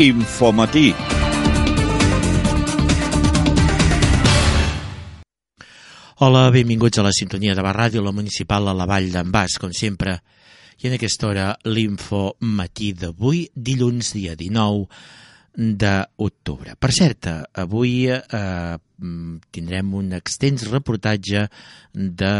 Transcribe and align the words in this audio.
Infomatí. 0.00 0.94
Hola, 6.24 6.48
benvinguts 6.48 6.96
a 6.96 7.02
la 7.04 7.12
sintonia 7.12 7.52
de 7.52 7.60
la 7.60 7.74
ràdio, 7.76 8.00
la 8.00 8.14
municipal 8.16 8.70
a 8.70 8.72
la 8.72 8.86
Vall 8.88 9.10
d'en 9.12 9.28
Bas, 9.28 9.58
com 9.60 9.74
sempre. 9.76 10.14
I 10.80 10.88
en 10.88 10.96
aquesta 10.96 11.28
hora, 11.28 11.50
l'info 11.68 12.38
matí 12.40 12.94
d'avui, 12.96 13.42
dilluns, 13.52 14.14
dia 14.16 14.32
19 14.40 14.88
d'octubre. 15.76 16.78
Per 16.80 16.90
cert, 16.96 17.28
avui 17.60 18.06
eh, 18.08 18.78
tindrem 19.52 19.92
un 19.98 20.14
extens 20.16 20.64
reportatge 20.70 21.44
de 21.92 22.32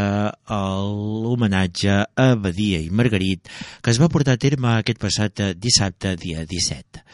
l'homenatge 0.48 1.98
a 2.08 2.30
Badia 2.40 2.80
i 2.80 2.88
Margarit 2.88 3.52
que 3.82 3.92
es 3.92 4.00
va 4.00 4.08
portar 4.08 4.38
a 4.38 4.40
terme 4.40 4.78
aquest 4.78 5.02
passat 5.02 5.44
dissabte, 5.60 6.16
dia 6.16 6.46
17. 6.48 7.04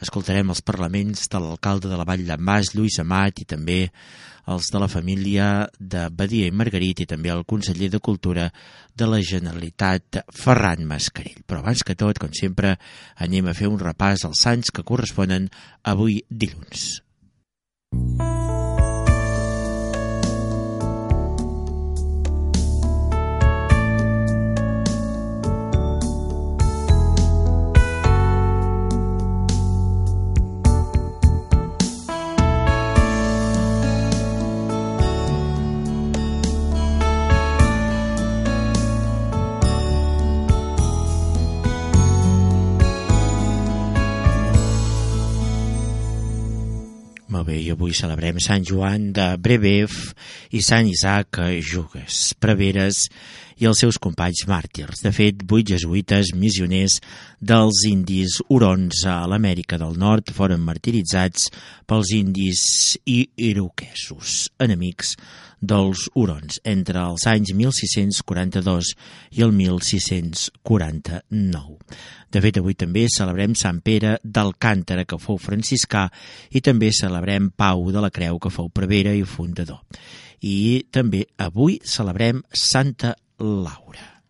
Escoltarem 0.00 0.52
els 0.52 0.62
parlaments 0.64 1.28
de 1.28 1.40
l'alcalde 1.42 1.90
de 1.90 1.98
la 2.00 2.06
Vall 2.08 2.24
d'en 2.28 2.44
Bas, 2.44 2.72
Lluís 2.74 2.98
Amat, 3.02 3.42
i 3.42 3.48
també 3.48 3.80
els 4.50 4.70
de 4.72 4.80
la 4.80 4.88
família 4.88 5.68
de 5.78 6.06
Badia 6.10 6.48
i 6.48 6.54
Margarit 6.54 7.04
i 7.04 7.08
també 7.10 7.30
el 7.30 7.44
conseller 7.44 7.90
de 7.92 8.00
Cultura 8.00 8.48
de 8.96 9.06
la 9.06 9.20
Generalitat, 9.20 10.22
Ferran 10.34 10.88
Mascarell. 10.88 11.44
Però 11.46 11.60
abans 11.60 11.84
que 11.84 11.98
tot, 11.98 12.18
com 12.18 12.32
sempre, 12.34 12.74
anem 13.20 13.52
a 13.52 13.54
fer 13.54 13.70
un 13.70 13.78
repàs 13.82 14.26
als 14.26 14.46
anys 14.50 14.72
que 14.74 14.86
corresponen 14.86 15.50
avui 15.84 16.22
dilluns. 16.30 16.90
Música 17.92 18.29
bé, 47.50 47.58
i 47.60 47.70
avui 47.74 47.94
celebrem 47.96 48.38
Sant 48.42 48.64
Joan 48.66 49.10
de 49.16 49.26
Brebev 49.42 49.94
i 50.54 50.62
Sant 50.64 50.88
Isaac 50.90 51.40
Jugues, 51.66 52.30
preveres 52.38 53.08
i 53.60 53.68
els 53.68 53.82
seus 53.84 53.98
companys 54.00 54.46
màrtirs. 54.48 55.02
De 55.04 55.12
fet, 55.12 55.44
vuit 55.44 55.68
jesuïtes 55.68 56.32
missioners 56.34 57.00
dels 57.40 57.84
indis 57.88 58.40
hurons 58.48 59.04
a 59.08 59.26
l'Amèrica 59.28 59.78
del 59.80 59.98
Nord 60.00 60.32
foren 60.36 60.60
martiritzats 60.64 61.50
pels 61.88 62.12
indis 62.16 62.62
i 63.04 63.28
iroquesos, 63.50 64.48
enemics 64.64 65.16
dels 65.60 66.08
hurons, 66.16 66.60
entre 66.64 67.04
els 67.04 67.26
anys 67.28 67.52
1642 67.52 68.96
i 69.36 69.42
el 69.44 69.52
1649. 69.52 71.76
De 72.32 72.40
fet, 72.40 72.56
avui 72.60 72.74
també 72.78 73.06
celebrem 73.12 73.54
Sant 73.58 73.80
Pere 73.84 74.18
d'Alcàntara, 74.24 75.04
que 75.04 75.18
fou 75.20 75.38
franciscà, 75.38 76.10
i 76.54 76.60
també 76.64 76.90
celebrem 76.96 77.50
Pau 77.52 77.90
de 77.92 78.00
la 78.00 78.10
Creu, 78.14 78.38
que 78.40 78.50
fou 78.54 78.70
prevera 78.72 79.12
i 79.12 79.24
fundador. 79.26 79.80
I 80.40 80.86
també 80.88 81.26
avui 81.36 81.80
celebrem 81.84 82.40
Santa 82.56 83.12
Laura. 83.40 84.20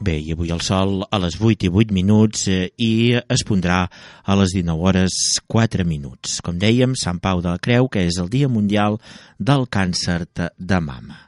Bé, 0.00 0.20
i 0.22 0.32
avui 0.32 0.52
el 0.54 0.60
sol 0.62 1.02
a 1.10 1.18
les 1.18 1.36
8 1.36 1.66
i 1.66 1.68
8 1.68 1.92
minuts 1.92 2.46
eh, 2.48 2.70
i 2.78 3.18
es 3.18 3.42
pondrà 3.44 3.82
a 4.24 4.36
les 4.38 4.54
19 4.54 4.88
hores 4.88 5.20
4 5.50 5.84
minuts. 5.84 6.38
Com 6.46 6.56
dèiem, 6.62 6.96
Sant 6.96 7.20
Pau 7.20 7.44
de 7.44 7.52
la 7.52 7.60
Creu, 7.60 7.90
que 7.92 8.06
és 8.06 8.16
el 8.22 8.32
Dia 8.32 8.48
Mundial 8.48 9.00
del 9.36 9.68
Càncer 9.68 10.22
de 10.32 10.80
Mama. 10.80 11.25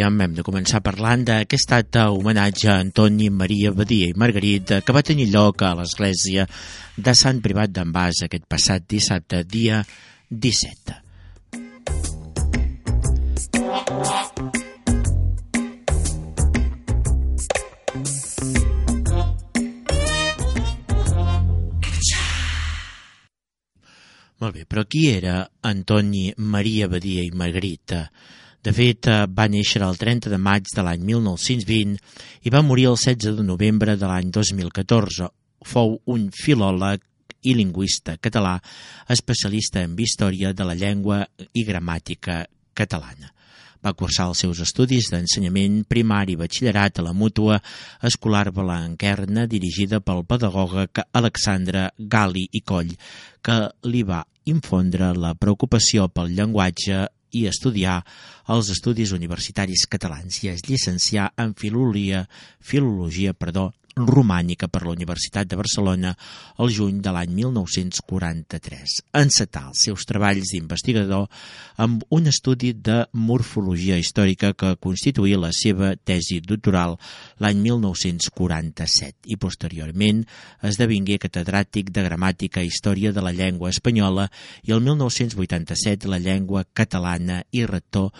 Dèiem, 0.00 0.20
hem 0.24 0.32
de 0.32 0.42
començar 0.46 0.78
parlant 0.80 1.26
d'aquest 1.28 1.72
acte 1.76 2.06
homenatge 2.08 2.70
a 2.72 2.78
Antoni 2.80 3.26
Maria 3.28 3.68
Badia 3.76 4.06
i 4.08 4.16
Margarit 4.16 4.72
que 4.80 4.94
va 4.96 5.02
tenir 5.04 5.26
lloc 5.28 5.60
a 5.60 5.74
l'església 5.76 6.46
de 6.96 7.12
Sant 7.12 7.42
Privat 7.44 7.68
d'en 7.68 7.92
Bas 7.92 8.22
aquest 8.24 8.46
passat 8.48 8.86
dissabte, 8.88 9.44
dia 9.44 9.82
17. 10.30 10.96
Molt 24.40 24.56
bé, 24.56 24.64
però 24.64 24.88
qui 24.88 25.10
era 25.12 25.42
Antoni 25.60 26.30
Maria 26.38 26.88
Badia 26.88 27.20
i 27.20 27.34
Margarita? 27.36 28.06
De 28.60 28.72
fet, 28.76 29.06
eh, 29.08 29.24
va 29.26 29.48
néixer 29.48 29.80
el 29.80 29.96
30 29.96 30.28
de 30.28 30.36
maig 30.36 30.66
de 30.68 30.82
l'any 30.84 31.04
1920 31.08 31.96
i 32.44 32.50
va 32.52 32.60
morir 32.60 32.90
el 32.90 32.98
16 33.00 33.38
de 33.38 33.44
novembre 33.44 33.96
de 33.96 34.08
l'any 34.08 34.28
2014. 34.30 35.30
Fou 35.64 35.96
un 36.12 36.28
filòleg 36.28 37.00
i 37.48 37.54
lingüista 37.56 38.18
català, 38.20 38.58
especialista 39.08 39.80
en 39.80 39.96
història 39.96 40.52
de 40.52 40.64
la 40.68 40.76
llengua 40.76 41.22
i 41.54 41.64
gramàtica 41.64 42.42
catalana. 42.76 43.32
Va 43.80 43.94
cursar 43.96 44.26
els 44.28 44.42
seus 44.44 44.58
estudis 44.60 45.08
d'ensenyament 45.08 45.86
primari 45.88 46.34
i 46.36 46.40
batxillerat 46.40 47.00
a 47.00 47.04
la 47.06 47.14
mútua 47.16 47.56
escolar 48.04 48.50
Balanquerna 48.52 49.46
dirigida 49.48 50.02
pel 50.04 50.26
pedagoga 50.28 50.84
Alexandre 51.16 51.86
Gali 51.96 52.44
i 52.52 52.60
Coll, 52.60 52.92
que 53.40 53.56
li 53.88 54.02
va 54.04 54.20
infondre 54.44 55.14
la 55.16 55.32
preocupació 55.32 56.10
pel 56.12 56.36
llenguatge 56.36 57.06
i 57.32 57.46
estudiar 57.50 58.00
els 58.50 58.70
estudis 58.74 59.12
universitaris 59.16 59.86
catalans. 59.90 60.42
I 60.44 60.52
es 60.54 60.64
llicencià 60.66 61.30
en 61.40 61.54
filologia, 61.58 62.26
filologia 62.60 63.34
perdó, 63.34 63.70
romànica 63.96 64.68
per 64.68 64.84
la 64.84 64.94
Universitat 64.94 65.48
de 65.50 65.58
Barcelona 65.58 66.14
el 66.58 66.72
juny 66.74 67.00
de 67.02 67.12
l'any 67.14 67.32
1943. 67.36 68.96
Encetà 69.20 69.66
els 69.68 69.84
seus 69.86 70.06
treballs 70.08 70.52
d'investigador 70.52 71.26
amb 71.80 72.04
un 72.10 72.26
estudi 72.30 72.72
de 72.72 73.04
morfologia 73.12 73.98
històrica 73.98 74.52
que 74.54 74.76
constituïa 74.80 75.40
la 75.40 75.52
seva 75.56 75.92
tesi 75.96 76.40
doctoral 76.40 76.96
l'any 77.42 77.60
1947 77.66 79.30
i 79.32 79.38
posteriorment 79.40 80.24
esdevingué 80.66 81.18
catedràtic 81.22 81.90
de 81.90 82.04
gramàtica 82.06 82.62
i 82.62 82.70
història 82.70 83.12
de 83.12 83.24
la 83.24 83.34
llengua 83.36 83.70
espanyola 83.74 84.28
i 84.64 84.72
el 84.72 84.80
1987 84.86 86.08
la 86.08 86.22
llengua 86.22 86.64
catalana 86.64 87.42
i 87.50 87.66
rector 87.66 88.10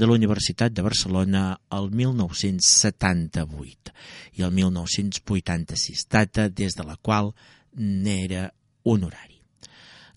de 0.00 0.08
la 0.08 0.16
Universitat 0.16 0.72
de 0.72 0.82
Barcelona 0.82 1.60
el 1.76 1.90
1978 1.92 3.92
i 4.40 4.42
el 4.46 4.52
1986, 4.56 6.06
data 6.08 6.48
des 6.48 6.72
de 6.78 6.84
la 6.88 6.96
qual 6.96 7.34
n'era 7.76 8.54
honorari. 8.82 9.42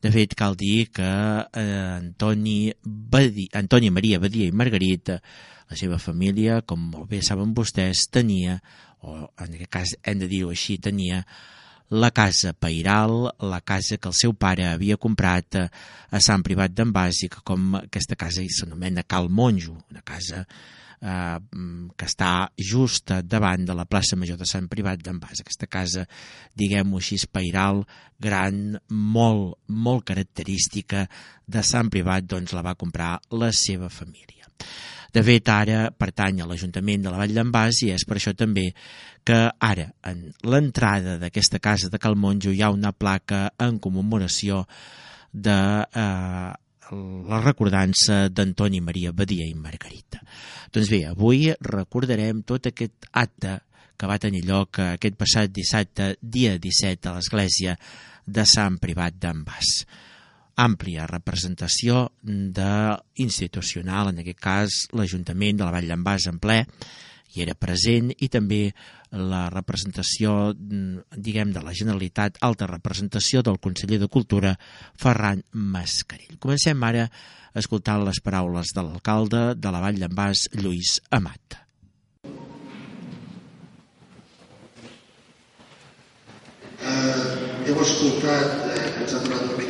De 0.03 0.11
fet, 0.11 0.35
cal 0.39 0.55
dir 0.59 0.89
que 0.91 1.03
eh, 1.03 1.97
Antoni, 1.97 2.73
Badí, 2.83 3.49
Antoni 3.55 3.89
Maria 3.91 4.19
Badia 4.23 4.47
i 4.47 4.55
Margarita, 4.55 5.21
la 5.69 5.75
seva 5.79 5.99
família, 5.99 6.61
com 6.67 6.79
molt 6.91 7.09
bé 7.11 7.21
saben 7.23 7.53
vostès, 7.55 8.07
tenia, 8.11 8.59
o 9.03 9.27
en 9.27 9.51
aquest 9.51 9.71
cas 9.71 9.89
hem 10.03 10.19
de 10.23 10.27
dir-ho 10.31 10.49
així, 10.51 10.77
tenia 10.79 11.25
la 11.89 12.11
casa 12.11 12.53
Pairal, 12.53 13.31
la 13.39 13.61
casa 13.61 13.97
que 13.97 14.09
el 14.09 14.15
seu 14.17 14.33
pare 14.33 14.67
havia 14.69 14.97
comprat 14.97 15.57
a 15.57 16.21
Sant 16.21 16.43
Privat 16.45 16.73
d'en 16.73 16.93
Bàsic, 16.93 17.41
com 17.43 17.75
aquesta 17.81 18.15
casa 18.15 18.45
s'anomena 18.49 19.03
Cal 19.03 19.29
Monjo, 19.29 19.75
una 19.91 20.01
casa 20.01 20.45
eh, 21.03 21.39
que 21.97 22.07
està 22.07 22.31
just 22.57 23.13
davant 23.27 23.65
de 23.67 23.75
la 23.77 23.85
plaça 23.85 24.17
Major 24.19 24.39
de 24.39 24.47
Sant 24.49 24.69
Privat 24.71 25.03
d'en 25.03 25.19
Bas. 25.21 25.43
Aquesta 25.43 25.67
casa, 25.67 26.07
diguem-ho 26.55 27.01
així, 27.01 27.19
Pairal, 27.31 27.83
gran, 28.19 28.79
molt, 28.89 29.59
molt 29.67 30.07
característica 30.07 31.07
de 31.45 31.63
Sant 31.63 31.91
Privat, 31.93 32.25
doncs 32.25 32.55
la 32.55 32.65
va 32.65 32.77
comprar 32.79 33.17
la 33.31 33.51
seva 33.53 33.91
família. 33.91 34.47
De 35.13 35.21
fet, 35.21 35.49
ara 35.53 35.91
pertany 35.93 36.41
a 36.41 36.47
l'Ajuntament 36.49 37.03
de 37.05 37.11
la 37.13 37.19
Vall 37.21 37.35
d'en 37.35 37.51
Bas 37.53 37.83
i 37.85 37.91
és 37.93 38.05
per 38.09 38.17
això 38.17 38.33
també 38.33 38.71
que 39.23 39.37
ara, 39.61 39.85
en 40.09 40.23
l'entrada 40.49 41.19
d'aquesta 41.21 41.59
casa 41.61 41.91
de 41.93 41.99
Calmonjo, 42.01 42.51
hi 42.51 42.63
ha 42.65 42.71
una 42.73 42.91
placa 42.91 43.45
en 43.61 43.77
commemoració 43.83 44.63
de 45.31 45.57
eh, 45.85 46.49
la 47.29 47.41
recordança 47.43 48.27
d'Antoni 48.29 48.81
Maria 48.81 49.13
Badia 49.13 49.45
i 49.45 49.53
Margarita. 49.53 50.23
Doncs 50.73 50.89
bé, 50.89 51.03
avui 51.11 51.45
recordarem 51.61 52.41
tot 52.41 52.71
aquest 52.71 53.07
acte 53.11 53.59
que 53.97 54.09
va 54.09 54.17
tenir 54.19 54.41
lloc 54.47 54.81
aquest 54.81 55.15
passat 55.19 55.53
dissabte, 55.53 56.15
dia 56.19 56.57
17, 56.57 57.09
a 57.09 57.19
l'església 57.19 57.77
de 58.25 58.47
Sant 58.49 58.81
Privat 58.81 59.21
d'en 59.21 59.45
Bas 59.45 59.77
àmplia 60.59 61.07
representació 61.09 62.09
de 62.23 62.97
institucional, 63.23 64.11
en 64.11 64.21
aquest 64.21 64.39
cas 64.39 64.83
l'Ajuntament 64.93 65.57
de 65.57 65.65
la 65.65 65.73
Vall 65.73 65.89
d'en 65.89 66.03
Bas 66.05 66.27
en 66.29 66.39
ple, 66.43 66.63
hi 67.33 67.41
era 67.41 67.55
present 67.57 68.11
i 68.13 68.29
també 68.29 68.67
la 69.13 69.47
representació, 69.53 70.53
diguem, 70.57 71.53
de 71.53 71.61
la 71.61 71.73
Generalitat, 71.73 72.37
alta 72.41 72.67
representació 72.69 73.41
del 73.45 73.59
conseller 73.61 73.99
de 74.01 74.09
Cultura, 74.09 74.55
Ferran 74.97 75.43
Mascarell. 75.53 76.37
Comencem 76.41 76.81
ara 76.85 77.07
escoltant 77.57 78.05
les 78.05 78.21
paraules 78.25 78.73
de 78.73 78.85
l'alcalde 78.85 79.43
de 79.57 79.73
la 79.73 79.81
Vall 79.81 80.01
d'en 80.01 80.13
Bas, 80.13 80.47
Lluís 80.57 80.99
Amat. 81.13 81.59
Uh, 86.83 87.69
heu 87.69 87.77
escoltat 87.79 88.73
ens 88.99 89.13
ha 89.13 89.21
donat 89.23 89.62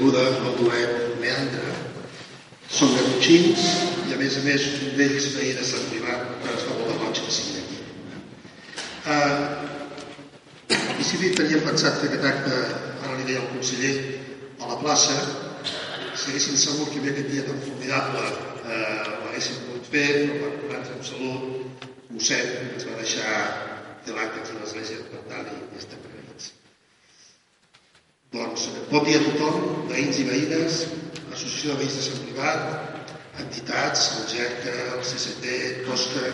benvinguda 0.00 0.26
al 0.48 0.56
duet 0.56 1.20
Meandre. 1.20 1.72
Són 2.72 2.94
garrotxins 2.96 3.64
i 4.08 4.14
a 4.14 4.16
més 4.16 4.36
a 4.38 4.44
més 4.46 4.64
un 4.80 4.94
d'ells 4.96 5.26
veí 5.36 5.52
de 5.58 5.66
Sant 5.66 5.84
Privat, 5.90 6.22
però 6.40 6.54
es 6.56 6.64
fa 6.64 6.76
molt 6.78 6.88
de 6.88 6.96
goig 7.02 7.20
que 7.20 7.34
sigui 7.36 7.60
aquí. 7.60 7.78
Uh, 9.04 10.72
I 10.72 11.04
si 11.04 11.20
bé 11.20 11.34
teníem 11.36 11.66
pensat 11.66 12.00
fer 12.00 12.08
aquest 12.08 12.26
acte, 12.30 12.62
ara 13.04 13.18
li 13.18 13.28
deia 13.28 13.42
el 13.42 13.52
conseller, 13.52 13.94
a 14.60 14.72
la 14.72 14.80
plaça, 14.80 15.16
si 16.14 16.32
haguéssim 16.32 16.56
sabut 16.56 16.92
que 16.92 17.02
havia 17.02 17.12
aquest 17.16 17.32
dia 17.34 17.44
tan 17.48 17.60
formidable 17.64 18.24
eh, 18.24 19.04
l'haguéssim 19.24 19.62
pogut 19.66 19.88
fer, 19.92 20.06
però 20.20 20.40
per 20.42 20.52
curar 20.62 20.82
amb 20.84 21.08
salut, 21.08 21.88
mossèn 22.12 22.52
ens 22.74 22.88
va 22.88 23.00
deixar 23.00 23.40
fer 24.04 24.16
l'acte 24.16 24.44
a 24.44 24.60
l'església 24.60 25.04
per 25.12 25.24
tant 25.32 25.48
i 25.48 25.60
estem 25.80 25.99
doncs 28.30 28.68
bon 28.90 29.02
dia 29.06 29.18
a 29.18 29.24
tothom, 29.26 29.86
veïns 29.90 30.20
i 30.22 30.26
veïnes, 30.28 30.84
Associació 31.30 31.72
de 31.72 31.80
Veïns 31.80 31.96
de 31.98 32.02
Sant 32.04 32.20
Privat, 32.26 33.10
entitats, 33.42 34.04
el 34.18 34.28
GERCA, 34.30 34.74
el 34.94 35.02
CCT, 35.06 35.56
COSCA, 35.86 36.30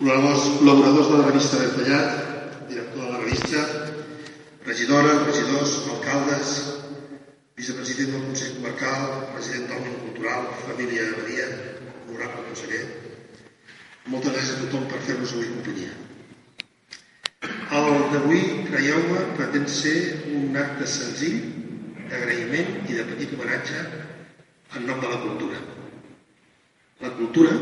col·laboradors 0.00 1.08
de 1.12 1.20
la 1.20 1.26
revista 1.28 1.60
Ben 1.60 1.72
Tallat, 1.78 2.68
director 2.68 3.04
de 3.04 3.10
la 3.14 3.22
revista, 3.22 3.64
regidores, 4.68 5.24
regidors, 5.30 5.74
alcaldes, 5.94 6.52
vicepresident 7.56 8.14
del 8.16 8.28
Consell 8.28 8.54
Comarcal, 8.58 9.08
president 9.32 9.68
del 9.72 9.82
Món 9.86 9.98
Cultural, 10.04 10.52
família 10.66 11.08
Badia, 11.16 11.48
honorable 12.08 12.46
conseller. 12.50 12.84
Moltes 14.12 14.36
gràcies 14.36 14.56
a 14.56 14.62
tothom 14.66 14.88
per 14.92 15.04
fer-nos 15.08 15.36
avui 15.36 15.52
companyia. 15.56 16.09
El 17.70 17.84
d'avui, 18.10 18.40
creieu-me, 18.66 19.20
pretén 19.38 19.68
ser 19.70 19.98
un 20.34 20.56
acte 20.58 20.88
senzill 20.90 21.36
d'agraïment 22.10 22.88
i 22.90 22.96
de 22.96 23.04
petit 23.12 23.34
homenatge 23.36 23.82
en 24.74 24.88
nom 24.88 24.98
de 24.98 25.12
la 25.12 25.20
cultura. 25.22 25.60
La 27.04 27.12
cultura, 27.20 27.54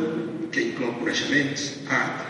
que 0.48 0.64
inclou 0.64 0.94
coneixements, 1.02 1.66
art, 1.98 2.24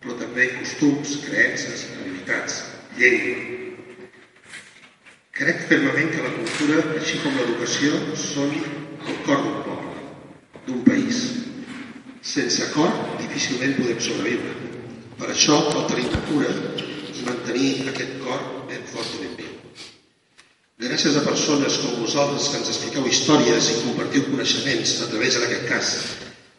però 0.00 0.16
també 0.22 0.48
costums, 0.54 1.18
creences, 1.26 1.84
habilitats, 1.98 2.56
llengua. 2.96 4.08
Crec 5.36 5.64
fermament 5.68 6.08
que 6.16 6.24
la 6.24 6.34
cultura, 6.40 6.82
així 6.96 7.20
com 7.20 7.36
l'educació, 7.36 8.00
són 8.16 8.56
el 8.56 9.24
cor 9.28 9.44
d'un 9.44 9.60
poble, 9.68 10.08
d'un 10.70 10.84
país. 10.88 11.20
Sense 12.32 12.72
cor, 12.72 12.96
difícilment 13.20 13.76
podem 13.76 14.06
sobreviure. 14.08 14.56
Per 15.20 15.34
això 15.34 15.66
cal 15.68 15.90
tenir 15.92 16.08
cura 16.30 16.48
i 17.20 17.26
mantenir 17.28 17.70
aquest 17.92 18.16
cor 18.24 18.42
ben 18.70 18.86
fort 18.88 19.16
i 19.16 19.22
ben 19.24 19.36
viu. 19.42 19.56
Gràcies 20.80 21.18
a 21.20 21.24
persones 21.26 21.76
com 21.82 22.00
vosaltres 22.00 22.48
que 22.48 22.60
ens 22.62 22.70
expliqueu 22.72 23.06
històries 23.08 23.68
i 23.68 23.80
compartiu 23.84 24.24
coneixements 24.30 24.94
a 25.04 25.10
través, 25.12 25.36
en 25.36 25.44
aquest 25.46 25.66
cas, 25.68 25.90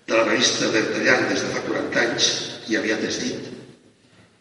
de 0.07 0.17
la 0.17 0.27
revista 0.27 0.69
Bertallant 0.75 1.25
des 1.31 1.41
de 1.41 1.49
fa 1.55 1.63
40 1.65 2.03
anys, 2.05 2.29
i 2.69 2.77
aviat 2.77 3.01
és 3.07 3.17
dit, 3.23 3.49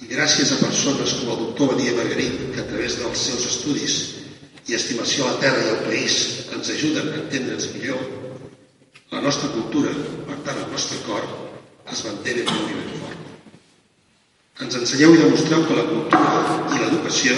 i 0.04 0.08
gràcies 0.12 0.52
a 0.52 0.60
persones 0.60 1.14
com 1.18 1.32
el 1.32 1.40
doctor 1.44 1.72
Badia 1.72 1.96
Margarit, 1.96 2.36
que 2.54 2.62
a 2.62 2.68
través 2.68 2.98
dels 3.00 3.24
seus 3.30 3.46
estudis 3.48 3.96
i 4.68 4.76
estimació 4.76 5.26
a 5.26 5.32
la 5.34 5.40
terra 5.44 5.64
i 5.64 5.72
al 5.72 5.82
país 5.88 6.18
ens 6.56 6.72
ajuden 6.76 7.08
a 7.10 7.18
entendre'ns 7.24 7.70
millor, 7.74 8.04
la 9.10 9.24
nostra 9.24 9.50
cultura, 9.56 9.96
per 10.28 10.38
tant 10.46 10.60
el 10.64 10.70
nostre 10.72 11.00
cor, 11.08 11.26
es 11.90 12.04
manté 12.06 12.36
ben 12.40 12.52
molt 12.52 12.70
i 12.70 12.78
ben 12.78 12.94
fort. 13.00 13.19
Ens 14.60 14.76
ensenyeu 14.80 15.14
i 15.14 15.22
demostreu 15.22 15.64
que 15.68 15.78
la 15.78 15.86
cultura 15.88 16.56
i 16.74 16.80
l'educació 16.82 17.36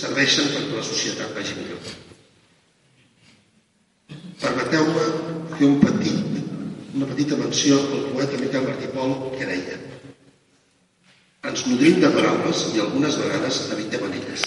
serveixen 0.00 0.48
perquè 0.54 0.78
la 0.78 0.86
societat 0.86 1.34
vagi 1.36 1.58
millor. 1.58 1.92
Permeteu-me 4.38 5.04
fer 5.58 5.68
un 5.68 5.78
petit, 5.82 6.40
una 6.94 7.10
petita 7.12 7.36
menció 7.40 7.78
al 7.82 8.10
poeta 8.14 8.40
Miquel 8.40 8.66
Martí 8.70 8.90
Pol 8.94 9.14
que 9.36 9.46
deia 9.48 9.78
ens 11.48 11.64
nodrim 11.66 12.00
de 12.02 12.08
paraules 12.12 12.64
i 12.74 12.80
algunes 12.82 13.16
vegades 13.20 13.60
evitem 13.74 14.04
en 14.08 14.16
elles. 14.18 14.44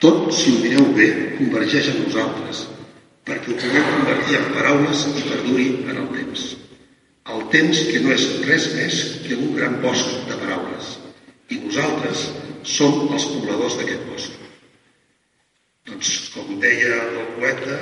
Tot, 0.00 0.30
si 0.32 0.54
ho 0.54 0.60
mireu 0.62 0.86
bé, 0.96 1.08
convergeix 1.36 1.90
en 1.92 1.98
nosaltres, 2.04 2.62
perquè 3.26 3.52
ho 3.52 3.58
puguem 3.60 3.88
convertir 3.96 4.38
en 4.38 4.48
paraules 4.54 5.04
i 5.10 5.26
perduri 5.28 5.68
en 5.90 5.96
el 6.04 6.08
temps. 6.14 6.46
El 7.34 7.42
temps 7.52 7.82
que 7.90 8.00
no 8.04 8.14
és 8.14 8.26
res 8.46 8.70
més 8.78 9.00
que 9.26 9.36
un 9.36 9.52
gran 9.58 9.80
bosc 9.82 10.14
de 10.30 10.38
paraules. 10.40 10.69
Nosaltres 11.58 12.28
som 12.62 13.08
els 13.10 13.26
pobladors 13.32 13.76
d'aquest 13.78 14.06
bosc. 14.10 14.38
Doncs, 15.88 16.10
com 16.34 16.58
deia 16.62 16.96
el 17.08 17.18
poeta, 17.38 17.76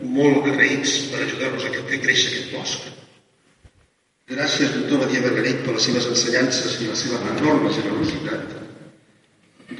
molt 0.00 0.46
agraïts 0.46 0.96
per 1.10 1.22
ajudar-nos 1.24 1.66
a 1.66 1.72
fer 1.90 2.00
créixer 2.04 2.30
aquest 2.30 2.52
bosc. 2.54 2.88
Gràcies, 4.30 4.74
doctor 4.76 5.02
Badia 5.02 5.22
Margarit, 5.24 5.64
per 5.64 5.74
les 5.74 5.86
seves 5.88 6.06
ensenyances 6.06 6.76
i 6.80 6.90
la 6.90 6.98
seva 6.98 7.18
enorme 7.32 7.72
generositat. 7.74 8.56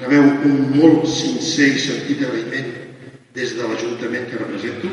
Rebeu 0.00 0.26
un 0.48 0.58
molt 0.74 1.06
sincer 1.10 1.68
i 1.74 1.82
sentit 1.82 2.24
agraïment 2.26 2.72
des 3.36 3.54
de 3.54 3.66
l'Ajuntament 3.66 4.26
que 4.30 4.40
represento 4.40 4.90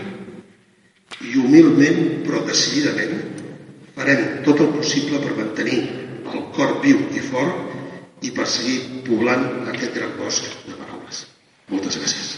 i 1.25 1.33
humilment, 1.41 2.21
però 2.27 2.43
decididament, 2.45 3.17
farem 3.95 4.43
tot 4.45 4.61
el 4.61 4.73
possible 4.75 5.21
per 5.23 5.33
mantenir 5.39 5.79
el 6.33 6.43
cor 6.53 6.77
viu 6.83 7.01
i 7.17 7.23
fort 7.31 7.66
i 8.25 8.31
per 8.33 8.47
seguir 8.49 9.03
poblant 9.07 9.45
aquest 9.73 9.93
gran 9.97 10.13
bosc 10.17 10.47
de 10.65 10.75
paraules. 10.75 11.25
Moltes 11.69 11.99
gràcies. 12.01 12.37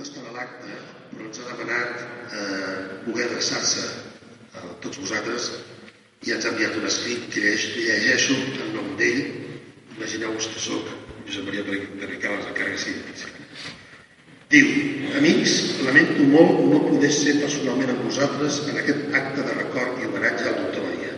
estar 0.00 0.22
a 0.24 0.32
l'acte, 0.32 0.76
però 1.10 1.26
ens 1.26 1.40
ha 1.40 1.48
demanat 1.50 1.98
eh, 2.32 2.78
poder 3.04 3.26
adreçar-se 3.26 3.82
a 4.56 4.62
tots 4.84 5.00
vosaltres 5.02 5.50
i 6.24 6.32
ens 6.36 6.46
ha 6.46 6.54
enviat 6.54 6.78
un 6.80 6.88
escrit 6.88 7.28
que 7.34 7.44
llegeixo 7.44 8.36
en 8.36 8.72
nom 8.76 8.94
d'ell. 9.00 9.20
Imagineu-vos 9.98 10.48
que 10.54 10.62
sóc 10.62 10.88
Josep 11.26 11.46
Maria 11.46 11.64
Perricales, 11.66 12.46
encara 12.48 12.72
que 12.72 12.80
sigui. 12.80 13.38
Diu, 14.50 14.70
amics, 15.14 15.52
lamento 15.86 16.24
molt 16.26 16.64
no 16.72 16.80
poder 16.88 17.10
ser 17.14 17.36
personalment 17.38 17.92
amb 17.92 18.00
vosaltres 18.08 18.56
en 18.66 18.80
aquest 18.80 19.14
acte 19.14 19.44
de 19.46 19.52
record 19.60 20.00
i 20.00 20.08
homenatge 20.08 20.48
al 20.50 20.56
doctor 20.64 20.88
Maria. 20.88 21.12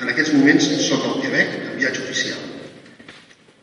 En 0.00 0.12
aquests 0.12 0.32
moments 0.38 0.70
sóc 0.86 1.04
al 1.04 1.20
Quebec 1.20 1.58
en 1.58 1.76
viatge 1.82 2.00
oficial. 2.06 2.40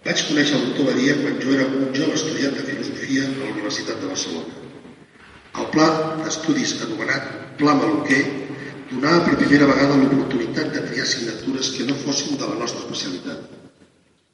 Vaig 0.05 0.21
conèixer 0.27 0.59
el 0.59 0.67
doctor 0.67 0.91
Badia 0.91 1.17
quan 1.23 1.41
jo 1.41 1.55
era 1.57 1.65
un 1.79 1.89
jove 1.97 2.13
estudiant 2.19 2.53
de 2.59 2.67
filosofia 2.69 3.25
a 3.25 3.33
la 3.39 3.49
Universitat 3.55 3.97
de 4.03 4.11
Barcelona. 4.13 4.61
El 5.57 5.71
pla 5.73 5.87
d'estudis 6.21 6.75
anomenat 6.85 7.33
Pla 7.57 7.73
Maluquer 7.73 8.23
donava 8.91 9.23
per 9.25 9.37
primera 9.41 9.67
vegada 9.69 9.97
l'oportunitat 9.97 10.69
de 10.75 10.83
triar 10.89 11.05
assignatures 11.07 11.71
que 11.75 11.87
no 11.87 11.95
fossin 12.03 12.37
de 12.37 12.49
la 12.49 12.57
nostra 12.61 12.83
especialitat. 12.85 13.39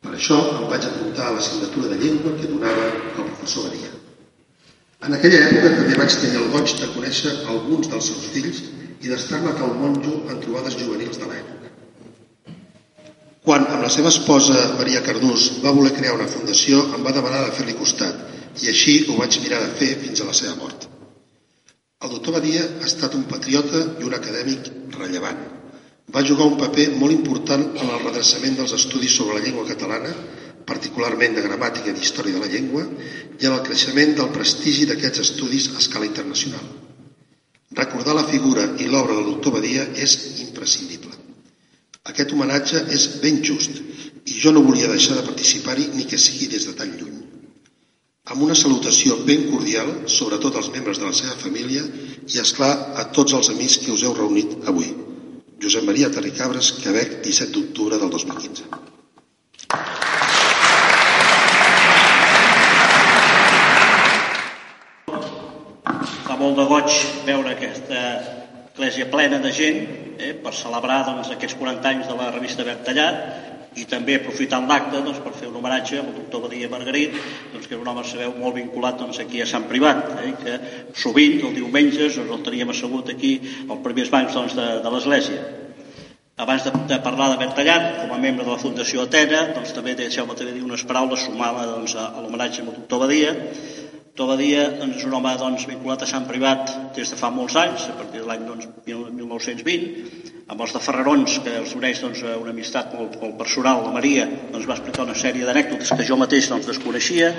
Per 0.04 0.12
això 0.18 0.38
em 0.58 0.68
vaig 0.72 0.86
apuntar 0.90 1.30
a 1.30 1.36
l'assignatura 1.38 1.94
de 1.94 2.00
llengua 2.04 2.36
que 2.40 2.52
donava 2.52 2.90
el 2.92 3.16
professor 3.16 3.70
Badia. 3.70 3.92
En 5.08 5.16
aquella 5.16 5.40
època 5.48 5.72
també 5.78 5.98
vaig 6.02 6.20
tenir 6.20 6.42
el 6.42 6.52
goig 6.52 6.76
de 6.82 6.92
conèixer 6.98 7.34
alguns 7.56 7.90
dels 7.92 8.12
seus 8.12 8.30
fills 8.36 8.62
i 9.04 9.10
d'estar-ne 9.12 9.56
tal 9.60 9.74
monjo 9.80 10.20
en 10.30 10.44
trobades 10.44 10.78
juvenils 10.80 11.20
de 11.20 11.32
l'època. 11.32 11.72
Quan, 13.44 13.68
amb 13.68 13.84
la 13.84 13.92
seva 13.92 14.12
esposa 14.12 14.70
Maria 14.78 15.02
Cardús, 15.04 15.50
va 15.64 15.76
voler 15.76 15.96
crear 15.96 16.16
una 16.20 16.30
fundació, 16.32 16.86
em 16.96 17.04
va 17.04 17.16
demanar 17.16 17.44
de 17.48 17.56
fer-li 17.58 17.76
costat 17.80 18.64
i 18.64 18.72
així 18.72 19.04
ho 19.08 19.20
vaig 19.20 19.40
mirar 19.44 19.64
de 19.66 19.76
fer 19.80 19.96
fins 20.06 20.22
a 20.22 20.30
la 20.30 20.36
seva 20.40 20.56
mort. 20.62 20.93
El 22.04 22.12
doctor 22.12 22.38
Badia 22.40 22.64
ha 22.68 22.88
estat 22.88 23.16
un 23.16 23.26
patriota 23.32 23.82
i 24.02 24.08
un 24.08 24.16
acadèmic 24.20 24.72
rellevant. 25.00 25.44
Va 26.14 26.26
jugar 26.28 26.50
un 26.52 26.60
paper 26.60 26.90
molt 27.00 27.16
important 27.16 27.64
en 27.72 27.90
el 27.90 28.02
redreçament 28.04 28.58
dels 28.60 28.76
estudis 28.76 29.16
sobre 29.16 29.40
la 29.40 29.46
llengua 29.46 29.70
catalana 29.70 30.12
particularment 30.66 31.36
de 31.36 31.44
gramàtica 31.46 31.92
i 31.92 31.96
d'història 31.98 32.38
de 32.38 32.44
la 32.44 32.52
llengua, 32.52 32.86
i 33.40 33.48
en 33.48 33.56
el 33.56 33.64
creixement 33.68 34.16
del 34.18 34.32
prestigi 34.36 34.88
d'aquests 34.90 35.24
estudis 35.24 35.70
a 35.74 35.80
escala 35.82 36.08
internacional. 36.10 36.64
Recordar 37.80 38.16
la 38.16 38.28
figura 38.30 38.68
i 38.80 38.88
l'obra 38.88 39.18
del 39.18 39.30
doctor 39.32 39.58
Badia 39.58 39.88
és 40.06 40.16
imprescindible. 40.46 41.12
Aquest 42.12 42.34
homenatge 42.36 42.84
és 42.94 43.08
ben 43.24 43.42
just 43.44 43.80
i 44.26 44.40
jo 44.40 44.52
no 44.54 44.64
volia 44.64 44.92
deixar 44.92 45.18
de 45.18 45.26
participar-hi 45.28 45.90
ni 45.96 46.06
que 46.08 46.20
sigui 46.20 46.52
des 46.52 46.68
de 46.68 46.76
tan 46.80 46.92
lluny. 47.00 47.23
Amb 48.32 48.40
una 48.46 48.56
salutació 48.56 49.18
ben 49.28 49.50
cordial, 49.52 49.90
sobretot 50.08 50.56
als 50.56 50.70
membres 50.72 51.00
de 51.02 51.10
la 51.10 51.16
seva 51.18 51.34
família 51.42 51.82
i, 51.84 52.38
és 52.40 52.54
clar 52.56 52.72
a 52.96 53.04
tots 53.18 53.36
els 53.36 53.50
amics 53.52 53.82
que 53.84 53.92
us 53.92 54.06
heu 54.08 54.16
reunit 54.16 54.54
avui. 54.72 54.94
Josep 55.60 55.84
Maria 55.84 56.08
Terricabres, 56.12 56.72
Quebec, 56.80 57.20
17 57.28 57.52
d'octubre 57.52 58.00
del 58.00 58.14
2015. 58.16 58.72
molt 66.44 66.58
de 66.60 66.64
goig 66.68 66.96
veure 67.24 67.52
aquesta 67.54 68.00
església 68.74 69.06
plena 69.08 69.38
de 69.40 69.52
gent 69.56 69.78
eh, 70.20 70.34
per 70.44 70.52
celebrar 70.58 70.98
doncs, 71.08 71.30
aquests 71.32 71.56
40 71.56 71.88
anys 71.88 72.10
de 72.10 72.18
la 72.20 72.32
revista 72.34 72.66
Bertallat 72.68 73.53
i 73.80 73.86
també 73.90 74.18
aprofitant 74.20 74.68
l'acte 74.70 75.02
doncs, 75.02 75.20
per 75.24 75.34
fer 75.38 75.50
un 75.50 75.58
homenatge 75.60 76.00
al 76.02 76.12
doctor 76.16 76.46
Badia 76.46 76.70
Margarit, 76.72 77.16
doncs, 77.54 77.68
que 77.68 77.76
és 77.76 77.82
un 77.82 77.90
home, 77.90 78.06
sabeu, 78.08 78.36
molt 78.40 78.58
vinculat 78.60 79.00
doncs, 79.02 79.20
aquí 79.24 79.42
a 79.42 79.50
Sant 79.50 79.68
Privat, 79.70 80.06
eh, 80.22 80.34
que 80.44 80.56
sovint, 81.04 81.40
el 81.48 81.58
diumenges, 81.58 82.20
doncs, 82.20 82.32
el 82.38 82.46
teníem 82.46 82.74
assegut 82.74 83.14
aquí 83.14 83.36
als 83.68 83.84
primers 83.86 84.14
bancs 84.14 84.38
doncs, 84.38 84.58
de, 84.60 84.70
de 84.86 84.96
l'Església. 84.96 85.44
Abans 86.44 86.64
de, 86.66 86.72
de 86.90 86.98
parlar 87.06 87.30
de 87.34 87.42
Bertallat, 87.44 87.90
com 88.02 88.14
a 88.16 88.22
membre 88.22 88.46
de 88.46 88.56
la 88.56 88.62
Fundació 88.62 89.06
Atena, 89.06 89.46
doncs, 89.54 89.74
també 89.78 89.94
deixeu-me 89.98 90.38
també 90.38 90.56
dir 90.56 90.66
unes 90.66 90.86
paraules 90.90 91.28
sumant 91.28 91.62
doncs, 91.62 91.94
a, 91.94 92.10
a 92.14 92.24
l'homenatge 92.24 92.64
al 92.64 92.72
doctor 92.74 93.06
Badia, 93.06 93.36
Tobadia 94.14 94.68
doncs, 94.78 95.00
és 95.00 95.06
un 95.08 95.16
home 95.18 95.32
doncs, 95.42 95.64
vinculat 95.66 96.04
a 96.06 96.08
Sant 96.10 96.28
Privat 96.30 96.70
des 96.94 97.10
de 97.10 97.18
fa 97.18 97.32
molts 97.34 97.56
anys, 97.58 97.88
a 97.90 97.96
partir 97.98 98.22
de 98.22 98.28
l'any 98.28 98.44
doncs, 98.46 98.68
1920, 98.86 99.88
amb 100.54 100.62
els 100.62 100.76
de 100.76 100.82
Ferrarons, 100.86 101.40
que 101.42 101.56
els 101.64 101.74
uneix 101.74 102.04
doncs, 102.04 102.22
una 102.28 102.54
amistat 102.54 102.94
molt, 102.94 103.16
molt 103.18 103.34
personal, 103.40 103.82
la 103.88 103.96
Maria 103.96 104.28
doncs, 104.52 104.68
va 104.70 104.78
explicar 104.78 105.08
una 105.08 105.18
sèrie 105.18 105.48
d'anècdotes 105.50 105.96
que 105.98 106.06
jo 106.06 106.20
mateix 106.22 106.52
doncs, 106.52 106.70
desconeixia, 106.70 107.32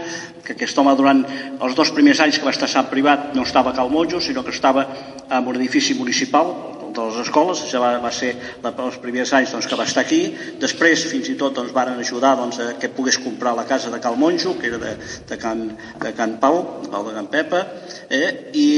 que 0.43 0.57
aquest 0.57 0.83
home 0.83 0.97
durant 0.99 1.23
els 1.55 1.79
dos 1.79 1.95
primers 1.95 2.25
anys 2.27 2.41
que 2.41 2.49
va 2.51 2.57
estar 2.57 2.67
a 2.67 2.75
Sant 2.75 2.91
Privat 2.91 3.37
no 3.39 3.47
estava 3.47 3.71
a 3.71 3.79
Cal 3.79 3.95
Monjo, 3.95 4.19
sinó 4.19 4.43
que 4.43 4.51
estava 4.51 4.89
en 5.31 5.47
un 5.47 5.63
edifici 5.63 5.95
municipal, 5.95 6.74
de 6.95 7.05
les 7.09 7.19
escoles, 7.25 7.61
això 7.65 7.81
va, 7.83 7.93
va 8.03 8.11
ser 8.15 8.33
la, 8.63 8.73
els 8.87 8.99
primers 9.03 9.33
anys 9.37 9.55
doncs, 9.55 9.69
que 9.71 9.79
va 9.79 9.87
estar 9.89 10.05
aquí, 10.05 10.23
després 10.63 11.05
fins 11.11 11.29
i 11.33 11.37
tot 11.41 11.57
doncs, 11.59 11.75
varen 11.75 12.01
ajudar 12.01 12.35
doncs, 12.39 12.61
a 12.63 12.75
que 12.81 12.93
pogués 12.95 13.19
comprar 13.23 13.55
la 13.59 13.67
casa 13.69 13.93
de 13.93 14.01
Cal 14.03 14.19
Monjo, 14.21 14.55
que 14.61 14.71
era 14.71 14.81
de, 14.83 14.95
de, 15.29 15.39
Can, 15.41 15.67
de 16.03 16.15
Can 16.17 16.39
Pau, 16.43 16.61
Pau 16.91 17.07
de 17.09 17.15
Can 17.19 17.31
Pepa, 17.33 17.65
eh? 18.09 18.29
i 18.55 18.69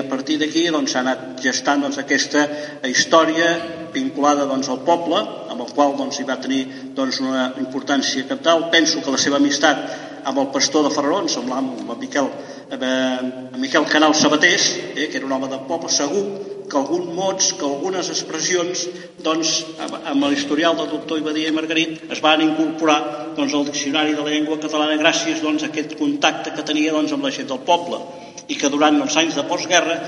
a 0.00 0.06
partir 0.08 0.38
d'aquí 0.42 0.68
doncs, 0.70 0.94
s'ha 0.94 1.02
doncs, 1.02 1.10
anat 1.10 1.44
gestant 1.44 1.84
doncs, 1.86 2.00
aquesta 2.02 2.46
història 2.90 3.50
vinculada 3.94 4.48
doncs, 4.50 4.70
al 4.70 4.82
poble, 4.86 5.20
amb 5.50 5.60
el 5.62 5.70
qual 5.74 5.94
doncs, 5.98 6.18
hi 6.18 6.26
va 6.28 6.40
tenir 6.42 6.64
doncs, 6.96 7.20
una 7.22 7.52
importància 7.62 8.26
capital. 8.26 8.68
Penso 8.74 9.02
que 9.02 9.14
la 9.14 9.20
seva 9.20 9.38
amistat 9.42 9.86
amb 10.24 10.40
el 10.40 10.50
pastor 10.54 10.86
de 10.86 10.94
Ferrarons, 10.94 11.36
amb, 11.38 11.52
amb 11.52 11.94
Miquel, 12.00 12.30
amb 12.72 13.60
Miquel 13.60 13.86
Canal 13.92 14.16
Sabatés, 14.16 14.72
eh, 14.94 15.08
que 15.10 15.20
era 15.20 15.28
un 15.28 15.36
home 15.36 15.50
del 15.52 15.66
poble, 15.68 15.92
segur 15.92 16.53
que 16.70 16.78
alguns 16.78 17.10
mots, 17.14 17.52
que 17.58 17.66
algunes 17.66 18.08
expressions, 18.12 18.86
doncs, 19.24 19.52
amb 19.80 20.26
l'historial 20.28 20.76
del 20.78 20.90
doctor 20.92 21.20
Ibadia 21.20 21.50
i 21.50 21.56
Margarit 21.56 22.12
es 22.14 22.22
van 22.24 22.42
incorporar 22.44 22.98
doncs, 23.36 23.52
al 23.52 23.66
diccionari 23.68 24.14
de 24.16 24.24
la 24.24 24.32
llengua 24.32 24.60
catalana 24.62 24.98
gràcies 25.00 25.42
doncs, 25.44 25.64
a 25.64 25.70
aquest 25.72 25.96
contacte 26.00 26.54
que 26.54 26.66
tenia 26.66 26.94
doncs, 26.96 27.12
amb 27.12 27.26
la 27.26 27.32
gent 27.34 27.50
del 27.50 27.62
poble. 27.68 28.00
I 28.48 28.58
que 28.60 28.70
durant 28.72 29.00
els 29.00 29.16
anys 29.20 29.36
de 29.38 29.46
postguerra 29.48 29.98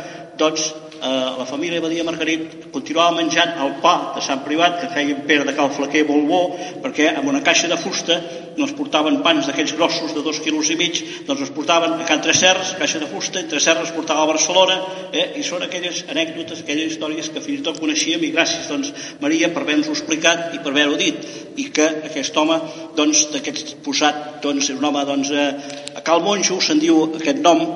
doncs, 0.41 0.73
eh, 1.03 1.39
la 1.39 1.47
família 1.47 1.81
Badia 1.81 2.05
Margarit 2.05 2.71
continuava 2.73 3.17
menjant 3.17 3.55
el 3.63 3.77
pa 3.83 4.15
de 4.17 4.23
Sant 4.25 4.43
Privat 4.47 4.81
que 4.81 4.91
feien 4.93 5.23
Pere 5.29 5.47
de 5.49 5.55
Cal 5.57 5.71
Flaquer 5.75 6.05
molt 6.09 6.27
bo 6.29 6.43
perquè 6.85 7.13
amb 7.15 7.31
una 7.33 7.43
caixa 7.45 7.71
de 7.71 7.79
fusta 7.81 8.19
no 8.57 8.65
es 8.65 8.73
portaven 8.77 9.19
pans 9.25 9.47
d'aquells 9.47 9.75
grossos 9.77 10.15
de 10.17 10.23
dos 10.25 10.41
quilos 10.45 10.71
i 10.73 10.77
mig 10.81 11.01
doncs 11.29 11.45
es 11.47 11.53
portaven 11.53 11.97
a 11.97 12.07
Can 12.09 12.23
Tresserres 12.25 12.75
caixa 12.81 13.01
de 13.03 13.09
fusta, 13.11 13.41
i 13.41 13.51
Tresserres 13.51 13.93
portava 13.97 14.25
a 14.25 14.31
Barcelona 14.31 14.79
eh, 15.13 15.37
i 15.41 15.45
són 15.45 15.65
aquelles 15.67 16.05
anècdotes 16.13 16.63
aquelles 16.65 16.95
històries 16.95 17.31
que 17.33 17.45
fins 17.45 17.61
i 17.61 17.67
tot 17.67 17.81
coneixíem 17.83 18.25
i 18.25 18.33
gràcies 18.35 18.71
doncs 18.73 18.93
Maria 19.21 19.53
per 19.53 19.65
haver-nos-ho 19.65 19.97
explicat 19.97 20.57
i 20.57 20.63
per 20.63 20.73
haver-ho 20.73 20.97
dit 21.01 21.61
i 21.61 21.69
que 21.73 21.89
aquest 22.11 22.37
home 22.37 22.59
doncs 22.97 23.27
d'aquest 23.35 23.77
posat 23.85 24.41
doncs 24.45 24.71
és 24.71 24.79
un 24.79 24.89
home 24.89 25.05
doncs 25.09 25.33
eh, 25.33 25.51
a 25.97 26.05
Cal 26.07 26.25
Monjo 26.25 26.61
se'n 26.61 26.81
diu 26.81 27.05
aquest 27.21 27.45
nom 27.45 27.67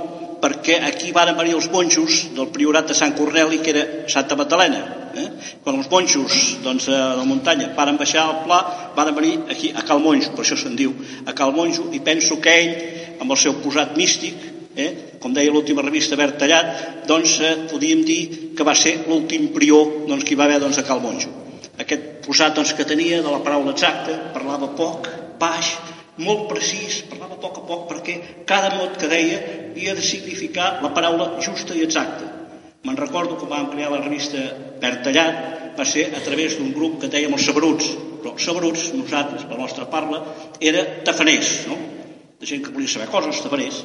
perquè 0.41 0.81
aquí 0.87 1.13
van 1.13 1.35
venir 1.37 1.55
els 1.59 1.69
monjos 1.73 2.27
del 2.37 2.49
priorat 2.55 2.89
de 2.89 2.97
Sant 2.97 3.13
Corneli, 3.17 3.61
que 3.61 3.75
era 3.75 3.85
Santa 4.09 4.37
Magdalena. 4.37 4.81
Eh? 5.15 5.27
Quan 5.65 5.81
els 5.81 5.91
monjos 5.91 6.37
doncs, 6.65 6.87
de 6.89 7.01
la 7.19 7.27
muntanya 7.27 7.73
van 7.77 7.99
baixar 8.01 8.25
al 8.25 8.41
pla, 8.45 8.61
van 8.97 9.13
venir 9.17 9.35
aquí 9.51 9.73
a 9.75 9.85
Cal 9.87 10.01
Monjo, 10.03 10.33
per 10.37 10.45
això 10.45 10.57
se'n 10.59 10.79
diu 10.79 10.95
a 11.27 11.35
Cal 11.37 11.53
Monjo, 11.57 11.91
i 11.93 12.01
penso 12.05 12.41
que 12.41 12.55
ell, 12.63 12.73
amb 13.21 13.35
el 13.35 13.41
seu 13.41 13.59
posat 13.61 13.97
místic, 13.99 14.47
eh? 14.77 14.91
com 15.21 15.35
deia 15.37 15.53
l'última 15.53 15.85
revista 15.85 16.17
Verd 16.17 16.39
Tallat, 16.41 17.07
doncs 17.11 17.37
eh, 17.45 17.55
podíem 17.71 18.05
dir 18.07 18.21
que 18.57 18.67
va 18.67 18.75
ser 18.79 19.01
l'últim 19.09 19.51
prior 19.55 20.07
doncs, 20.09 20.25
que 20.25 20.35
hi 20.35 20.41
va 20.41 20.47
haver 20.49 20.61
doncs, 20.63 20.81
a 20.81 20.87
Cal 20.87 21.03
Monjo. 21.05 21.33
Aquest 21.81 22.21
posat 22.27 22.57
doncs, 22.57 22.75
que 22.77 22.89
tenia 22.89 23.21
de 23.21 23.31
la 23.31 23.43
paraula 23.45 23.75
exacta, 23.75 24.17
parlava 24.35 24.71
poc, 24.79 25.09
baix, 25.41 25.75
molt 26.21 26.49
precís, 26.51 27.01
parlava 27.11 27.37
a 27.39 27.41
poc 27.43 27.61
a 27.61 27.65
poc 27.69 27.87
perquè 27.91 28.17
cada 28.49 28.75
mot 28.77 28.99
que 29.01 29.09
deia 29.11 29.39
havia 29.71 29.95
de 29.97 30.05
significar 30.05 30.81
la 30.85 30.93
paraula 30.97 31.33
justa 31.45 31.77
i 31.77 31.85
exacta. 31.87 32.29
Me'n 32.85 32.99
recordo 32.99 33.37
que 33.37 33.49
vam 33.49 33.71
crear 33.73 33.91
la 33.93 34.01
revista 34.05 34.41
Bertallat, 34.81 35.77
va 35.77 35.87
ser 35.87 36.07
a 36.17 36.21
través 36.25 36.57
d'un 36.59 36.73
grup 36.77 36.99
que 37.01 37.11
dèiem 37.13 37.37
els 37.37 37.47
sabruts, 37.49 37.89
però 38.21 38.35
els 38.35 38.45
sabruts, 38.45 38.91
nosaltres, 38.97 39.47
la 39.49 39.59
nostra 39.61 39.87
parla, 39.93 40.23
era 40.61 40.85
tafaners, 41.07 41.55
no? 41.71 41.79
de 42.41 42.49
gent 42.49 42.65
que 42.65 42.73
volia 42.73 42.89
saber 42.89 43.09
coses, 43.13 43.41
tafaners. 43.45 43.83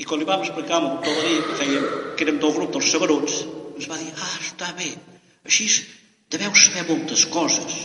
I 0.00 0.06
quan 0.08 0.20
li 0.22 0.28
vam 0.28 0.44
explicar 0.46 0.78
el 0.80 0.88
doctor 0.94 1.16
Badí, 1.18 1.38
que, 1.46 1.56
fèiem, 1.60 1.88
que 2.16 2.26
érem 2.26 2.38
del 2.42 2.54
grup 2.56 2.74
dels 2.76 2.90
sabruts, 2.94 3.40
ens 3.76 3.90
va 3.90 3.98
dir, 4.00 4.10
ah, 4.16 4.34
està 4.46 4.70
bé, 4.78 4.90
així 5.46 5.68
deveu 6.30 6.54
saber 6.54 6.86
moltes 6.88 7.26
coses. 7.26 7.82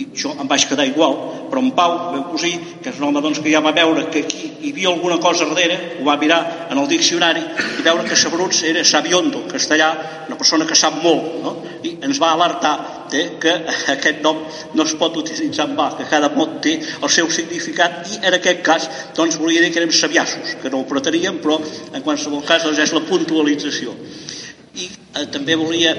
I 0.00 0.06
jo 0.16 0.32
em 0.32 0.48
vaig 0.48 0.64
quedar 0.68 0.86
igual, 0.88 1.16
però 1.50 1.60
en 1.60 1.72
Pau, 1.76 1.96
meu 2.14 2.22
cosí, 2.30 2.54
que 2.80 2.88
és 2.92 3.00
un 3.00 3.08
home 3.08 3.20
doncs, 3.20 3.40
que 3.42 3.52
ja 3.52 3.60
va 3.60 3.74
veure 3.76 4.06
que 4.12 4.22
aquí 4.24 4.50
hi 4.60 4.70
havia 4.72 4.88
alguna 4.92 5.18
cosa 5.20 5.48
darrere, 5.50 5.98
ho 6.00 6.06
va 6.06 6.16
mirar 6.20 6.40
en 6.70 6.78
el 6.78 6.88
diccionari 6.88 7.42
i 7.42 7.84
veure 7.84 8.06
que 8.08 8.16
Sabruts 8.16 8.62
era 8.70 8.84
sabiondo, 8.84 9.42
castellà, 9.50 9.90
una 10.28 10.38
persona 10.38 10.66
que 10.66 10.78
sap 10.78 11.02
molt, 11.02 11.28
no? 11.44 11.54
i 11.82 11.96
ens 12.06 12.20
va 12.22 12.32
alertar 12.36 12.74
eh, 13.12 13.26
que 13.42 13.52
aquest 13.96 14.22
nom 14.24 14.40
no 14.78 14.86
es 14.86 14.94
pot 15.00 15.16
utilitzar 15.20 15.68
en 15.68 15.76
va, 15.78 15.90
que 15.98 16.08
cada 16.10 16.30
mot 16.36 16.60
té 16.64 16.76
el 16.80 17.12
seu 17.12 17.30
significat 17.34 18.00
i 18.14 18.20
en 18.22 18.38
aquest 18.38 18.64
cas 18.66 18.88
doncs 19.16 19.38
volia 19.40 19.64
dir 19.64 19.72
que 19.74 19.82
érem 19.82 19.92
sabiassos, 19.92 20.56
que 20.62 20.72
no 20.72 20.82
ho 20.82 20.88
pretendíem, 20.88 21.40
però 21.44 21.58
en 21.60 22.04
qualsevol 22.06 22.44
cas 22.46 22.66
doncs, 22.66 22.80
és 22.80 22.94
la 22.96 23.04
puntualització. 23.08 23.96
I 24.76 24.86
eh, 24.86 25.26
també 25.32 25.58
volia 25.58 25.96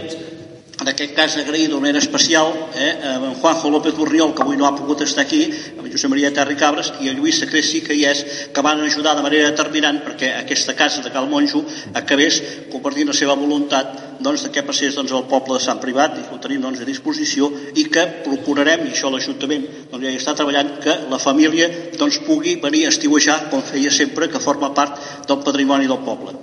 en 0.81 0.88
aquest 0.89 1.13
cas 1.13 1.35
agrair 1.38 1.67
d'una 1.69 1.83
manera 1.83 2.00
especial 2.01 2.47
eh, 2.73 2.97
a 3.05 3.13
en 3.21 3.35
Juanjo 3.35 3.69
López 3.69 3.93
Burriol, 3.93 4.33
que 4.33 4.41
avui 4.41 4.57
no 4.57 4.65
ha 4.65 4.73
pogut 4.75 5.03
estar 5.05 5.21
aquí, 5.21 5.43
a 5.77 5.85
Josep 5.85 6.09
Maria 6.09 6.31
Terri 6.33 6.55
Cabres 6.57 6.89
i 7.05 7.09
a 7.09 7.13
Lluís 7.13 7.38
Sacressi, 7.38 7.83
que 7.85 7.93
hi 7.93 8.07
és, 8.09 8.23
que 8.50 8.63
van 8.65 8.81
ajudar 8.81 9.13
de 9.15 9.21
manera 9.21 9.51
determinant 9.51 10.01
perquè 10.01 10.31
aquesta 10.39 10.73
casa 10.73 11.03
de 11.05 11.13
Cal 11.13 11.29
Monjo 11.29 11.61
acabés 11.93 12.41
compartint 12.73 13.13
la 13.13 13.17
seva 13.17 13.38
voluntat 13.38 13.93
doncs, 14.25 14.47
que 14.50 14.65
passés 14.65 14.97
doncs, 14.97 15.13
al 15.13 15.29
poble 15.29 15.59
de 15.59 15.61
Sant 15.61 15.81
Privat 15.81 16.17
i 16.17 16.25
ho 16.25 16.41
tenim 16.41 16.65
doncs, 16.65 16.81
a 16.81 16.89
disposició 16.89 17.51
i 17.77 17.85
que 17.85 18.07
procurarem, 18.25 18.88
i 18.88 18.95
això 18.95 19.13
l'Ajuntament 19.13 19.67
doncs, 19.91 20.05
ja 20.07 20.17
està 20.17 20.33
treballant, 20.33 20.79
que 20.81 20.97
la 21.13 21.21
família 21.21 21.69
doncs, 21.93 22.23
pugui 22.25 22.57
venir 22.63 22.88
a 22.88 22.93
estiuejar, 22.95 23.43
com 23.53 23.61
feia 23.61 23.93
sempre, 23.93 24.33
que 24.33 24.41
forma 24.41 24.73
part 24.73 24.97
del 25.29 25.45
patrimoni 25.45 25.85
del 25.85 26.01
poble. 26.01 26.33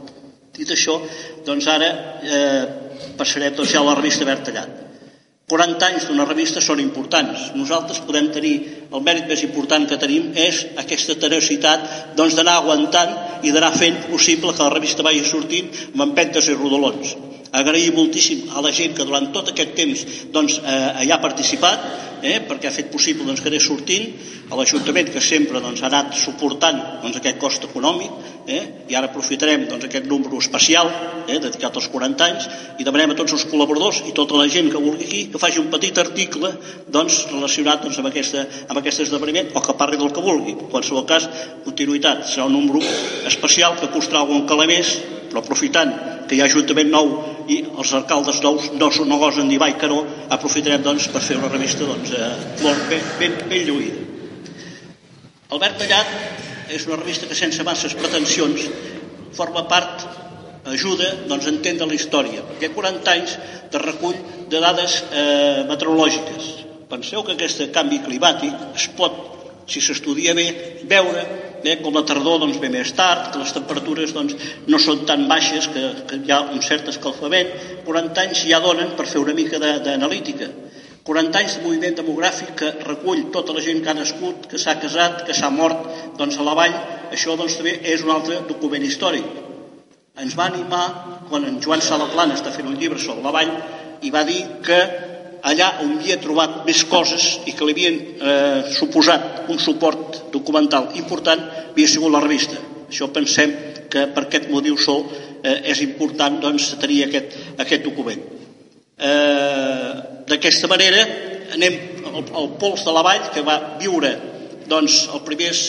Dit 0.58 0.70
això, 0.74 0.98
doncs 1.46 1.66
ara 1.70 1.88
eh, 2.22 2.87
passarem 3.18 3.56
doncs 3.56 3.74
ja 3.74 3.84
la 3.84 3.96
revista 3.98 4.28
Verd 4.28 4.46
Tallat. 4.48 4.84
40 5.48 5.86
anys 5.86 6.04
d'una 6.04 6.26
revista 6.28 6.60
són 6.60 6.80
importants. 6.82 7.46
Nosaltres 7.56 8.02
podem 8.04 8.26
tenir, 8.34 8.56
el 8.92 9.04
mèrit 9.04 9.30
més 9.30 9.40
important 9.46 9.86
que 9.88 9.96
tenim 10.00 10.34
és 10.36 10.58
aquesta 10.82 11.16
tenacitat 11.22 11.86
doncs, 12.18 12.36
d'anar 12.36 12.58
aguantant 12.60 13.14
i 13.48 13.52
d'anar 13.54 13.72
fent 13.72 13.96
possible 14.10 14.52
que 14.52 14.66
la 14.66 14.74
revista 14.74 15.06
vagi 15.06 15.24
sortint 15.24 15.72
amb 15.94 16.04
empentes 16.10 16.50
i 16.52 16.56
rodolons. 16.58 17.14
Agrair 17.56 17.94
moltíssim 17.96 18.50
a 18.52 18.60
la 18.60 18.74
gent 18.76 18.92
que 18.92 19.08
durant 19.08 19.30
tot 19.32 19.48
aquest 19.48 19.72
temps 19.78 20.04
doncs, 20.34 20.58
eh, 20.60 21.06
hi 21.06 21.12
ha 21.14 21.20
participat, 21.22 21.88
eh, 22.22 22.38
perquè 22.48 22.68
ha 22.68 22.74
fet 22.74 22.90
possible 22.92 23.26
doncs, 23.26 23.42
que 23.42 23.50
anés 23.50 23.66
sortint, 23.66 24.08
a 24.48 24.56
l'Ajuntament 24.56 25.10
que 25.12 25.20
sempre 25.24 25.60
doncs, 25.60 25.82
ha 25.82 25.90
anat 25.90 26.14
suportant 26.16 26.78
doncs, 27.02 27.18
aquest 27.20 27.38
cost 27.42 27.66
econòmic 27.68 28.48
eh, 28.48 28.62
i 28.88 28.96
ara 28.96 29.10
aprofitarem 29.10 29.66
doncs, 29.68 29.86
aquest 29.88 30.08
número 30.08 30.40
especial 30.40 30.90
eh, 31.26 31.38
dedicat 31.38 31.76
als 31.76 31.88
40 31.92 32.28
anys 32.28 32.48
i 32.80 32.86
demanem 32.86 33.12
a 33.12 33.18
tots 33.18 33.36
els 33.36 33.46
col·laboradors 33.50 34.02
i 34.08 34.14
tota 34.16 34.38
la 34.40 34.48
gent 34.50 34.70
que 34.72 34.82
vulgui 34.82 35.06
aquí 35.06 35.22
que 35.32 35.42
faci 35.42 35.60
un 35.60 35.70
petit 35.72 36.00
article 36.00 36.54
doncs, 36.88 37.24
relacionat 37.32 37.84
doncs, 37.84 38.00
amb, 38.00 38.10
aquesta, 38.12 38.46
amb 38.68 38.80
aquest 38.80 39.04
esdeveniment 39.06 39.52
o 39.54 39.64
que 39.64 39.76
parli 39.78 40.00
del 40.00 40.12
que 40.14 40.24
vulgui. 40.24 40.56
En 40.56 40.72
qualsevol 40.72 41.06
cas, 41.08 41.28
continuïtat. 41.66 42.24
Serà 42.28 42.48
un 42.48 42.56
número 42.56 42.82
especial 43.28 43.76
que 43.78 43.92
costarà 43.92 44.24
algun 44.24 44.46
caler 44.48 44.68
més, 44.70 44.96
però 45.28 45.42
aprofitant 45.42 45.92
que 46.28 46.36
hi 46.36 46.42
ha 46.42 46.48
Ajuntament 46.48 46.90
nou 46.92 47.10
i 47.48 47.58
els 47.64 47.92
alcaldes 47.96 48.40
nous 48.44 48.70
no, 48.76 48.88
no 49.08 49.18
gosen 49.20 49.48
dir 49.48 49.58
vai 49.60 49.74
que 49.80 49.88
no, 49.90 50.02
aprofitarem 50.34 50.84
doncs, 50.84 51.08
per 51.12 51.22
fer 51.24 51.38
una 51.40 51.50
revista 51.52 51.88
doncs, 51.88 52.07
eh, 52.14 52.28
molt 52.62 52.86
ben, 52.90 53.10
ben, 53.20 53.40
ben 53.50 53.66
lluïda. 53.68 54.04
Albert 55.48 55.78
Tallat 55.80 56.72
és 56.74 56.84
una 56.86 56.98
revista 57.00 57.28
que 57.28 57.36
sense 57.38 57.64
masses 57.64 57.94
pretensions 57.96 58.66
forma 59.36 59.64
part, 59.70 60.04
ajuda 60.68 61.08
doncs, 61.28 61.46
a 61.46 61.52
entendre 61.54 61.88
la 61.88 61.96
història. 61.96 62.44
Hi 62.58 62.66
ha 62.66 62.74
40 62.74 63.12
anys 63.14 63.36
de 63.72 63.80
recull 63.82 64.16
de 64.52 64.60
dades 64.60 65.02
eh, 65.08 65.64
meteorològiques. 65.68 66.48
Penseu 66.88 67.24
que 67.24 67.36
aquest 67.36 67.62
canvi 67.72 68.00
climàtic 68.04 68.76
es 68.76 68.88
pot, 68.96 69.16
si 69.68 69.80
s'estudia 69.84 70.34
bé, 70.36 70.46
veure 70.88 71.24
eh, 71.64 71.76
com 71.82 71.96
la 71.96 72.04
tardor 72.08 72.40
doncs, 72.42 72.60
ve 72.60 72.70
més 72.72 72.92
tard, 72.96 73.32
que 73.32 73.42
les 73.42 73.52
temperatures 73.56 74.14
doncs, 74.16 74.36
no 74.68 74.80
són 74.80 75.04
tan 75.08 75.26
baixes, 75.30 75.68
que, 75.72 75.84
que 76.08 76.20
hi 76.24 76.32
ha 76.32 76.42
un 76.52 76.62
cert 76.64 76.88
escalfament. 76.92 77.52
40 77.88 78.24
anys 78.24 78.44
ja 78.48 78.60
donen 78.64 78.94
per 78.96 79.08
fer 79.10 79.20
una 79.24 79.36
mica 79.36 79.60
d'analítica. 79.60 80.48
40 81.08 81.38
anys 81.40 81.54
de 81.56 81.64
moviment 81.64 81.94
demogràfic 81.96 82.50
que 82.60 82.66
recull 82.84 83.30
tota 83.32 83.54
la 83.56 83.62
gent 83.64 83.78
que 83.80 83.88
ha 83.88 83.96
nascut, 83.96 84.44
que 84.50 84.58
s'ha 84.60 84.74
casat, 84.76 85.22
que 85.24 85.32
s'ha 85.32 85.48
mort 85.48 85.86
doncs, 86.18 86.36
a 86.36 86.44
la 86.44 86.52
vall, 86.58 86.74
això 87.16 87.32
doncs, 87.40 87.56
també 87.56 87.78
és 87.94 88.04
un 88.04 88.12
altre 88.12 88.42
document 88.50 88.84
històric. 88.84 89.24
Ens 90.20 90.36
va 90.36 90.50
animar, 90.52 90.84
quan 91.30 91.48
en 91.48 91.56
Joan 91.64 91.80
Salaplana 91.80 92.36
està 92.36 92.52
fent 92.52 92.68
un 92.68 92.76
llibre 92.76 93.00
sobre 93.00 93.24
la 93.24 93.32
vall, 93.32 93.54
i 94.04 94.12
va 94.12 94.26
dir 94.28 94.42
que 94.66 94.78
allà 95.48 95.72
on 95.80 95.96
havia 95.96 96.20
trobat 96.20 96.62
més 96.68 96.84
coses 96.92 97.38
i 97.48 97.56
que 97.56 97.64
li 97.64 97.76
havien 97.78 97.98
eh, 98.04 98.62
suposat 98.76 99.48
un 99.48 99.64
suport 99.64 100.24
documental 100.34 100.90
important 101.00 101.48
havia 101.70 101.88
sigut 101.88 102.12
la 102.12 102.20
revista. 102.20 102.60
Això 102.84 103.08
pensem 103.14 103.56
que 103.88 104.10
per 104.12 104.26
aquest 104.26 104.52
motiu 104.52 104.76
sol 104.76 105.06
eh, 105.08 105.62
és 105.72 105.80
important 105.88 106.42
doncs, 106.42 106.74
tenir 106.82 107.06
aquest, 107.06 107.38
aquest 107.64 107.88
document. 107.88 108.37
Eh, 108.98 109.92
D'aquesta 110.28 110.68
manera 110.68 111.04
anem 111.56 111.76
al, 112.04 112.24
al 112.36 112.48
pols 112.60 112.82
de 112.84 112.92
la 112.92 113.04
vall 113.06 113.30
que 113.32 113.44
va 113.46 113.56
viure 113.80 114.10
doncs, 114.68 115.06
el 115.14 115.22
primers 115.24 115.62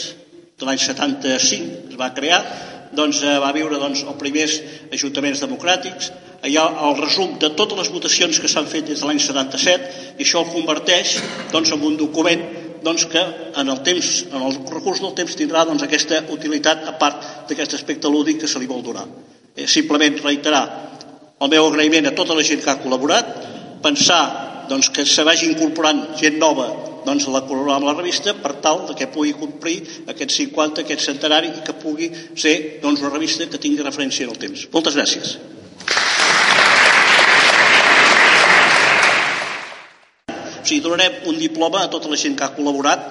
de 0.60 0.66
l'any 0.68 0.80
75 0.82 1.94
es 1.94 1.96
va 2.00 2.10
crear 2.16 2.40
doncs, 2.92 3.22
eh, 3.22 3.38
va 3.40 3.52
viure 3.56 3.78
doncs, 3.80 4.02
els 4.04 4.18
primers 4.20 4.58
ajuntaments 4.92 5.40
democràtics 5.46 6.10
hi 6.48 6.56
ha 6.56 6.66
el 6.88 6.98
resum 6.98 7.36
de 7.40 7.52
totes 7.56 7.78
les 7.78 7.90
votacions 7.92 8.40
que 8.40 8.48
s'han 8.48 8.68
fet 8.68 8.88
des 8.88 9.00
de 9.00 9.08
l'any 9.08 9.20
77 9.20 10.18
i 10.18 10.26
això 10.26 10.42
el 10.42 10.52
converteix 10.52 11.16
doncs, 11.52 11.72
en 11.72 11.86
un 11.86 11.96
document 12.00 12.44
doncs, 12.82 13.06
que 13.12 13.22
en 13.60 13.68
el 13.68 13.82
temps, 13.84 14.12
en 14.32 14.42
el 14.42 14.60
recurs 14.72 15.00
del 15.04 15.14
temps 15.16 15.36
tindrà 15.36 15.66
doncs, 15.68 15.84
aquesta 15.84 16.22
utilitat 16.32 16.86
a 16.88 16.96
part 17.00 17.48
d'aquest 17.48 17.76
aspecte 17.76 18.08
lúdic 18.08 18.40
que 18.42 18.48
se 18.48 18.60
li 18.60 18.68
vol 18.68 18.82
donar. 18.82 19.04
Eh, 19.54 19.66
simplement 19.68 20.16
reiterar 20.24 20.89
el 21.40 21.48
meu 21.48 21.66
agraïment 21.70 22.04
a 22.08 22.14
tota 22.16 22.36
la 22.36 22.44
gent 22.44 22.60
que 22.60 22.68
ha 22.68 22.80
col·laborat, 22.82 23.28
pensar 23.80 24.22
doncs, 24.68 24.90
que 24.92 25.06
se 25.08 25.24
vagi 25.24 25.48
incorporant 25.48 26.02
gent 26.20 26.36
nova 26.38 26.68
doncs, 27.06 27.24
a 27.26 27.32
la 27.32 27.40
col·laborar 27.48 27.78
amb 27.78 27.88
la 27.88 27.94
revista 27.96 28.34
per 28.36 28.58
tal 28.60 28.84
que 28.96 29.08
pugui 29.08 29.32
complir 29.32 29.78
aquest 30.12 30.36
50, 30.36 30.84
aquest 30.84 31.06
centenari 31.06 31.48
i 31.48 31.62
que 31.64 31.74
pugui 31.80 32.10
ser 32.36 32.82
doncs, 32.82 33.00
una 33.00 33.14
revista 33.14 33.48
que 33.48 33.62
tingui 33.62 33.80
referència 33.86 34.26
en 34.26 34.34
el 34.34 34.42
temps. 34.42 34.66
Moltes 34.74 34.98
gràcies. 35.00 35.38
O 40.60 40.66
sigui, 40.70 40.82
donarem 40.84 41.24
un 41.32 41.40
diploma 41.40 41.86
a 41.86 41.90
tota 41.90 42.12
la 42.12 42.20
gent 42.20 42.36
que 42.36 42.44
ha 42.44 42.52
col·laborat 42.54 43.08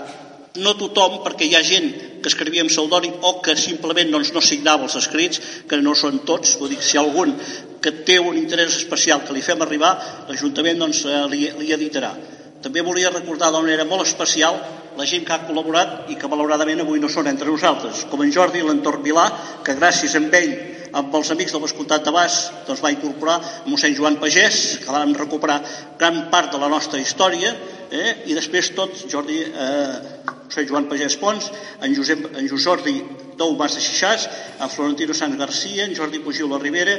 no 0.62 0.78
tothom, 0.78 1.24
perquè 1.26 1.50
hi 1.50 1.58
ha 1.58 1.65
gent 1.65 1.89
que 2.21 2.32
escrivia 2.32 2.63
amb 2.65 2.71
pseudònim 2.71 3.23
o 3.25 3.38
que 3.45 3.55
simplement 3.60 4.12
doncs, 4.13 4.34
no 4.36 4.43
signava 4.43 4.88
els 4.88 4.97
escrits, 4.99 5.41
que 5.69 5.79
no 5.82 5.95
són 5.95 6.21
tots, 6.27 6.58
vull 6.60 6.73
dir, 6.73 6.82
si 6.84 6.99
algun 6.99 7.36
que 7.79 7.93
té 8.05 8.19
un 8.19 8.38
interès 8.38 8.75
especial 8.75 9.23
que 9.25 9.36
li 9.36 9.43
fem 9.45 9.62
arribar, 9.63 9.93
l'Ajuntament 10.27 10.84
doncs, 10.84 11.05
eh, 11.05 11.23
li, 11.32 11.47
li 11.62 11.71
editarà. 11.75 12.12
També 12.60 12.84
volia 12.84 13.12
recordar 13.13 13.53
d'una 13.53 13.63
manera 13.63 13.88
molt 13.88 14.03
especial 14.03 14.58
la 14.99 15.05
gent 15.08 15.23
que 15.23 15.32
ha 15.32 15.45
col·laborat 15.47 16.10
i 16.12 16.17
que 16.19 16.27
malauradament 16.27 16.84
avui 16.84 16.99
no 16.99 17.08
són 17.12 17.29
entre 17.32 17.47
nosaltres, 17.47 18.03
com 18.12 18.19
en 18.25 18.34
Jordi 18.36 18.65
l'entorn 18.65 19.05
Vilà, 19.05 19.29
que 19.63 19.77
gràcies 19.79 20.15
a 20.17 20.23
ell 20.41 20.51
amb 20.99 21.13
els 21.15 21.29
amics 21.32 21.53
del 21.53 21.62
Vescomtat 21.63 22.03
de 22.03 22.12
Bas 22.12 22.39
doncs 22.67 22.82
va 22.84 22.91
incorporar 22.91 23.38
mossèn 23.69 23.95
Joan 23.95 24.17
Pagès, 24.19 24.79
que 24.84 24.91
van 24.91 25.13
recuperar 25.15 25.62
gran 25.99 26.25
part 26.34 26.51
de 26.51 26.60
la 26.62 26.71
nostra 26.71 26.99
història, 26.99 27.53
eh? 27.91 28.13
i 28.30 28.36
després 28.38 28.71
tots, 28.78 29.06
Jordi, 29.12 29.39
eh, 29.45 30.36
Josep 30.49 30.69
Joan 30.69 30.88
Pagès 30.89 31.17
Pons, 31.21 31.49
en, 31.82 31.95
Josep, 31.95 32.25
en 32.36 32.47
Jordi 32.49 32.95
Dou 33.39 33.56
Mas 33.58 33.78
de 33.78 33.84
Xixàs, 33.84 34.28
en 34.60 34.69
Florentino 34.69 35.13
Sanz 35.13 35.38
Garcia, 35.38 35.86
en 35.86 35.95
Jordi 35.95 36.19
Pugil 36.19 36.49
la 36.49 36.60
Ribera, 36.60 36.97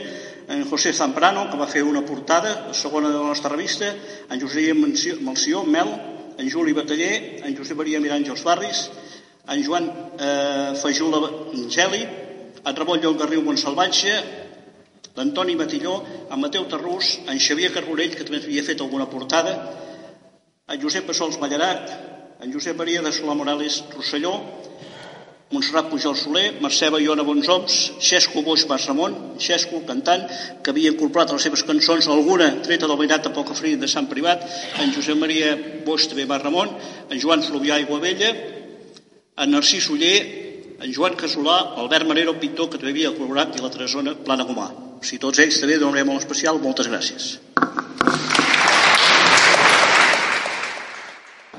en 0.48 0.64
José 0.68 0.92
Zamprano, 0.92 1.48
que 1.50 1.58
va 1.58 1.68
fer 1.68 1.82
una 1.82 2.04
portada, 2.06 2.54
la 2.68 2.74
segona 2.74 3.10
de 3.10 3.18
la 3.18 3.28
nostra 3.28 3.50
revista, 3.50 3.90
en 4.30 4.40
Josep 4.40 5.20
Malció, 5.20 5.64
Mel, 5.64 5.92
en 6.38 6.50
Juli 6.50 6.72
Bataller, 6.72 7.42
en 7.44 7.56
Josep 7.56 7.76
Maria 7.76 8.00
Miràngels 8.00 8.42
Barris, 8.42 8.88
en 9.50 9.64
Joan 9.66 9.90
eh, 10.18 10.72
Fajula 10.80 11.20
Geli, 11.68 12.06
en 12.64 12.76
Ramon 12.76 13.00
Llongarriu 13.02 13.42
Montsalvatge, 13.42 14.14
l'Antoni 15.16 15.56
Matilló, 15.56 15.98
en 16.30 16.40
Mateu 16.40 16.64
Tarrús, 16.70 17.18
en 17.28 17.38
Xavier 17.38 17.72
Carbonell, 17.74 18.14
que 18.16 18.24
també 18.24 18.40
havia 18.40 18.64
fet 18.64 18.80
alguna 18.80 19.08
portada, 19.10 19.54
en 20.70 20.80
Josep 20.80 21.06
Passols 21.06 21.38
Mallarac, 21.42 21.90
en 22.40 22.52
Josep 22.52 22.76
Maria 22.78 23.02
de 23.02 23.10
Solà 23.12 23.34
Morales 23.34 23.82
Rosselló, 23.90 24.32
Montserrat 25.50 25.88
Pujol 25.90 26.14
Soler, 26.14 26.60
Mercè 26.62 26.92
Baiona 26.94 27.24
Bonsoms, 27.26 27.76
Xesco 27.98 28.44
Boix 28.46 28.62
Bas 28.70 28.84
Ramon, 28.86 29.16
Xesco, 29.42 29.80
cantant, 29.86 30.28
que 30.62 30.70
havia 30.70 30.92
incorporat 30.92 31.32
a 31.32 31.38
les 31.38 31.42
seves 31.48 31.64
cançons 31.66 32.06
alguna 32.06 32.52
treta 32.62 32.86
del 32.86 33.00
veïnat 33.00 33.26
de 33.26 33.32
Poca 33.34 33.56
Fria 33.58 33.80
de 33.80 33.88
Sant 33.90 34.06
Privat, 34.06 34.46
en 34.78 34.94
Josep 34.94 35.18
Maria 35.18 35.56
Boix 35.86 36.06
també 36.06 36.28
Bas 36.30 36.44
Ramon, 36.46 36.70
en 37.10 37.18
Joan 37.18 37.42
Fluvià 37.42 37.80
i 37.82 37.88
Guavella, 37.90 38.30
en 39.42 39.50
Narcís 39.50 39.90
Uller, 39.90 40.16
en 40.78 40.94
Joan 40.94 41.18
Casolà, 41.18 41.58
Albert 41.82 42.06
Manero, 42.06 42.38
pintor 42.38 42.70
que 42.70 42.78
també 42.78 42.94
havia 42.94 43.10
col·laborat, 43.18 43.58
i 43.58 43.66
la 43.66 43.74
Tresona 43.74 44.14
Plana 44.14 44.46
Gomà. 44.46 44.70
Sigui, 45.02 45.18
tots 45.26 45.42
ells 45.42 45.58
també 45.58 45.82
manera 45.82 46.12
molt 46.12 46.22
especial, 46.22 46.62
moltes 46.62 46.86
gràcies. 46.86 47.32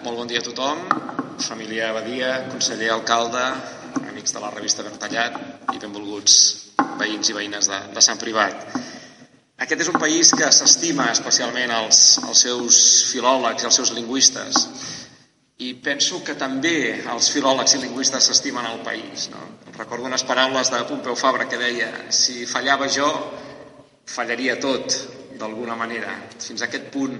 Molt 0.01 0.17
bon 0.17 0.25
dia 0.25 0.39
a 0.41 0.45
tothom. 0.45 0.79
família 1.45 1.91
Badia, 1.93 2.47
conseller 2.49 2.89
alcalde, 2.89 3.41
amics 4.09 4.33
de 4.33 4.39
la 4.41 4.49
revista 4.49 4.81
Bertallat 4.81 5.35
i 5.75 5.77
benvolguts 5.81 6.37
veïns 6.97 7.29
i 7.29 7.35
veïnes 7.37 7.69
de, 7.69 7.77
de 7.93 8.01
Sant 8.01 8.17
Privat. 8.17 8.65
Aquest 9.61 9.83
és 9.85 9.91
un 9.93 9.99
país 10.01 10.31
que 10.33 10.49
s'estima 10.57 11.05
especialment 11.11 11.73
els, 11.75 12.01
els 12.25 12.43
seus 12.47 12.79
filòlegs 13.11 13.61
i 13.61 13.69
els 13.69 13.77
seus 13.81 13.93
lingüistes 13.93 14.65
i 15.61 15.75
penso 15.85 16.23
que 16.25 16.33
també 16.33 17.03
els 17.05 17.29
filòlegs 17.29 17.77
i 17.77 17.83
lingüistes 17.85 18.25
s'estimen 18.25 18.71
el 18.73 18.81
país. 18.81 19.29
No? 19.29 19.45
Recordo 19.77 20.09
unes 20.09 20.25
paraules 20.25 20.73
de 20.73 20.81
Pompeu 20.89 21.13
Fabra 21.13 21.45
que 21.45 21.61
deia 21.61 21.91
si 22.09 22.47
fallava 22.49 22.89
jo, 22.89 23.09
fallaria 24.09 24.57
tot, 24.57 24.97
d'alguna 25.41 25.75
manera. 25.75 26.13
Fins 26.37 26.61
a 26.61 26.69
aquest 26.69 26.87
punt, 26.93 27.17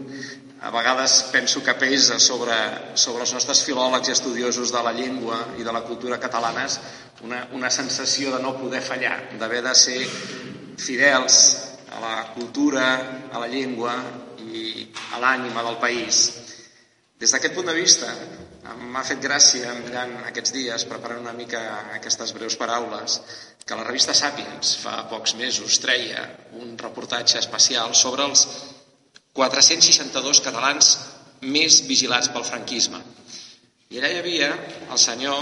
a 0.62 0.70
vegades 0.70 1.18
penso 1.34 1.64
que 1.66 1.74
pesa 1.74 2.20
sobre, 2.22 2.56
sobre 2.94 3.26
els 3.26 3.34
nostres 3.34 3.64
filòlegs 3.66 4.12
i 4.12 4.14
estudiosos 4.14 4.72
de 4.74 4.84
la 4.86 4.94
llengua 4.94 5.40
i 5.58 5.66
de 5.66 5.74
la 5.74 5.82
cultura 5.88 6.22
catalanes 6.22 6.78
una, 7.26 7.48
una 7.58 7.70
sensació 7.70 8.36
de 8.36 8.42
no 8.44 8.56
poder 8.60 8.82
fallar, 8.82 9.18
d'haver 9.40 9.62
de 9.66 9.74
ser 9.76 10.00
fidels 10.82 11.42
a 11.92 12.00
la 12.02 12.16
cultura, 12.36 12.86
a 13.32 13.42
la 13.42 13.50
llengua 13.50 13.96
i 14.42 14.88
a 15.14 15.22
l'ànima 15.22 15.66
del 15.66 15.78
país. 15.82 16.22
Des 17.22 17.34
d'aquest 17.34 17.54
punt 17.58 17.70
de 17.70 17.78
vista, 17.78 18.10
m'ha 18.63 19.04
fet 19.08 19.21
gràcia, 19.24 19.74
mirant 19.80 20.13
aquests 20.30 20.54
dies, 20.54 20.86
preparant 20.89 21.24
una 21.24 21.34
mica 21.38 21.62
aquestes 21.95 22.34
breus 22.38 22.58
paraules, 22.60 23.17
que 23.65 23.78
la 23.78 23.86
revista 23.88 24.13
Sapiens 24.17 24.76
fa 24.84 24.97
pocs 25.10 25.34
mesos 25.39 25.80
treia 25.84 26.28
un 26.60 26.78
reportatge 26.78 27.39
especial 27.39 27.95
sobre 27.95 28.28
els 28.30 28.45
462 29.34 30.41
catalans 30.45 30.91
més 31.41 31.82
vigilats 31.88 32.30
pel 32.30 32.45
franquisme. 32.45 33.02
I 33.91 34.00
allà 34.00 34.12
hi 34.12 34.19
havia 34.21 34.52
el 34.54 35.00
senyor 35.02 35.41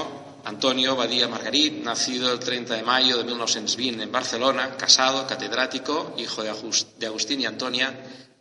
Antonio 0.50 0.96
Badía 0.96 1.28
Margarit, 1.28 1.82
nacido 1.84 2.32
el 2.32 2.40
30 2.40 2.76
de 2.76 2.84
mayo 2.84 3.18
de 3.18 3.26
1920 3.26 4.04
en 4.04 4.12
Barcelona, 4.12 4.78
casado, 4.78 5.28
catedrático, 5.28 6.16
hijo 6.18 6.44
de 6.44 7.06
Agustín 7.08 7.42
y 7.42 7.46
Antonia, 7.46 7.92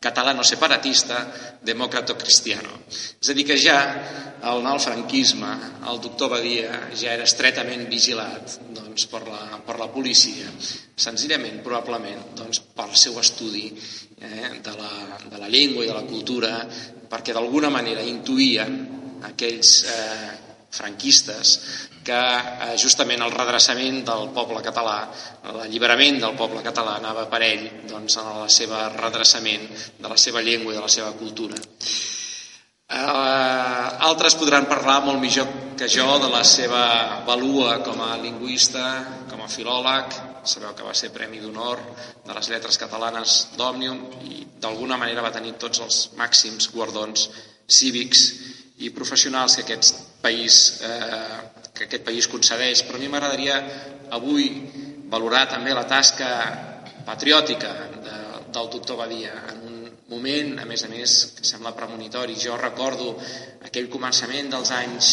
catalano 0.01 0.45
separatista, 0.47 1.25
demòcrata 1.67 2.15
cristiano. 2.19 2.85
És 2.89 3.31
a 3.31 3.35
dir, 3.35 3.45
que 3.49 3.57
ja 3.59 3.79
al 4.47 4.63
nou 4.63 4.79
franquisme 4.79 5.51
el 5.91 5.99
doctor 6.03 6.31
Badia 6.37 6.85
ja 6.95 7.17
era 7.17 7.27
estretament 7.27 7.89
vigilat 7.91 8.59
doncs, 8.75 9.09
per, 9.11 9.25
la, 9.27 9.59
per 9.67 9.79
la 9.81 9.89
policia, 9.91 10.53
senzillament, 10.95 11.59
probablement, 11.67 12.31
doncs, 12.39 12.63
pel 12.79 12.95
seu 12.95 13.19
estudi 13.19 13.67
eh, 13.73 14.53
de, 14.63 14.77
la, 14.79 14.93
de 15.27 15.43
la 15.43 15.51
llengua 15.51 15.85
i 15.85 15.91
de 15.91 15.97
la 15.97 16.07
cultura, 16.07 16.53
perquè 17.11 17.35
d'alguna 17.35 17.73
manera 17.75 18.05
intuïen 18.07 18.79
aquells 19.27 19.81
eh, 19.91 20.48
franquistes 20.71 21.55
que 22.05 22.19
eh, 22.19 22.75
justament 22.81 23.23
el 23.25 23.35
redreçament 23.35 24.03
del 24.07 24.29
poble 24.37 24.63
català, 24.65 24.99
l'alliberament 25.57 26.21
del 26.23 26.37
poble 26.39 26.63
català 26.65 26.97
anava 26.99 27.27
per 27.31 27.43
ell 27.45 27.67
doncs, 27.89 28.19
en 28.21 28.31
el 28.35 28.53
seu 28.53 28.73
redreçament 28.97 29.69
de 29.99 30.09
la 30.09 30.17
seva 30.17 30.45
llengua 30.45 30.73
i 30.73 30.79
de 30.79 30.85
la 30.85 30.93
seva 30.93 31.13
cultura. 31.19 31.59
Eh, 32.89 33.89
altres 34.09 34.37
podran 34.41 34.69
parlar 34.69 35.03
molt 35.05 35.21
millor 35.21 35.49
que 35.79 35.89
jo 35.93 36.07
de 36.23 36.31
la 36.33 36.41
seva 36.49 36.85
valua 37.27 37.79
com 37.85 38.01
a 38.01 38.17
lingüista, 38.17 38.85
com 39.29 39.45
a 39.45 39.51
filòleg, 39.53 40.17
sabeu 40.49 40.73
que 40.75 40.87
va 40.87 40.95
ser 40.97 41.13
Premi 41.13 41.43
d'Honor 41.43 41.83
de 42.25 42.33
les 42.33 42.49
Lletres 42.49 42.81
Catalanes 42.81 43.35
d'Òmnium 43.59 44.01
i 44.25 44.47
d'alguna 44.63 44.97
manera 44.97 45.23
va 45.23 45.35
tenir 45.35 45.59
tots 45.61 45.85
els 45.85 45.99
màxims 46.19 46.71
guardons 46.73 47.29
cívics 47.69 48.25
i 48.81 48.91
professionals 48.97 49.59
que 49.59 49.67
aquest 49.67 49.98
país 50.23 50.81
eh, 50.83 51.39
que 51.75 51.87
aquest 51.87 52.05
país 52.05 52.29
concedeix, 52.31 52.83
però 52.87 52.99
a 52.99 53.03
mi 53.03 53.11
m'agradaria 53.11 53.59
avui 54.17 54.49
valorar 55.09 55.47
també 55.49 55.75
la 55.75 55.87
tasca 55.89 56.31
patriòtica 57.07 57.73
de, 58.05 58.17
del 58.53 58.71
doctor 58.73 58.99
Badia 59.01 59.35
en 59.53 59.63
un 59.69 59.77
moment, 60.09 60.57
a 60.61 60.67
més 60.69 60.85
a 60.85 60.89
més, 60.93 61.19
que 61.37 61.45
sembla 61.45 61.77
premonitori. 61.77 62.37
Jo 62.41 62.57
recordo 62.61 63.15
aquell 63.65 63.89
començament 63.93 64.51
dels 64.53 64.73
anys 64.77 65.13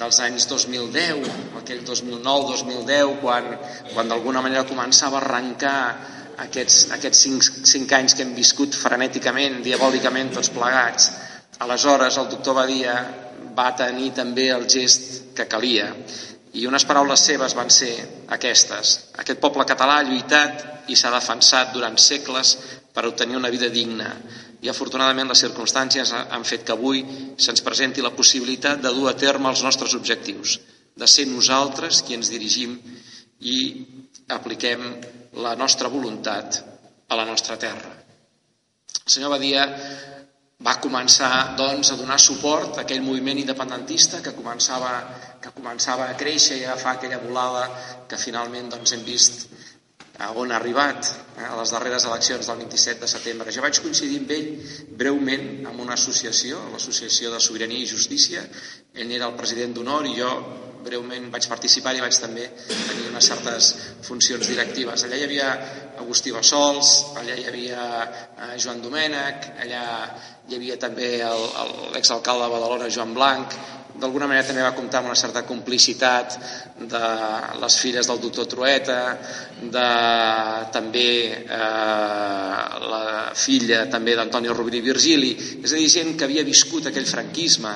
dels 0.00 0.16
anys 0.24 0.46
2010, 0.48 1.26
aquell 1.60 1.82
2009-2010, 1.84 3.18
quan, 3.20 3.50
quan 3.92 4.08
d'alguna 4.08 4.40
manera 4.40 4.64
començava 4.64 5.18
a 5.18 5.24
arrencar 5.26 5.80
aquests, 6.46 6.86
aquests 6.96 7.20
cinc, 7.26 7.48
cinc 7.68 7.92
anys 7.98 8.16
que 8.16 8.24
hem 8.24 8.32
viscut 8.36 8.76
frenèticament, 8.80 9.60
diabòlicament, 9.66 10.32
tots 10.38 10.48
plegats. 10.54 11.10
Aleshores, 11.60 12.16
el 12.16 12.30
doctor 12.32 12.56
Badia 12.62 12.94
va 13.60 13.76
tenir 13.76 14.10
també 14.16 14.48
el 14.54 14.66
gest 14.70 15.34
que 15.36 15.48
calia. 15.50 15.90
I 16.56 16.66
unes 16.66 16.84
paraules 16.88 17.22
seves 17.28 17.54
van 17.54 17.70
ser 17.70 17.92
aquestes. 18.36 18.96
Aquest 19.22 19.40
poble 19.42 19.66
català 19.68 20.00
ha 20.00 20.06
lluitat 20.06 20.90
i 20.90 20.96
s'ha 20.98 21.12
defensat 21.14 21.74
durant 21.74 21.98
segles 22.00 22.56
per 22.94 23.06
obtenir 23.06 23.38
una 23.38 23.52
vida 23.54 23.68
digna. 23.70 24.10
I 24.60 24.68
afortunadament 24.68 25.30
les 25.30 25.42
circumstàncies 25.44 26.12
han 26.18 26.44
fet 26.44 26.66
que 26.66 26.74
avui 26.74 27.04
se'ns 27.38 27.62
presenti 27.64 28.02
la 28.04 28.14
possibilitat 28.16 28.82
de 28.82 28.92
dur 28.96 29.08
a 29.10 29.16
terme 29.16 29.48
els 29.52 29.62
nostres 29.64 29.94
objectius, 29.96 30.58
de 30.96 31.06
ser 31.08 31.28
nosaltres 31.30 32.02
qui 32.02 32.18
ens 32.18 32.32
dirigim 32.32 32.76
i 33.40 33.56
apliquem 34.36 34.82
la 35.40 35.54
nostra 35.56 35.88
voluntat 35.88 36.60
a 37.08 37.16
la 37.16 37.24
nostra 37.24 37.56
terra. 37.58 37.94
El 39.06 39.14
senyor 39.14 39.32
Badia 39.32 39.64
va 40.66 40.76
començar 40.84 41.56
doncs, 41.56 41.92
a 41.92 41.96
donar 41.96 42.18
suport 42.20 42.76
a 42.76 42.84
aquell 42.84 43.02
moviment 43.04 43.40
independentista 43.40 44.20
que 44.24 44.34
començava, 44.36 44.92
que 45.40 45.52
començava 45.56 46.08
a 46.10 46.16
créixer 46.20 46.60
i 46.60 46.64
a 46.64 46.72
agafar 46.74 46.96
aquella 46.96 47.20
volada 47.22 47.64
que 48.08 48.20
finalment 48.20 48.68
doncs, 48.74 48.92
hem 48.92 49.04
vist 49.06 49.46
a 50.20 50.34
on 50.36 50.52
ha 50.52 50.58
arribat 50.60 51.06
eh, 51.38 51.46
a 51.48 51.54
les 51.56 51.70
darreres 51.72 52.04
eleccions 52.04 52.46
del 52.46 52.58
27 52.60 53.00
de 53.00 53.08
setembre. 53.08 53.52
Jo 53.56 53.64
vaig 53.64 53.80
coincidir 53.80 54.18
amb 54.20 54.34
ell 54.36 54.50
breument 55.00 55.46
amb 55.70 55.80
una 55.80 55.96
associació, 55.96 56.60
l'Associació 56.74 57.32
de 57.32 57.40
Sobirania 57.40 57.80
i 57.80 57.88
Justícia. 57.88 58.44
Ell 58.92 59.14
era 59.16 59.30
el 59.30 59.38
president 59.40 59.72
d'honor 59.78 60.10
i 60.10 60.18
jo 60.18 60.28
breument 60.84 61.28
vaig 61.32 61.48
participar 61.50 61.94
i 61.96 62.02
vaig 62.04 62.16
també 62.20 62.46
tenir 62.68 63.08
unes 63.10 63.30
certes 63.32 63.70
funcions 64.06 64.48
directives. 64.48 65.04
Allà 65.04 65.18
hi 65.18 65.26
havia 65.26 65.50
Agustí 66.00 66.32
Bassols, 66.34 66.92
allà 67.20 67.36
hi 67.36 67.46
havia 67.50 67.82
eh, 68.04 68.54
Joan 68.56 68.80
Domènech, 68.84 69.52
allà 69.64 69.84
hi 70.48 70.56
havia 70.56 70.78
també 70.80 71.12
l'exalcalde 71.94 72.46
de 72.46 72.54
Badalona, 72.54 72.90
Joan 72.90 73.14
Blanc, 73.14 73.60
d'alguna 74.00 74.26
manera 74.30 74.46
també 74.48 74.64
va 74.64 74.74
comptar 74.76 75.00
amb 75.00 75.10
una 75.10 75.18
certa 75.18 75.42
complicitat 75.46 76.36
de 76.90 77.02
les 77.60 77.76
filles 77.82 78.08
del 78.08 78.20
doctor 78.22 78.48
Trueta, 78.48 79.00
de 79.60 79.88
també 80.72 81.10
eh, 81.42 82.60
la 82.94 83.02
filla 83.36 83.84
també 83.92 84.16
d'Antonio 84.16 84.56
Rovira 84.56 84.80
i 84.80 84.86
Virgili, 84.86 85.34
és 85.60 85.74
a 85.74 85.76
dir, 85.76 85.90
gent 85.92 86.16
que 86.16 86.26
havia 86.26 86.46
viscut 86.46 86.88
aquell 86.88 87.08
franquisme, 87.08 87.74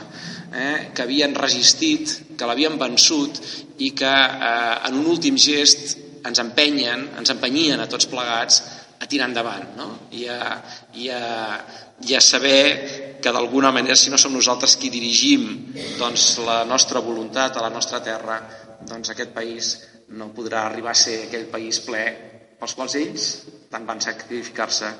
eh, 0.54 0.90
que 0.94 1.02
havien 1.02 1.34
resistit, 1.34 2.36
que 2.38 2.46
l'havien 2.48 2.78
vençut 2.80 3.40
i 3.82 3.90
que 3.96 4.14
eh, 4.14 4.88
en 4.88 4.98
un 5.00 5.10
últim 5.10 5.38
gest 5.40 5.98
ens 6.24 6.40
empenyen, 6.40 7.08
ens 7.18 7.34
empenyien 7.34 7.82
a 7.82 7.88
tots 7.90 8.08
plegats 8.08 8.62
a 9.00 9.08
tirar 9.10 9.28
endavant 9.28 9.74
no? 9.76 9.88
I, 10.16 10.28
a, 10.30 10.54
i, 10.96 11.08
a, 11.12 11.58
i 12.06 12.14
a 12.16 12.22
saber 12.22 13.18
que 13.20 13.32
d'alguna 13.34 13.72
manera 13.74 13.96
si 13.98 14.12
no 14.12 14.20
som 14.20 14.32
nosaltres 14.32 14.76
qui 14.80 14.92
dirigim 14.92 15.48
doncs, 15.98 16.38
la 16.46 16.62
nostra 16.68 17.02
voluntat 17.04 17.58
a 17.58 17.66
la 17.66 17.72
nostra 17.72 18.00
terra 18.04 18.38
doncs 18.86 19.12
aquest 19.12 19.34
país 19.36 19.74
no 20.14 20.30
podrà 20.36 20.66
arribar 20.68 20.94
a 20.94 21.02
ser 21.02 21.24
aquell 21.26 21.50
país 21.52 21.80
ple 21.84 22.04
pels 22.60 22.76
quals 22.78 22.96
ells 23.00 23.28
tant 23.72 23.86
van 23.88 24.00
sacrificar-se 24.00 24.90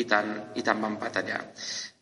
i 0.00 0.06
tant, 0.08 0.30
i 0.56 0.62
tant 0.64 0.80
van 0.80 0.96
batallar. 0.96 1.42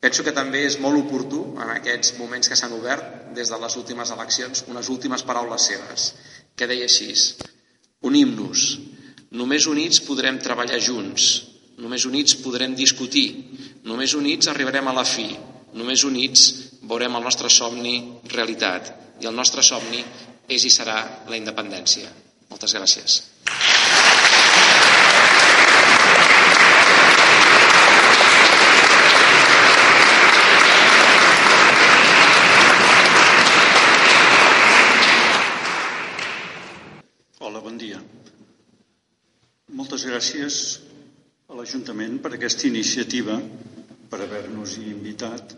Penso 0.01 0.25
que 0.25 0.33
també 0.33 0.63
és 0.65 0.79
molt 0.81 0.97
oportú, 0.97 1.43
en 1.61 1.71
aquests 1.75 2.15
moments 2.17 2.49
que 2.49 2.57
s'han 2.57 2.73
obert 2.73 3.35
des 3.37 3.51
de 3.53 3.59
les 3.61 3.75
últimes 3.77 4.13
eleccions, 4.15 4.63
unes 4.73 4.89
últimes 4.89 5.25
paraules 5.29 5.67
seves, 5.69 6.07
que 6.57 6.69
deia 6.71 6.87
així, 6.89 7.13
unim-nos, 8.09 8.65
només 9.37 9.69
units 9.69 10.01
podrem 10.07 10.41
treballar 10.41 10.81
junts, 10.81 11.27
només 11.85 12.09
units 12.09 12.39
podrem 12.41 12.73
discutir, 12.79 13.29
només 13.85 14.17
units 14.17 14.49
arribarem 14.49 14.89
a 14.89 14.97
la 14.97 15.05
fi, 15.05 15.29
només 15.77 16.07
units 16.09 16.47
veurem 16.81 17.21
el 17.21 17.29
nostre 17.29 17.53
somni 17.53 17.99
realitat, 18.33 18.95
i 19.21 19.29
el 19.29 19.37
nostre 19.37 19.61
somni 19.61 20.01
és 20.49 20.65
i 20.65 20.73
serà 20.73 20.97
la 21.29 21.37
independència. 21.37 22.09
Moltes 22.49 22.73
gràcies. 22.75 23.21
Moltes 39.81 40.05
gràcies 40.21 40.57
a 41.49 41.57
l'Ajuntament 41.57 42.19
per 42.21 42.35
aquesta 42.37 42.67
iniciativa, 42.69 43.39
per 44.11 44.19
haver-nos 44.21 44.75
invitat 44.77 45.55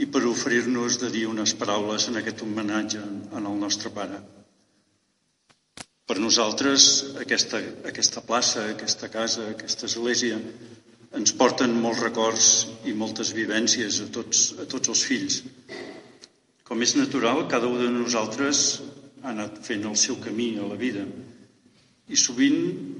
i 0.00 0.06
per 0.08 0.22
oferir-nos 0.24 0.96
de 1.02 1.10
dir 1.12 1.26
unes 1.28 1.52
paraules 1.52 2.06
en 2.08 2.16
aquest 2.16 2.40
homenatge 2.40 3.02
en 3.04 3.50
el 3.50 3.58
nostre 3.60 3.92
pare. 3.92 4.22
Per 6.08 6.16
nosaltres, 6.16 6.86
aquesta, 7.20 7.60
aquesta 7.90 8.22
plaça, 8.24 8.64
aquesta 8.72 9.10
casa, 9.12 9.50
aquesta 9.52 9.84
església, 9.90 10.40
ens 11.12 11.34
porten 11.36 11.76
molts 11.76 12.00
records 12.06 12.48
i 12.88 12.96
moltes 12.96 13.34
vivències 13.36 14.00
a 14.00 14.08
tots, 14.14 14.54
a 14.56 14.64
tots 14.64 14.88
els 14.88 15.02
fills. 15.04 15.42
Com 16.64 16.80
és 16.80 16.96
natural, 16.96 17.44
cada 17.52 17.68
un 17.68 17.84
de 17.84 17.92
nosaltres 17.92 18.80
ha 19.20 19.34
anat 19.34 19.60
fent 19.68 19.84
el 19.84 20.00
seu 20.00 20.16
camí 20.16 20.54
a 20.56 20.70
la 20.70 20.80
vida 20.80 21.04
i 22.08 22.16
sovint, 22.16 22.97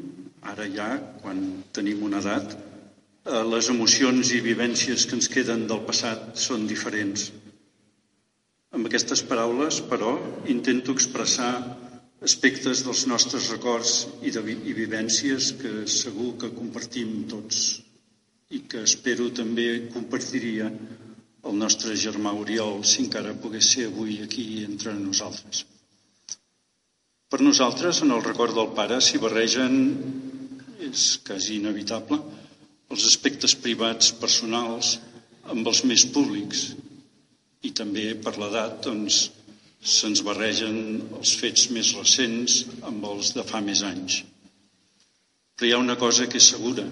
ara 0.53 0.67
ja, 0.73 0.89
quan 1.23 1.43
tenim 1.77 2.03
una 2.07 2.23
edat, 2.25 2.55
eh, 2.55 3.43
les 3.53 3.69
emocions 3.75 4.33
i 4.37 4.41
vivències 4.45 5.07
que 5.09 5.19
ens 5.19 5.29
queden 5.35 5.67
del 5.71 5.85
passat 5.89 6.31
són 6.49 6.67
diferents. 6.71 7.29
Amb 8.77 8.89
aquestes 8.89 9.23
paraules, 9.29 9.81
però, 9.91 10.15
intento 10.55 10.93
expressar 10.97 11.53
aspectes 12.29 12.83
dels 12.85 13.05
nostres 13.07 13.49
records 13.53 13.93
i, 14.23 14.33
de, 14.35 14.43
i 14.43 14.75
vivències 14.77 15.53
que 15.61 15.87
segur 15.89 16.33
que 16.41 16.51
compartim 16.57 17.23
tots 17.31 17.69
i 18.51 18.65
que 18.71 18.83
espero 18.89 19.29
també 19.37 19.69
compartiria 19.93 20.69
el 21.49 21.59
nostre 21.63 21.95
germà 21.97 22.33
Oriol 22.37 22.81
si 22.91 23.05
encara 23.05 23.37
pogués 23.43 23.69
ser 23.75 23.87
avui 23.89 24.19
aquí 24.25 24.47
entre 24.65 24.95
nosaltres. 24.99 25.65
Per 27.29 27.41
nosaltres, 27.45 28.01
en 28.05 28.15
el 28.17 28.25
record 28.25 28.57
del 28.57 28.71
pare, 28.77 28.99
s'hi 29.05 29.21
barregen, 29.21 29.75
és 30.83 31.09
quasi 31.27 31.57
inevitable, 31.59 32.21
els 32.88 33.05
aspectes 33.09 33.55
privats 33.59 34.12
personals 34.21 34.97
amb 35.53 35.67
els 35.69 35.83
més 35.88 36.05
públics 36.14 36.71
i 37.67 37.73
també 37.77 38.12
per 38.23 38.37
l'edat 38.38 38.81
doncs, 38.87 39.29
se'ns 39.79 40.23
barregen 40.27 40.79
els 41.19 41.35
fets 41.38 41.69
més 41.75 41.93
recents 41.99 42.64
amb 42.88 43.05
els 43.11 43.35
de 43.37 43.45
fa 43.47 43.61
més 43.62 43.83
anys. 43.87 44.23
Però 45.59 45.69
hi 45.69 45.75
ha 45.75 45.83
una 45.83 45.99
cosa 45.99 46.27
que 46.31 46.38
és 46.38 46.51
segura. 46.55 46.87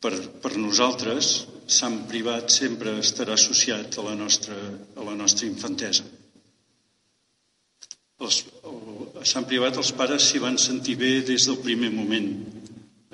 Per, 0.00 0.12
per 0.42 0.52
nosaltres, 0.56 1.46
Sant 1.66 1.96
Privat 2.06 2.52
sempre 2.54 2.92
estarà 3.02 3.34
associat 3.34 3.96
a 3.98 4.04
la 4.06 4.14
nostra, 4.14 4.54
a 4.94 5.06
la 5.06 5.16
nostra 5.18 5.48
infantesa. 5.48 6.04
Els, 8.22 8.44
a 9.18 9.24
Sant 9.26 9.48
Privat 9.50 9.80
els 9.80 9.90
pares 9.98 10.28
s'hi 10.30 10.42
van 10.44 10.60
sentir 10.62 10.94
bé 11.00 11.10
des 11.26 11.48
del 11.48 11.58
primer 11.64 11.90
moment. 11.96 12.30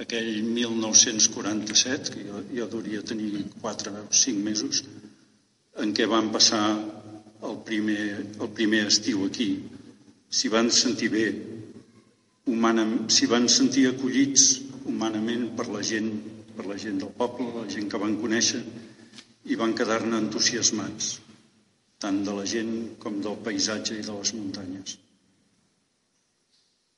Aquell 0.01 0.43
1947, 0.43 2.13
que 2.15 2.25
jo, 2.25 2.41
jo 2.57 2.69
hauria 2.71 3.03
tenir 3.05 3.45
4 3.61 3.93
o 4.01 4.05
5 4.09 4.45
mesos, 4.45 4.85
en 5.85 5.93
què 5.93 6.07
van 6.09 6.31
passar 6.33 6.65
el 7.45 7.59
primer, 7.67 8.07
el 8.41 8.51
primer 8.57 8.87
estiu 8.89 9.27
aquí. 9.27 9.51
S'hi 10.33 10.49
van 10.53 10.71
sentir 10.73 11.11
bé, 11.13 11.27
s'hi 12.47 13.29
van 13.29 13.49
sentir 13.53 13.89
acollits 13.91 14.47
humanament 14.89 15.51
per 15.59 15.69
la 15.69 15.83
gent, 15.85 16.09
per 16.57 16.67
la 16.67 16.79
gent 16.81 16.99
del 17.03 17.13
poble, 17.19 17.51
la 17.59 17.69
gent 17.69 17.91
que 17.93 18.01
van 18.01 18.17
conèixer, 18.23 18.63
i 19.53 19.59
van 19.61 19.77
quedar-ne 19.77 20.17
entusiasmats 20.25 21.19
tant 22.03 22.23
de 22.27 22.35
la 22.35 22.45
gent 22.49 22.73
com 23.03 23.21
del 23.23 23.39
paisatge 23.47 23.99
i 23.99 24.05
de 24.07 24.15
les 24.17 24.33
muntanyes. 24.35 24.97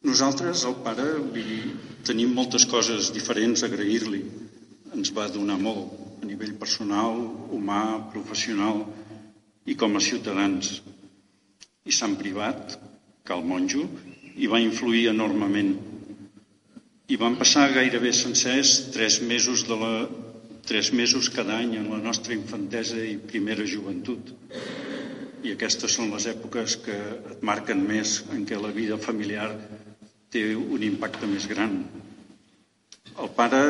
Nosaltres, 0.05 0.67
el 0.69 0.75
pare, 0.85 1.07
li 1.33 1.61
tenim 2.05 2.35
moltes 2.37 2.67
coses 2.69 3.09
diferents 3.15 3.63
a 3.63 3.71
agrair-li. 3.71 4.21
Ens 4.93 5.11
va 5.17 5.31
donar 5.33 5.57
molt 5.61 6.21
a 6.21 6.29
nivell 6.29 6.53
personal, 6.61 7.17
humà, 7.57 7.85
professional 8.13 8.83
i 9.65 9.77
com 9.81 9.97
a 9.97 10.03
ciutadans. 10.05 10.77
I 11.89 11.97
Sant 11.97 12.19
Privat, 12.21 12.77
el 13.33 13.47
monjo, 13.49 13.87
hi 14.37 14.51
va 14.53 14.61
influir 14.61 15.09
enormement. 15.15 15.73
I 17.09 17.17
van 17.21 17.41
passar 17.41 17.71
gairebé 17.73 18.13
sencers 18.13 18.77
tres 18.93 19.23
mesos 19.33 19.65
de 19.69 19.81
la 19.81 19.95
tres 20.65 20.93
mesos 20.97 21.29
cada 21.29 21.59
any 21.61 21.75
en 21.77 21.91
la 21.93 21.99
nostra 22.01 22.33
infantesa 22.33 22.97
i 23.05 23.19
primera 23.21 23.67
joventut 23.69 24.31
i 25.45 25.53
aquestes 25.53 25.93
són 25.99 26.13
les 26.15 26.25
èpoques 26.31 26.79
que 26.87 26.95
et 27.33 27.43
marquen 27.45 27.83
més 27.85 28.23
en 28.33 28.47
què 28.49 28.57
la 28.57 28.73
vida 28.73 28.97
familiar 28.97 29.51
té 30.35 30.45
un 30.59 30.83
impacte 30.83 31.29
més 31.31 31.47
gran. 31.51 31.77
El 33.23 33.31
pare 33.39 33.63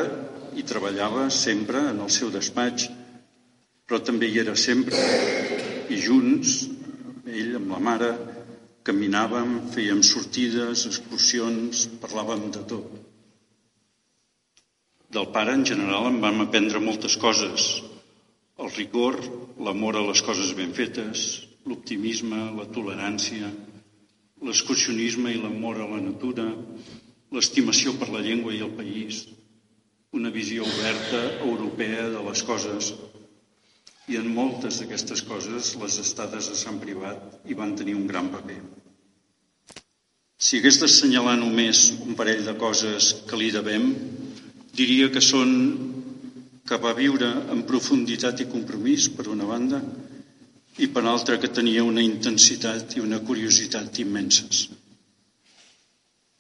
hi 0.57 0.65
treballava 0.65 1.27
sempre 1.37 1.83
en 1.91 2.01
el 2.01 2.13
seu 2.17 2.31
despatx, 2.33 2.87
però 3.85 4.01
també 4.01 4.31
hi 4.31 4.41
era 4.41 4.55
sempre. 4.57 5.01
I 5.93 5.99
junts, 6.01 6.55
ell 7.29 7.59
amb 7.59 7.75
la 7.75 7.81
mare, 7.89 8.11
caminàvem, 8.89 9.59
fèiem 9.75 10.01
sortides, 10.07 10.87
excursions, 10.89 11.85
parlàvem 12.01 12.49
de 12.57 12.63
tot. 12.73 12.89
Del 15.15 15.29
pare, 15.37 15.55
en 15.59 15.67
general, 15.69 16.09
en 16.09 16.21
vam 16.25 16.41
aprendre 16.47 16.81
moltes 16.83 17.19
coses. 17.21 17.69
El 18.65 18.73
rigor, 18.73 19.21
l'amor 19.67 20.01
a 20.01 20.07
les 20.09 20.25
coses 20.25 20.57
ben 20.57 20.73
fetes, 20.77 21.45
l'optimisme, 21.69 22.41
la 22.57 22.67
tolerància, 22.73 23.53
l'excursionisme 24.45 25.33
i 25.33 25.41
l'amor 25.41 25.81
a 25.81 25.89
la 25.89 26.01
natura, 26.05 26.45
l'estimació 27.35 27.95
per 27.99 28.11
la 28.13 28.23
llengua 28.25 28.53
i 28.55 28.61
el 28.67 28.73
país, 28.77 29.25
una 30.15 30.31
visió 30.31 30.63
oberta 30.69 31.23
europea 31.49 32.09
de 32.13 32.23
les 32.29 32.45
coses. 32.47 32.93
I 34.13 34.19
en 34.21 34.29
moltes 34.37 34.79
d'aquestes 34.79 35.25
coses 35.27 35.73
les 35.81 35.97
estades 36.03 36.51
a 36.53 36.57
Sant 36.61 36.79
Privat 36.83 37.41
hi 37.49 37.57
van 37.59 37.73
tenir 37.75 37.97
un 37.99 38.07
gran 38.07 38.29
paper. 38.35 38.61
Si 40.37 40.61
hagués 40.61 40.79
d'assenyalar 40.83 41.39
només 41.41 41.87
un 42.05 42.15
parell 42.19 42.45
de 42.45 42.55
coses 42.61 43.15
que 43.29 43.39
li 43.41 43.51
devem, 43.55 43.89
diria 44.77 45.09
que 45.11 45.23
són 45.25 45.55
que 46.69 46.79
va 46.81 46.93
viure 46.97 47.31
en 47.53 47.63
profunditat 47.69 48.43
i 48.45 48.51
compromís, 48.53 49.09
per 49.17 49.27
una 49.33 49.49
banda, 49.49 49.81
i 50.83 50.89
per 50.91 51.05
altra 51.07 51.39
que 51.39 51.51
tenia 51.55 51.85
una 51.87 52.03
intensitat 52.03 52.97
i 52.97 53.03
una 53.03 53.21
curiositat 53.23 54.01
immenses. 54.03 54.65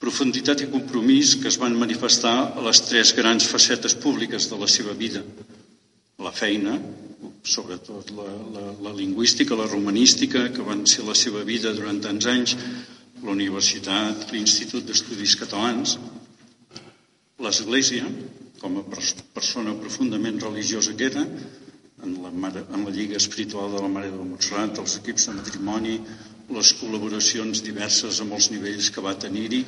Profunditat 0.03 0.65
i 0.65 0.71
compromís 0.73 1.37
que 1.41 1.49
es 1.49 1.59
van 1.61 1.77
manifestar 1.79 2.35
a 2.59 2.65
les 2.67 2.83
tres 2.89 3.15
grans 3.17 3.47
facetes 3.47 3.95
públiques 3.95 4.49
de 4.51 4.59
la 4.61 4.69
seva 4.69 4.93
vida. 4.99 5.23
La 6.25 6.33
feina, 6.35 6.75
sobretot 7.45 8.11
la, 8.17 8.27
la, 8.57 8.65
la 8.89 8.93
lingüística, 8.97 9.57
la 9.57 9.69
romanística, 9.71 10.49
que 10.53 10.67
van 10.67 10.85
ser 10.91 11.07
la 11.07 11.15
seva 11.15 11.45
vida 11.47 11.73
durant 11.77 12.03
tants 12.05 12.27
anys, 12.35 12.57
la 13.23 13.33
universitat, 13.33 14.27
l'Institut 14.33 14.85
d'Estudis 14.89 15.39
Catalans, 15.41 15.97
l'Església, 17.45 18.09
com 18.61 18.81
a 18.81 18.85
persona 19.37 19.75
profundament 19.81 20.43
religiosa 20.43 20.95
que 20.99 21.09
era, 21.13 21.25
en 22.05 22.23
la, 22.23 22.31
mare, 22.31 22.65
en 22.73 22.85
la 22.85 22.93
Lliga 22.93 23.17
Espiritual 23.17 23.73
de 23.73 23.81
la 23.83 23.89
Mare 23.89 24.11
de 24.13 24.21
Montserrat, 24.21 24.79
els 24.83 24.97
equips 25.01 25.29
de 25.31 25.35
matrimoni, 25.39 25.99
les 26.55 26.71
col·laboracions 26.77 27.63
diverses 27.65 28.21
amb 28.21 28.35
els 28.37 28.51
nivells 28.53 28.91
que 28.93 29.05
va 29.05 29.15
tenir-hi, 29.17 29.63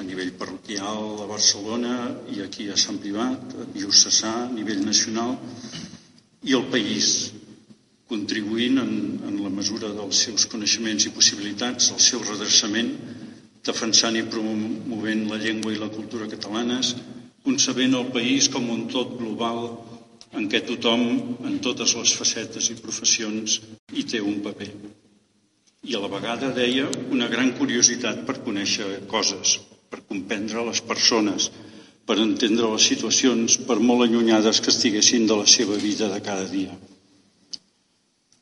a 0.00 0.04
nivell 0.04 0.32
parroquial 0.40 1.20
a 1.22 1.26
Barcelona 1.28 1.96
i 2.32 2.40
aquí 2.44 2.70
a 2.72 2.78
Sant 2.80 3.00
Privat, 3.02 3.52
a 3.52 3.66
Diocesà, 3.74 4.32
a 4.46 4.52
nivell 4.52 4.80
nacional, 4.86 5.36
i 6.46 6.56
el 6.56 6.64
país, 6.72 7.10
contribuint 8.08 8.80
en, 8.80 8.94
en 9.28 9.36
la 9.42 9.52
mesura 9.52 9.90
dels 9.92 10.22
seus 10.28 10.46
coneixements 10.48 11.08
i 11.08 11.12
possibilitats 11.12 11.90
al 11.92 12.00
seu 12.00 12.22
redreçament, 12.24 12.94
defensant 13.66 14.16
i 14.16 14.24
promovent 14.30 15.26
la 15.28 15.40
llengua 15.42 15.74
i 15.74 15.80
la 15.80 15.90
cultura 15.92 16.30
catalanes, 16.30 16.94
concebent 17.44 17.98
el 17.98 18.08
país 18.14 18.48
com 18.50 18.70
un 18.72 18.86
tot 18.90 19.18
global 19.18 19.68
en 20.34 20.48
què 20.50 20.62
tothom, 20.66 21.02
en 21.46 21.58
totes 21.64 21.94
les 21.98 22.14
facetes 22.18 22.70
i 22.72 22.78
professions, 22.80 23.60
hi 23.92 24.04
té 24.10 24.20
un 24.20 24.40
paper. 24.44 24.70
I 25.86 25.94
a 25.94 26.02
la 26.02 26.10
vegada, 26.10 26.50
deia, 26.54 26.88
una 27.14 27.28
gran 27.30 27.52
curiositat 27.58 28.24
per 28.26 28.40
conèixer 28.42 29.06
coses, 29.10 29.60
per 29.90 30.02
comprendre 30.02 30.64
les 30.66 30.82
persones, 30.82 31.50
per 32.06 32.18
entendre 32.22 32.72
les 32.72 32.88
situacions, 32.90 33.58
per 33.68 33.78
molt 33.78 34.06
allunyades 34.06 34.60
que 34.62 34.72
estiguessin 34.74 35.26
de 35.26 35.38
la 35.38 35.46
seva 35.46 35.78
vida 35.78 36.10
de 36.12 36.20
cada 36.22 36.46
dia. 36.50 36.74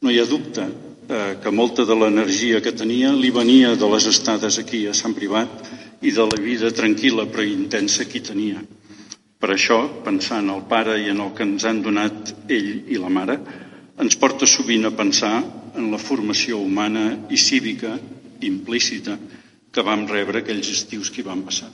No 0.04 0.12
hi 0.12 0.20
ha 0.20 0.28
dubte 0.28 0.64
eh, 0.64 1.36
que 1.40 1.50
molta 1.50 1.86
de 1.88 1.96
l'energia 1.96 2.60
que 2.60 2.74
tenia 2.76 3.12
li 3.16 3.30
venia 3.32 3.72
de 3.80 3.88
les 3.88 4.08
estades 4.10 4.58
aquí 4.60 4.84
a 4.86 4.96
Sant 4.96 5.16
Privat 5.16 6.04
i 6.04 6.12
de 6.12 6.26
la 6.28 6.40
vida 6.40 6.72
tranquil·la 6.76 7.24
però 7.32 7.44
intensa 7.48 8.04
que 8.04 8.20
tenia. 8.20 8.60
Per 9.44 9.50
això, 9.52 9.76
pensar 10.00 10.38
en 10.40 10.46
el 10.54 10.62
pare 10.64 10.94
i 11.02 11.10
en 11.12 11.18
el 11.20 11.34
que 11.36 11.44
ens 11.44 11.66
han 11.68 11.82
donat 11.84 12.30
ell 12.48 12.70
i 12.88 12.96
la 12.96 13.10
mare, 13.12 13.34
ens 14.00 14.16
porta 14.16 14.48
sovint 14.48 14.88
a 14.88 14.92
pensar 14.96 15.34
en 15.76 15.90
la 15.92 16.00
formació 16.00 16.62
humana 16.64 17.02
i 17.28 17.36
cívica 17.36 17.90
implícita 18.48 19.18
que 19.68 19.84
vam 19.84 20.06
rebre 20.08 20.40
aquells 20.40 20.70
estius 20.72 21.12
que 21.12 21.20
hi 21.20 21.26
van 21.28 21.44
passar. 21.44 21.68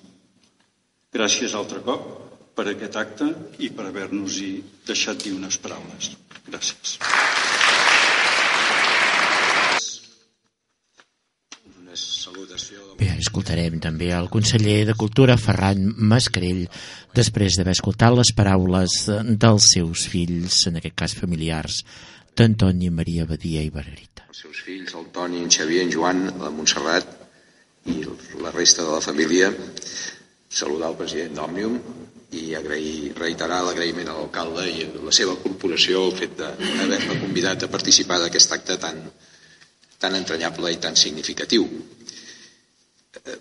Gràcies 1.14 1.54
altre 1.54 1.78
cop 1.86 2.10
per 2.58 2.66
aquest 2.72 2.98
acte 2.98 3.30
i 3.62 3.70
per 3.70 3.86
haver-nos-hi 3.86 4.50
deixat 4.90 5.22
dir 5.22 5.38
unes 5.38 5.62
paraules. 5.62 6.10
Gràcies. 6.50 6.98
Bé, 13.00 13.08
escoltarem 13.16 13.78
també 13.80 14.10
el 14.12 14.26
conseller 14.28 14.82
de 14.90 14.94
Cultura, 14.98 15.38
Ferran 15.40 15.86
Mascarell, 16.10 16.66
després 17.16 17.56
d'haver 17.56 17.72
escoltat 17.72 18.12
les 18.12 18.32
paraules 18.36 18.96
dels 19.40 19.68
seus 19.72 20.02
fills, 20.12 20.66
en 20.68 20.76
aquest 20.76 20.98
cas 21.00 21.14
familiars, 21.16 21.78
d'Antoni 22.36 22.90
Maria 22.92 23.24
Badia 23.30 23.62
i 23.64 23.70
Bargarita. 23.72 24.26
Els 24.28 24.42
seus 24.44 24.60
fills, 24.66 24.92
el 25.00 25.08
Toni, 25.14 25.40
en 25.40 25.48
Xavier, 25.48 25.86
en 25.86 25.94
Joan, 25.94 26.26
la 26.42 26.52
Montserrat 26.52 27.08
i 27.88 28.02
la 28.44 28.52
resta 28.52 28.84
de 28.84 28.92
la 28.92 29.00
família, 29.00 29.48
saludar 30.50 30.90
el 30.92 30.98
president 31.00 31.38
d'Òmnium 31.38 31.78
i 32.36 32.42
agrair, 32.58 33.14
reiterar 33.16 33.62
l'agraïment 33.64 34.10
a 34.10 34.18
l'alcalde 34.18 34.66
i 34.68 34.84
a 34.84 35.06
la 35.06 35.14
seva 35.14 35.38
corporació 35.40 36.04
el 36.10 36.18
fet 36.20 36.36
d'haver-me 36.38 37.16
convidat 37.24 37.64
a 37.64 37.72
participar 37.72 38.20
d'aquest 38.20 38.52
acte 38.58 38.76
tan, 38.82 39.00
tan 40.04 40.20
entranyable 40.20 40.74
i 40.74 40.78
tan 40.84 41.00
significatiu. 41.00 41.64
Eh, 43.10 43.38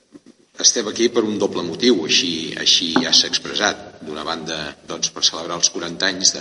estem 0.59 0.87
aquí 0.89 1.07
per 1.13 1.23
un 1.23 1.37
doble 1.39 1.63
motiu, 1.63 2.01
així, 2.05 2.31
així 2.63 2.89
ja 2.97 3.13
s'ha 3.15 3.29
expressat. 3.31 4.01
D'una 4.03 4.25
banda, 4.27 4.57
doncs, 4.89 5.11
per 5.15 5.23
celebrar 5.27 5.59
els 5.59 5.69
40 5.75 6.07
anys 6.07 6.33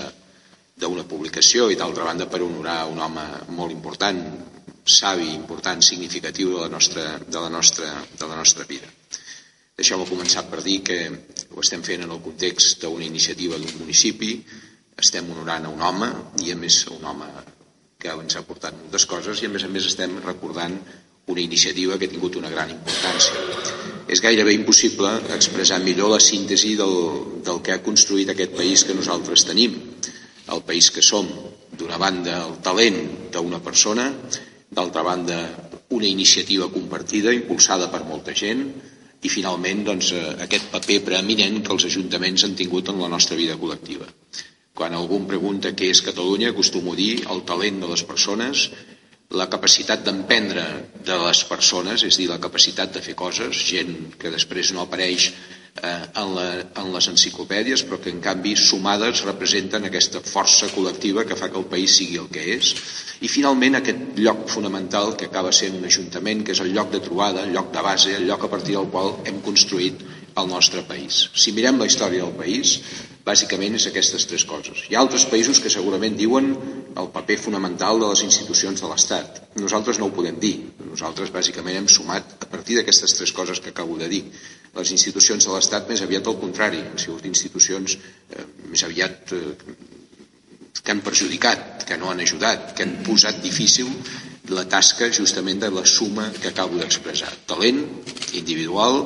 d'una 0.78 1.04
publicació 1.10 1.68
i 1.70 1.76
d'altra 1.78 2.06
banda 2.08 2.26
per 2.30 2.40
honorar 2.42 2.86
un 2.90 3.02
home 3.04 3.24
molt 3.58 3.74
important, 3.74 4.22
savi, 4.88 5.28
important, 5.34 5.84
significatiu 5.84 6.54
de 6.54 6.62
la 6.64 6.70
nostra, 6.72 7.04
de 7.20 7.42
la 7.44 7.50
nostra, 7.52 7.90
de 8.18 8.30
la 8.30 8.38
nostra 8.40 8.64
vida. 8.64 8.88
Deixeu-me 9.78 10.08
començar 10.08 10.46
per 10.50 10.62
dir 10.64 10.80
que 10.86 10.98
ho 11.52 11.60
estem 11.62 11.84
fent 11.86 12.02
en 12.02 12.14
el 12.14 12.22
context 12.24 12.80
d'una 12.82 13.06
iniciativa 13.06 13.58
d'un 13.60 13.76
municipi, 13.82 14.32
estem 14.98 15.28
honorant 15.30 15.68
a 15.68 15.74
un 15.74 15.84
home 15.84 16.08
i 16.42 16.50
a 16.50 16.56
més 16.58 16.80
un 16.90 17.04
home 17.06 17.28
que 18.02 18.10
ens 18.10 18.38
ha 18.38 18.46
portat 18.46 18.74
moltes 18.78 19.06
coses 19.10 19.42
i 19.42 19.46
a 19.46 19.52
més 19.52 19.66
a 19.66 19.70
més 19.70 19.86
estem 19.86 20.16
recordant 20.24 20.80
una 21.28 21.44
iniciativa 21.44 21.98
que 21.98 22.08
ha 22.08 22.12
tingut 22.12 22.36
una 22.40 22.50
gran 22.52 22.72
importància. 22.74 23.44
És 24.08 24.22
gairebé 24.24 24.54
impossible 24.56 25.10
expressar 25.36 25.78
millor 25.84 26.14
la 26.14 26.20
síntesi 26.24 26.74
del, 26.80 26.94
del 27.44 27.62
que 27.64 27.74
ha 27.74 27.82
construït 27.84 28.32
aquest 28.32 28.56
país 28.56 28.84
que 28.88 28.96
nosaltres 28.96 29.44
tenim, 29.44 29.76
el 30.48 30.62
país 30.64 30.90
que 30.90 31.04
som. 31.04 31.28
D'una 31.78 31.98
banda, 32.00 32.40
el 32.48 32.56
talent 32.64 33.02
d'una 33.34 33.60
persona, 33.62 34.08
d'altra 34.72 35.04
banda, 35.04 35.36
una 35.94 36.08
iniciativa 36.08 36.68
compartida, 36.72 37.32
impulsada 37.36 37.88
per 37.92 38.02
molta 38.08 38.34
gent, 38.34 38.64
i 39.22 39.30
finalment 39.30 39.84
doncs, 39.86 40.12
eh, 40.12 40.34
aquest 40.46 40.70
paper 40.72 41.00
preeminent 41.06 41.62
que 41.64 41.74
els 41.74 41.86
ajuntaments 41.88 42.44
han 42.44 42.54
tingut 42.58 42.90
en 42.92 43.00
la 43.02 43.10
nostra 43.12 43.36
vida 43.36 43.56
col·lectiva. 43.60 44.06
Quan 44.78 44.94
algú 44.94 45.18
em 45.18 45.26
pregunta 45.26 45.74
què 45.74 45.88
és 45.90 46.04
Catalunya, 46.06 46.52
acostumo 46.52 46.92
a 46.94 46.98
dir 46.98 47.24
el 47.32 47.42
talent 47.48 47.80
de 47.82 47.88
les 47.90 48.04
persones, 48.06 48.68
la 49.36 49.48
capacitat 49.52 50.04
d'emprendre 50.06 50.64
de 51.04 51.16
les 51.26 51.44
persones, 51.44 52.02
és 52.06 52.16
dir, 52.16 52.28
la 52.30 52.40
capacitat 52.40 52.94
de 52.94 53.02
fer 53.04 53.14
coses, 53.16 53.60
gent 53.70 54.14
que 54.20 54.32
després 54.32 54.72
no 54.72 54.86
apareix 54.86 55.28
eh, 55.28 56.04
en, 56.16 56.32
la, 56.32 56.46
en 56.80 56.88
les 56.94 57.08
enciclopèdies, 57.12 57.84
però 57.84 57.98
que 58.00 58.08
en 58.14 58.22
canvi 58.24 58.54
sumades 58.56 59.20
representen 59.26 59.84
aquesta 59.84 60.22
força 60.24 60.70
col·lectiva 60.72 61.26
que 61.28 61.36
fa 61.36 61.50
que 61.52 61.60
el 61.60 61.68
país 61.68 61.98
sigui 62.00 62.16
el 62.22 62.30
que 62.32 62.46
és. 62.56 62.72
I 63.20 63.28
finalment 63.28 63.76
aquest 63.76 64.16
lloc 64.16 64.46
fonamental 64.48 65.12
que 65.20 65.28
acaba 65.28 65.52
sent 65.52 65.76
un 65.76 65.84
ajuntament, 65.84 66.40
que 66.46 66.56
és 66.56 66.64
el 66.64 66.72
lloc 66.72 66.94
de 66.94 67.02
trobada, 67.04 67.44
el 67.44 67.52
lloc 67.52 67.68
de 67.74 67.84
base, 67.84 68.16
el 68.16 68.24
lloc 68.30 68.48
a 68.48 68.52
partir 68.56 68.78
del 68.78 68.88
qual 68.94 69.18
hem 69.28 69.42
construït 69.44 70.06
el 70.38 70.48
nostre 70.48 70.86
país. 70.88 71.26
Si 71.34 71.52
mirem 71.52 71.76
la 71.76 71.88
història 71.90 72.24
del 72.24 72.36
país, 72.38 72.78
bàsicament 73.28 73.76
és 73.76 73.88
aquestes 73.90 74.24
tres 74.30 74.44
coses. 74.48 74.86
Hi 74.88 74.96
ha 74.96 75.02
altres 75.04 75.26
països 75.28 75.60
que 75.60 75.72
segurament 75.72 76.16
diuen 76.16 76.54
el 76.96 77.08
paper 77.14 77.36
fonamental 77.38 78.00
de 78.00 78.08
les 78.10 78.22
institucions 78.26 78.80
de 78.80 78.88
l'Estat. 78.90 79.42
Nosaltres 79.60 79.98
no 80.00 80.08
ho 80.08 80.14
podem 80.14 80.38
dir. 80.40 80.54
Nosaltres 80.86 81.32
bàsicament 81.34 81.76
hem 81.80 81.90
sumat 81.92 82.38
a 82.44 82.48
partir 82.48 82.78
d'aquestes 82.78 83.14
tres 83.18 83.32
coses 83.36 83.60
que 83.60 83.74
acabo 83.74 83.98
de 84.00 84.08
dir. 84.08 84.22
Les 84.76 84.92
institucions 84.94 85.44
de 85.44 85.52
l'Estat 85.54 85.88
més 85.90 86.02
aviat 86.04 86.26
al 86.26 86.38
contrari, 86.40 86.80
han 86.84 86.98
sigut 87.00 87.26
institucions 87.28 87.98
eh, 87.98 88.46
més 88.70 88.84
aviat 88.86 89.34
eh, 89.36 89.54
que 90.82 90.94
han 90.94 91.04
perjudicat, 91.04 91.84
que 91.88 91.98
no 92.00 92.10
han 92.10 92.24
ajudat, 92.24 92.72
que 92.76 92.86
han 92.86 92.98
posat 93.04 93.42
difícil 93.44 93.90
la 94.54 94.64
tasca 94.64 95.10
justament 95.12 95.60
de 95.60 95.68
la 95.74 95.84
suma 95.84 96.30
que 96.32 96.52
acabo 96.52 96.78
d'expressar. 96.80 97.30
Talent 97.46 97.82
individual, 98.38 99.02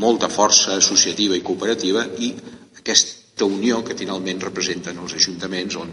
molta 0.00 0.28
força 0.28 0.76
associativa 0.76 1.36
i 1.38 1.44
cooperativa 1.46 2.04
i 2.20 2.34
aquest 2.80 3.20
aquesta 3.34 3.50
unió 3.50 3.80
que 3.82 3.96
finalment 3.98 4.38
representen 4.38 4.98
els 5.02 5.16
ajuntaments 5.18 5.74
on 5.74 5.88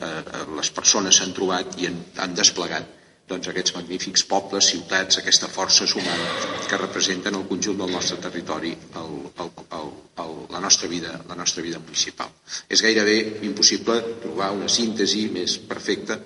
eh, 0.00 0.44
les 0.56 0.70
persones 0.74 1.20
s'han 1.20 1.34
trobat 1.36 1.78
i 1.80 1.90
han, 1.90 1.98
han 2.24 2.36
desplegat 2.36 2.92
doncs, 3.28 3.48
aquests 3.48 3.74
magnífics 3.78 4.24
pobles, 4.28 4.68
ciutats, 4.68 5.18
aquesta 5.18 5.48
força 5.48 5.86
sumada 5.88 6.26
que 6.68 6.80
representen 6.80 7.38
el 7.38 7.46
conjunt 7.48 7.78
del 7.80 7.92
nostre 7.92 8.18
territori, 8.20 8.74
el, 9.00 9.14
el, 9.40 9.52
el, 9.78 9.92
el, 10.24 10.34
la, 10.52 10.60
nostra 10.60 10.88
vida, 10.88 11.14
la 11.28 11.36
nostra 11.38 11.64
vida 11.64 11.80
municipal. 11.80 12.28
És 12.68 12.84
gairebé 12.84 13.16
impossible 13.48 14.00
trobar 14.24 14.52
una 14.56 14.68
síntesi 14.68 15.28
més 15.32 15.56
perfecta 15.56 16.20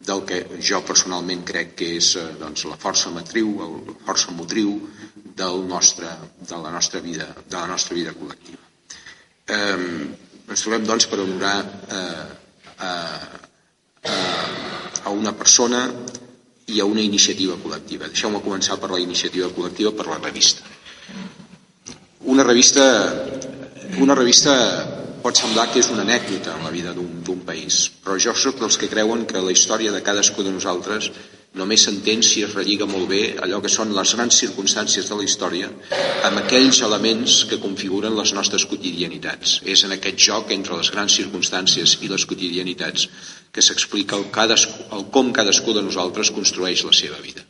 del 0.00 0.24
que 0.26 0.40
jo 0.64 0.80
personalment 0.88 1.44
crec 1.46 1.76
que 1.78 1.92
és 2.00 2.14
eh, 2.18 2.26
doncs, 2.40 2.66
la 2.66 2.78
força 2.80 3.12
matriu, 3.14 3.52
la 3.60 3.96
força 4.08 4.34
motriu 4.34 4.74
del 5.14 5.62
nostre, 5.68 6.10
de, 6.40 6.56
la 6.56 6.72
nostra 6.74 7.02
vida, 7.04 7.28
de 7.46 7.56
la 7.56 7.68
nostra 7.70 7.94
vida 7.94 8.16
col·lectiva. 8.16 8.64
Eh, 9.46 9.78
ens 10.50 10.64
trobem, 10.64 10.86
doncs, 10.88 11.06
per 11.06 11.20
honorar 11.22 11.58
eh, 11.62 12.39
a, 12.80 12.92
a, 15.04 15.10
una 15.10 15.32
persona 15.32 15.84
i 16.70 16.80
a 16.80 16.86
una 16.86 17.02
iniciativa 17.02 17.58
col·lectiva. 17.60 18.08
Deixeu-me 18.08 18.42
començar 18.44 18.78
per 18.80 18.90
la 18.92 19.00
iniciativa 19.02 19.50
col·lectiva, 19.54 19.92
per 19.96 20.06
la 20.08 20.20
revista. 20.20 20.62
Una 22.30 22.44
revista, 22.46 22.84
una 23.98 24.14
revista 24.14 24.54
pot 25.20 25.36
semblar 25.36 25.68
que 25.72 25.80
és 25.82 25.90
una 25.92 26.04
anècdota 26.06 26.54
en 26.56 26.64
la 26.64 26.72
vida 26.72 26.94
d'un 26.96 27.42
país, 27.44 27.90
però 28.02 28.16
jo 28.16 28.32
sóc 28.34 28.60
dels 28.60 28.78
que 28.80 28.88
creuen 28.88 29.26
que 29.28 29.42
la 29.42 29.52
història 29.52 29.92
de 29.92 30.02
cadascú 30.02 30.44
de 30.46 30.52
nosaltres 30.54 31.10
només 31.58 31.82
s'entén 31.82 32.22
si 32.22 32.44
es 32.46 32.54
relliga 32.54 32.86
molt 32.86 33.08
bé 33.10 33.20
allò 33.42 33.58
que 33.62 33.72
són 33.72 33.94
les 33.96 34.14
grans 34.14 34.38
circumstàncies 34.42 35.08
de 35.10 35.18
la 35.18 35.26
història 35.26 35.70
amb 36.28 36.42
aquells 36.42 36.80
elements 36.86 37.40
que 37.50 37.58
configuren 37.62 38.16
les 38.18 38.32
nostres 38.36 38.66
quotidianitats. 38.70 39.58
És 39.64 39.82
en 39.84 39.96
aquest 39.96 40.18
joc 40.30 40.54
entre 40.54 40.78
les 40.78 40.92
grans 40.94 41.16
circumstàncies 41.18 41.98
i 42.06 42.10
les 42.12 42.26
quotidianitats 42.26 43.08
que 43.50 43.64
s'explica 43.66 44.16
el, 44.16 44.28
el 44.30 45.06
com 45.10 45.32
cadascú 45.34 45.74
de 45.74 45.82
nosaltres 45.82 46.30
construeix 46.30 46.84
la 46.86 46.94
seva 46.94 47.18
vida. 47.24 47.42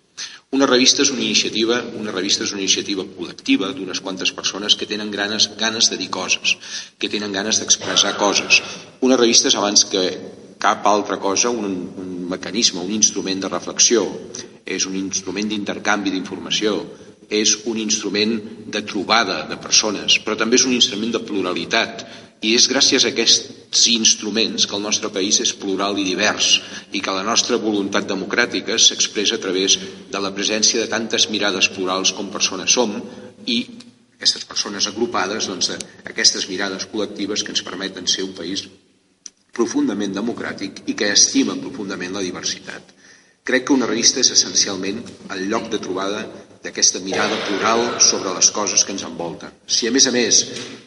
Una 0.56 0.66
revista 0.66 1.04
és 1.04 1.12
una 1.14 1.22
iniciativa, 1.22 1.76
una 1.94 2.10
revista 2.10 2.42
és 2.42 2.50
una 2.56 2.64
iniciativa 2.64 3.04
col·lectiva 3.06 3.68
d'unes 3.76 4.00
quantes 4.02 4.32
persones 4.34 4.74
que 4.74 4.88
tenen 4.90 5.12
ganes, 5.14 5.46
ganes 5.60 5.92
de 5.92 5.98
dir 6.00 6.08
coses, 6.10 6.56
que 6.98 7.12
tenen 7.12 7.36
ganes 7.36 7.60
d'expressar 7.60 8.16
coses. 8.18 8.58
Una 9.06 9.20
revista 9.20 9.46
és 9.52 9.56
abans 9.60 9.84
que 9.92 10.02
cap 10.60 10.86
altra 10.86 11.16
cosa 11.18 11.50
un, 11.50 11.90
un 11.96 12.10
mecanisme, 12.28 12.82
un 12.84 12.92
instrument 12.92 13.40
de 13.40 13.48
reflexió, 13.48 14.04
és 14.68 14.86
un 14.86 14.96
instrument 14.98 15.48
d'intercanvi 15.48 16.12
d'informació, 16.12 16.76
és 17.30 17.54
un 17.70 17.78
instrument 17.78 18.34
de 18.74 18.82
trobada 18.86 19.44
de 19.48 19.56
persones, 19.62 20.18
però 20.24 20.36
també 20.36 20.58
és 20.58 20.66
un 20.66 20.74
instrument 20.76 21.14
de 21.14 21.22
pluralitat. 21.24 22.04
I 22.40 22.54
és 22.56 22.66
gràcies 22.72 23.04
a 23.04 23.10
aquests 23.12 23.82
instruments 23.92 24.64
que 24.66 24.76
el 24.76 24.84
nostre 24.84 25.10
país 25.12 25.40
és 25.44 25.52
plural 25.52 25.98
i 26.00 26.06
divers 26.06 26.54
i 26.96 27.02
que 27.04 27.14
la 27.14 27.24
nostra 27.26 27.58
voluntat 27.60 28.08
democràtica 28.08 28.78
s'expressa 28.80 29.36
a 29.36 29.42
través 29.42 29.76
de 30.10 30.22
la 30.24 30.32
presència 30.36 30.80
de 30.80 30.88
tantes 30.88 31.28
mirades 31.30 31.68
plurals 31.74 32.14
com 32.16 32.32
persones 32.32 32.72
som 32.72 32.96
i 33.46 33.58
aquestes 34.16 34.44
persones 34.48 34.88
agrupades, 34.88 35.48
doncs, 35.48 35.70
aquestes 36.04 36.48
mirades 36.48 36.88
col·lectives 36.92 37.44
que 37.44 37.54
ens 37.54 37.64
permeten 37.64 38.08
ser 38.08 38.24
un 38.24 38.34
país 38.36 38.66
profundament 39.56 40.14
democràtic 40.14 40.84
i 40.90 40.96
que 40.98 41.10
estima 41.14 41.56
profundament 41.58 42.14
la 42.14 42.24
diversitat. 42.24 42.96
Crec 43.44 43.66
que 43.66 43.74
una 43.74 43.88
revista 43.88 44.20
és 44.20 44.30
essencialment 44.34 45.00
el 45.34 45.46
lloc 45.50 45.70
de 45.72 45.80
trobada 45.82 46.26
d'aquesta 46.62 47.00
mirada 47.00 47.38
plural 47.46 47.86
sobre 48.04 48.34
les 48.36 48.50
coses 48.52 48.84
que 48.84 48.92
ens 48.92 49.06
envolten. 49.08 49.54
Si 49.66 49.88
a 49.88 49.94
més 49.94 50.06
a 50.06 50.12
més 50.12 50.42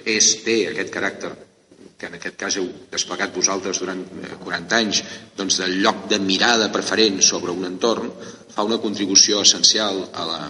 és, 0.06 0.30
té 0.45 0.60
aquest 0.69 0.93
caràcter 0.93 1.34
que 1.97 2.10
en 2.12 2.17
aquest 2.19 2.36
cas 2.36 2.58
heu 2.60 2.67
desplegat 2.91 3.32
vosaltres 3.32 3.80
durant 3.80 4.01
40 4.43 4.43
eh, 4.76 4.80
anys, 4.84 5.01
doncs 5.39 5.61
del 5.61 5.78
lloc 5.86 6.05
de 6.11 6.20
mirada 6.20 6.68
preferent 6.74 7.22
sobre 7.24 7.55
un 7.55 7.64
entorn, 7.70 8.11
fa 8.53 8.66
una 8.68 8.82
contribució 8.84 9.41
essencial 9.41 10.03
a 10.11 10.26
la 10.28 10.41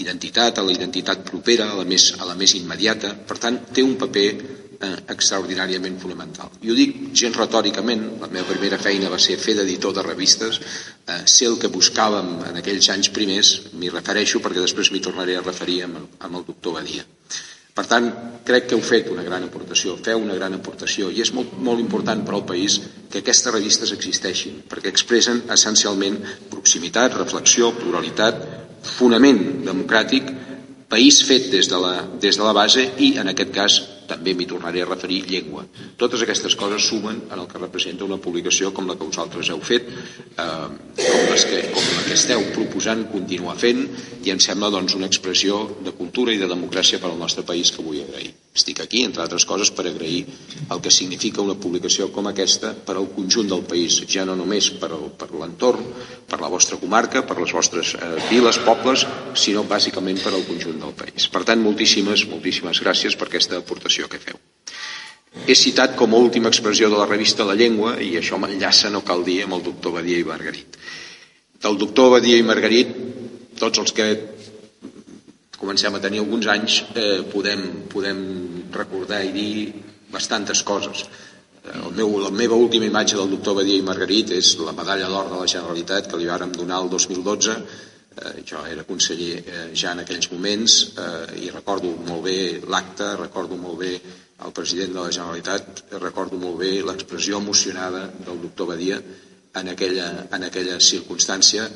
identitat, 0.00 0.58
a 0.58 0.64
la 0.64 0.72
identitat 0.72 1.20
propera, 1.28 1.68
a 1.68 1.76
la 1.82 1.84
més, 1.84 2.14
a 2.18 2.24
la 2.24 2.36
més 2.38 2.54
immediata. 2.56 3.12
Per 3.28 3.36
tant, 3.38 3.60
té 3.76 3.84
un 3.84 3.98
paper 4.00 4.28
eh, 4.82 4.92
extraordinàriament 5.14 5.98
fonamental. 6.02 6.50
I 6.62 6.72
ho 6.72 6.76
dic 6.76 6.98
gens 7.18 7.38
retòricament, 7.38 8.04
la 8.20 8.30
meva 8.32 8.48
primera 8.50 8.80
feina 8.82 9.10
va 9.12 9.20
ser 9.22 9.38
fer 9.40 9.56
d'editor 9.58 9.94
de 9.96 10.04
revistes, 10.08 10.60
eh, 11.06 11.22
ser 11.24 11.48
el 11.52 11.58
que 11.62 11.72
buscàvem 11.72 12.34
en 12.50 12.60
aquells 12.60 12.90
anys 12.94 13.12
primers, 13.14 13.54
m'hi 13.72 13.92
refereixo 13.94 14.42
perquè 14.42 14.60
després 14.60 14.92
m'hi 14.92 15.04
tornaré 15.04 15.38
a 15.38 15.46
referir 15.46 15.82
amb 15.86 16.02
el, 16.02 16.08
amb 16.20 16.40
el 16.40 16.46
doctor 16.50 16.78
Badia. 16.80 17.06
Per 17.72 17.86
tant, 17.88 18.10
crec 18.44 18.66
que 18.68 18.76
heu 18.76 18.82
fet 18.84 19.06
una 19.08 19.22
gran 19.24 19.46
aportació, 19.46 19.94
feu 19.96 20.20
una 20.20 20.34
gran 20.36 20.52
aportació 20.52 21.08
i 21.08 21.22
és 21.24 21.30
molt, 21.32 21.54
molt 21.56 21.80
important 21.80 22.20
per 22.26 22.34
al 22.36 22.44
país 22.44 22.76
que 23.08 23.22
aquestes 23.22 23.54
revistes 23.54 23.94
existeixin, 23.94 24.58
perquè 24.68 24.92
expressen 24.92 25.40
essencialment 25.54 26.18
proximitat, 26.52 27.16
reflexió, 27.16 27.70
pluralitat, 27.78 28.42
fonament 28.84 29.64
democràtic, 29.64 30.28
país 30.92 31.22
fet 31.24 31.48
des 31.54 31.70
de 31.72 31.80
la, 31.80 31.94
des 32.20 32.36
de 32.36 32.44
la 32.44 32.52
base 32.52 32.84
i, 33.00 33.14
en 33.22 33.32
aquest 33.32 33.54
cas, 33.56 33.78
també 34.10 34.34
m'hi 34.36 34.48
tornaré 34.50 34.82
a 34.82 34.88
referir, 34.88 35.22
llengua. 35.30 35.64
Totes 36.00 36.24
aquestes 36.24 36.56
coses 36.58 36.88
sumen 36.90 37.22
en 37.30 37.38
el 37.38 37.48
que 37.50 37.62
representa 37.62 38.08
una 38.08 38.20
publicació 38.22 38.72
com 38.76 38.90
la 38.90 38.98
que 38.98 39.08
vosaltres 39.08 39.50
heu 39.52 39.62
fet, 39.64 39.88
eh, 39.88 40.68
com, 40.98 41.24
les 41.32 41.48
que, 41.48 41.64
com 41.74 41.90
la 41.96 42.06
que 42.08 42.18
esteu 42.18 42.44
proposant 42.56 43.06
continuar 43.12 43.58
fent, 43.58 43.84
i 44.24 44.34
em 44.34 44.40
sembla 44.42 44.72
doncs, 44.74 44.96
una 44.98 45.10
expressió 45.10 45.64
de 45.82 45.96
cultura 45.98 46.34
i 46.34 46.40
de 46.42 46.50
democràcia 46.50 47.02
per 47.02 47.12
al 47.12 47.20
nostre 47.20 47.46
país 47.46 47.70
que 47.74 47.84
vull 47.84 48.02
agrair. 48.04 48.41
Estic 48.52 48.82
aquí, 48.84 49.00
entre 49.00 49.22
altres 49.24 49.46
coses, 49.48 49.70
per 49.72 49.86
agrair 49.88 50.26
el 50.68 50.80
que 50.84 50.90
significa 50.92 51.40
una 51.40 51.54
publicació 51.56 52.10
com 52.12 52.26
aquesta 52.28 52.74
per 52.76 52.98
al 53.00 53.06
conjunt 53.14 53.48
del 53.48 53.62
país, 53.64 53.96
ja 54.12 54.26
no 54.28 54.34
només 54.36 54.68
per, 54.76 54.90
per 55.16 55.30
l'entorn, 55.32 55.86
per 56.28 56.38
la 56.42 56.50
vostra 56.52 56.76
comarca, 56.76 57.22
per 57.24 57.38
les 57.40 57.54
vostres 57.56 57.94
eh, 57.96 58.10
viles, 58.28 58.58
pobles, 58.66 59.06
sinó 59.40 59.64
bàsicament 59.64 60.20
per 60.20 60.34
al 60.34 60.44
conjunt 60.44 60.84
del 60.84 60.92
país. 60.98 61.30
Per 61.32 61.42
tant, 61.48 61.64
moltíssimes, 61.64 62.26
moltíssimes 62.28 62.82
gràcies 62.84 63.16
per 63.16 63.30
aquesta 63.30 63.56
aportació 63.62 64.10
que 64.12 64.20
feu. 64.20 64.36
He 65.48 65.56
citat 65.56 65.96
com 65.96 66.12
a 66.12 66.20
última 66.20 66.52
expressió 66.52 66.90
de 66.92 67.00
la 67.00 67.08
revista 67.08 67.48
La 67.48 67.56
Llengua, 67.56 67.96
i 68.04 68.18
això 68.20 68.36
m'enllaça, 68.36 68.92
no 68.92 69.00
cal 69.00 69.24
dir, 69.24 69.40
amb 69.46 69.56
el 69.56 69.64
doctor 69.70 69.96
Badia 69.96 70.20
i 70.20 70.28
Margarit. 70.28 70.76
Del 71.64 71.80
doctor 71.80 72.12
Badia 72.18 72.36
i 72.36 72.44
Margarit, 72.44 72.92
tots 73.56 73.80
els 73.80 73.96
que 73.96 74.12
comencem 75.62 75.94
a 75.94 76.02
tenir 76.02 76.18
alguns 76.18 76.48
anys, 76.50 76.82
eh, 76.98 77.22
podem, 77.30 77.86
podem 77.92 78.18
recordar 78.74 79.22
i 79.22 79.30
dir 79.30 79.52
bastantes 80.10 80.62
coses. 80.66 81.06
Eh, 81.62 81.78
el 81.86 81.94
meu, 81.94 82.18
la 82.18 82.32
meva 82.34 82.58
última 82.58 82.88
imatge 82.90 83.14
del 83.16 83.30
doctor 83.30 83.60
Badia 83.60 83.78
i 83.78 83.86
Margarit 83.86 84.34
és 84.34 84.56
la 84.58 84.74
medalla 84.74 85.06
d'or 85.08 85.30
de 85.30 85.38
la 85.38 85.46
Generalitat 85.46 86.10
que 86.10 86.18
li 86.18 86.26
vàrem 86.26 86.50
donar 86.56 86.82
el 86.82 86.90
2012 86.90 87.54
eh, 87.54 88.42
jo 88.44 88.64
era 88.66 88.82
conseller 88.88 89.38
eh, 89.38 89.68
ja 89.74 89.92
en 89.92 90.02
aquells 90.02 90.30
moments 90.32 90.78
eh, 90.98 91.46
i 91.46 91.54
recordo 91.54 91.94
molt 92.08 92.26
bé 92.26 92.36
l'acte, 92.66 93.14
recordo 93.20 93.56
molt 93.56 93.78
bé 93.78 93.92
el 94.42 94.52
president 94.52 94.96
de 94.96 94.98
la 94.98 95.14
Generalitat, 95.14 95.84
recordo 96.02 96.36
molt 96.42 96.58
bé 96.58 96.72
l'expressió 96.82 97.38
emocionada 97.38 98.08
del 98.26 98.42
doctor 98.42 98.72
Badia 98.74 98.98
en 98.98 99.68
aquella, 99.68 100.26
en 100.32 100.48
aquella 100.48 100.80
circumstància 100.80 101.68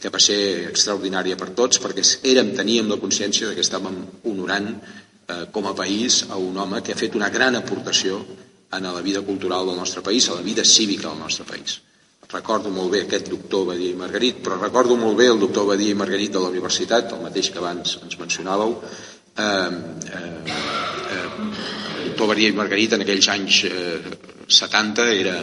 que 0.00 0.12
va 0.12 0.20
ser 0.22 0.70
extraordinària 0.70 1.36
per 1.36 1.50
tots 1.56 1.80
perquè 1.82 2.04
érem, 2.30 2.54
teníem 2.56 2.88
la 2.88 3.00
consciència 3.00 3.50
de 3.50 3.56
que 3.58 3.64
estàvem 3.66 3.98
honorant 4.30 4.70
eh, 4.76 5.44
com 5.52 5.66
a 5.66 5.74
país 5.76 6.24
a 6.30 6.38
un 6.40 6.56
home 6.56 6.80
que 6.82 6.94
ha 6.94 7.00
fet 7.00 7.18
una 7.18 7.28
gran 7.28 7.58
aportació 7.58 8.22
a 8.70 8.78
la 8.80 9.00
vida 9.02 9.20
cultural 9.20 9.66
del 9.66 9.76
nostre 9.76 10.02
país, 10.02 10.28
a 10.28 10.34
la 10.38 10.46
vida 10.46 10.64
cívica 10.64 11.08
del 11.08 11.18
nostre 11.18 11.44
país. 11.44 11.80
Recordo 12.30 12.70
molt 12.70 12.92
bé 12.92 13.00
aquest 13.02 13.26
doctor 13.26 13.64
Badia 13.72 13.90
i 13.90 13.98
Margarit, 13.98 14.38
però 14.44 14.60
recordo 14.60 14.94
molt 14.96 15.16
bé 15.18 15.26
el 15.26 15.40
doctor 15.42 15.66
Badia 15.66 15.90
i 15.90 15.98
Margarit 15.98 16.30
de 16.36 16.42
la 16.42 16.50
universitat, 16.52 17.10
el 17.16 17.24
mateix 17.24 17.50
que 17.50 17.58
abans 17.58 17.96
ens 18.04 18.18
mencionàveu. 18.20 18.76
Eh, 19.34 19.46
eh, 20.14 20.54
eh, 21.16 21.24
el 21.98 22.12
doctor 22.12 22.30
Badia 22.30 22.52
i 22.52 22.54
Margarit 22.54 22.94
en 22.94 23.02
aquells 23.02 23.28
anys 23.34 23.64
eh, 23.66 23.98
70 24.46 25.08
era, 25.16 25.34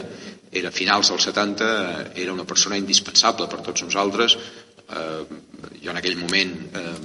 era 0.60 0.74
finals 0.74 1.12
dels 1.12 1.28
70, 1.30 1.68
eh, 1.68 2.24
era 2.24 2.34
una 2.34 2.46
persona 2.46 2.80
indispensable 2.80 3.48
per 3.52 3.62
tots 3.66 3.86
nosaltres. 3.86 4.38
Eh, 4.88 5.24
jo 5.84 5.92
en 5.92 5.98
aquell 5.98 6.18
moment, 6.20 6.56
eh, 6.74 6.96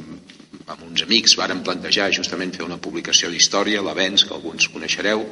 amb 0.66 0.84
uns 0.86 1.02
amics, 1.02 1.36
vàrem 1.38 1.62
plantejar 1.66 2.12
justament 2.14 2.54
fer 2.54 2.64
una 2.64 2.78
publicació 2.78 3.30
d'història, 3.30 3.82
l'Avenç, 3.82 4.26
que 4.28 4.34
alguns 4.34 4.68
coneixereu, 4.68 5.26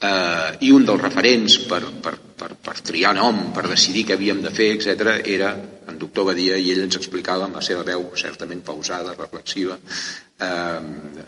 eh, 0.00 0.56
i 0.60 0.72
un 0.72 0.84
dels 0.84 1.02
referents 1.02 1.58
per, 1.70 1.80
per, 2.02 2.16
per, 2.36 2.52
per 2.60 2.76
triar 2.84 3.14
nom, 3.16 3.50
per 3.56 3.66
decidir 3.70 4.04
què 4.06 4.16
havíem 4.16 4.42
de 4.44 4.52
fer, 4.52 4.74
etc 4.76 5.16
era 5.24 5.54
en 5.86 5.98
doctor 5.98 6.26
Badia 6.28 6.56
i 6.58 6.72
ell 6.72 6.82
ens 6.84 6.98
explicava 6.98 7.46
amb 7.46 7.56
la 7.56 7.64
seva 7.64 7.84
veu 7.86 8.08
certament 8.18 8.62
pausada, 8.66 9.14
reflexiva, 9.16 9.78
eh, 9.78 10.80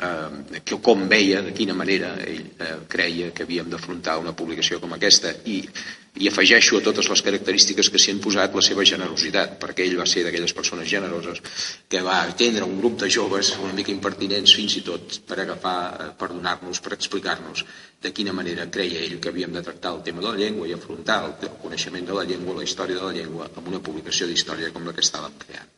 eh, 0.09 0.61
que 0.65 0.81
com 0.85 1.07
veia, 1.09 1.43
de 1.47 1.55
quina 1.57 1.77
manera 1.79 2.15
ell 2.25 2.45
eh, 2.59 2.75
creia 2.91 3.31
que 3.33 3.47
havíem 3.47 3.71
d'afrontar 3.71 4.19
una 4.21 4.35
publicació 4.37 4.81
com 4.83 4.93
aquesta 4.97 5.33
i 5.47 5.63
i 6.19 6.29
afegeixo 6.31 6.79
a 6.79 6.85
totes 6.85 7.09
les 7.13 7.23
característiques 7.27 7.91
que 7.93 8.01
s'hi 8.03 8.13
han 8.15 8.23
posat 8.25 8.55
la 8.59 8.65
seva 8.67 8.87
generositat, 8.91 9.57
perquè 9.63 9.87
ell 9.87 9.97
va 10.01 10.07
ser 10.11 10.25
d'aquelles 10.27 10.55
persones 10.57 10.91
generoses 10.91 11.41
que 11.89 12.03
va 12.03 12.19
atendre 12.25 12.67
un 12.67 12.79
grup 12.81 12.99
de 13.03 13.11
joves 13.19 13.55
una 13.59 13.75
mica 13.77 13.95
impertinents 13.95 14.57
fins 14.59 14.77
i 14.81 14.85
tot 14.91 15.21
per 15.29 15.41
agafar, 15.45 15.79
eh, 16.05 16.11
per 16.19 16.31
donar-nos, 16.35 16.83
per 16.85 16.95
explicar-nos 16.99 17.65
de 18.03 18.13
quina 18.15 18.35
manera 18.35 18.69
creia 18.79 19.01
ell 19.07 19.19
que 19.23 19.33
havíem 19.33 19.55
de 19.55 19.65
tractar 19.71 19.95
el 19.97 20.05
tema 20.11 20.23
de 20.25 20.31
la 20.31 20.43
llengua 20.43 20.69
i 20.69 20.77
afrontar 20.77 21.23
el 21.31 21.57
coneixement 21.63 22.07
de 22.07 22.21
la 22.21 22.29
llengua, 22.29 22.61
la 22.61 22.69
història 22.69 23.01
de 23.01 23.09
la 23.11 23.17
llengua, 23.21 23.51
amb 23.55 23.75
una 23.75 23.83
publicació 23.91 24.31
d'història 24.31 24.75
com 24.75 24.87
la 24.87 24.95
que 24.95 25.07
estàvem 25.07 25.43
creant. 25.47 25.78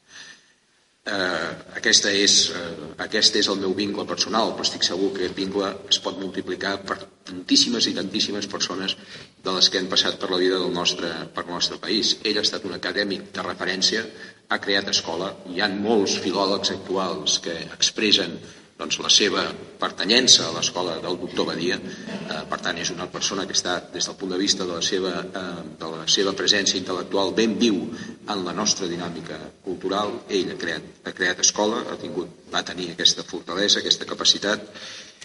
Eh, 1.10 1.76
aquesta 1.78 2.10
és, 2.14 2.34
eh, 2.54 2.66
aquest 3.02 3.36
és 3.40 3.48
el 3.50 3.58
meu 3.58 3.72
vincle 3.74 4.04
personal, 4.06 4.52
però 4.54 4.66
estic 4.66 4.84
segur 4.86 5.08
que 5.10 5.24
aquest 5.24 5.38
vincle 5.38 5.70
es 5.90 5.98
pot 6.04 6.20
multiplicar 6.20 6.76
per 6.86 6.98
tantíssimes 7.30 7.88
i 7.90 7.94
tantíssimes 7.96 8.46
persones 8.46 8.96
de 9.42 9.54
les 9.56 9.68
que 9.68 9.80
han 9.80 9.88
passat 9.90 10.20
per 10.20 10.30
la 10.30 10.38
vida 10.38 10.60
del 10.60 10.72
nostre, 10.72 11.10
per 11.34 11.44
el 11.46 11.50
nostre 11.50 11.78
país. 11.78 12.16
Ell 12.22 12.38
ha 12.38 12.46
estat 12.46 12.64
un 12.64 12.76
acadèmic 12.78 13.32
de 13.34 13.42
referència, 13.42 14.04
ha 14.48 14.58
creat 14.58 14.92
escola, 14.94 15.34
hi 15.50 15.60
ha 15.60 15.68
molts 15.68 16.16
filòlegs 16.22 16.70
actuals 16.76 17.40
que 17.42 17.56
expressen 17.66 18.38
doncs, 18.80 18.98
la 19.04 19.10
seva 19.12 19.44
pertanyença 19.80 20.46
a 20.46 20.54
l'escola 20.54 20.96
del 21.04 21.18
doctor 21.20 21.50
Badia, 21.50 21.76
eh, 21.76 22.40
per 22.50 22.60
tant 22.64 22.78
és 22.80 22.90
una 22.94 23.08
persona 23.12 23.46
que 23.46 23.56
està 23.56 23.76
des 23.92 24.06
del 24.08 24.16
punt 24.16 24.32
de 24.32 24.40
vista 24.40 24.64
de 24.64 24.72
la 24.72 24.82
seva, 24.82 25.12
eh, 25.20 25.44
de 25.80 25.90
la 25.92 26.06
seva 26.08 26.32
presència 26.32 26.80
intel·lectual 26.80 27.34
ben 27.36 27.58
viu 27.60 27.82
en 28.28 28.44
la 28.44 28.56
nostra 28.56 28.88
dinàmica 28.88 29.38
cultural, 29.64 30.12
ell 30.28 30.50
ha 30.54 30.58
creat, 30.58 30.90
ha 31.04 31.12
creat 31.12 31.44
escola, 31.44 31.84
ha 31.90 31.96
tingut, 32.00 32.28
va 32.52 32.64
tenir 32.64 32.90
aquesta 32.92 33.22
fortalesa, 33.22 33.80
aquesta 33.80 34.08
capacitat, 34.08 34.66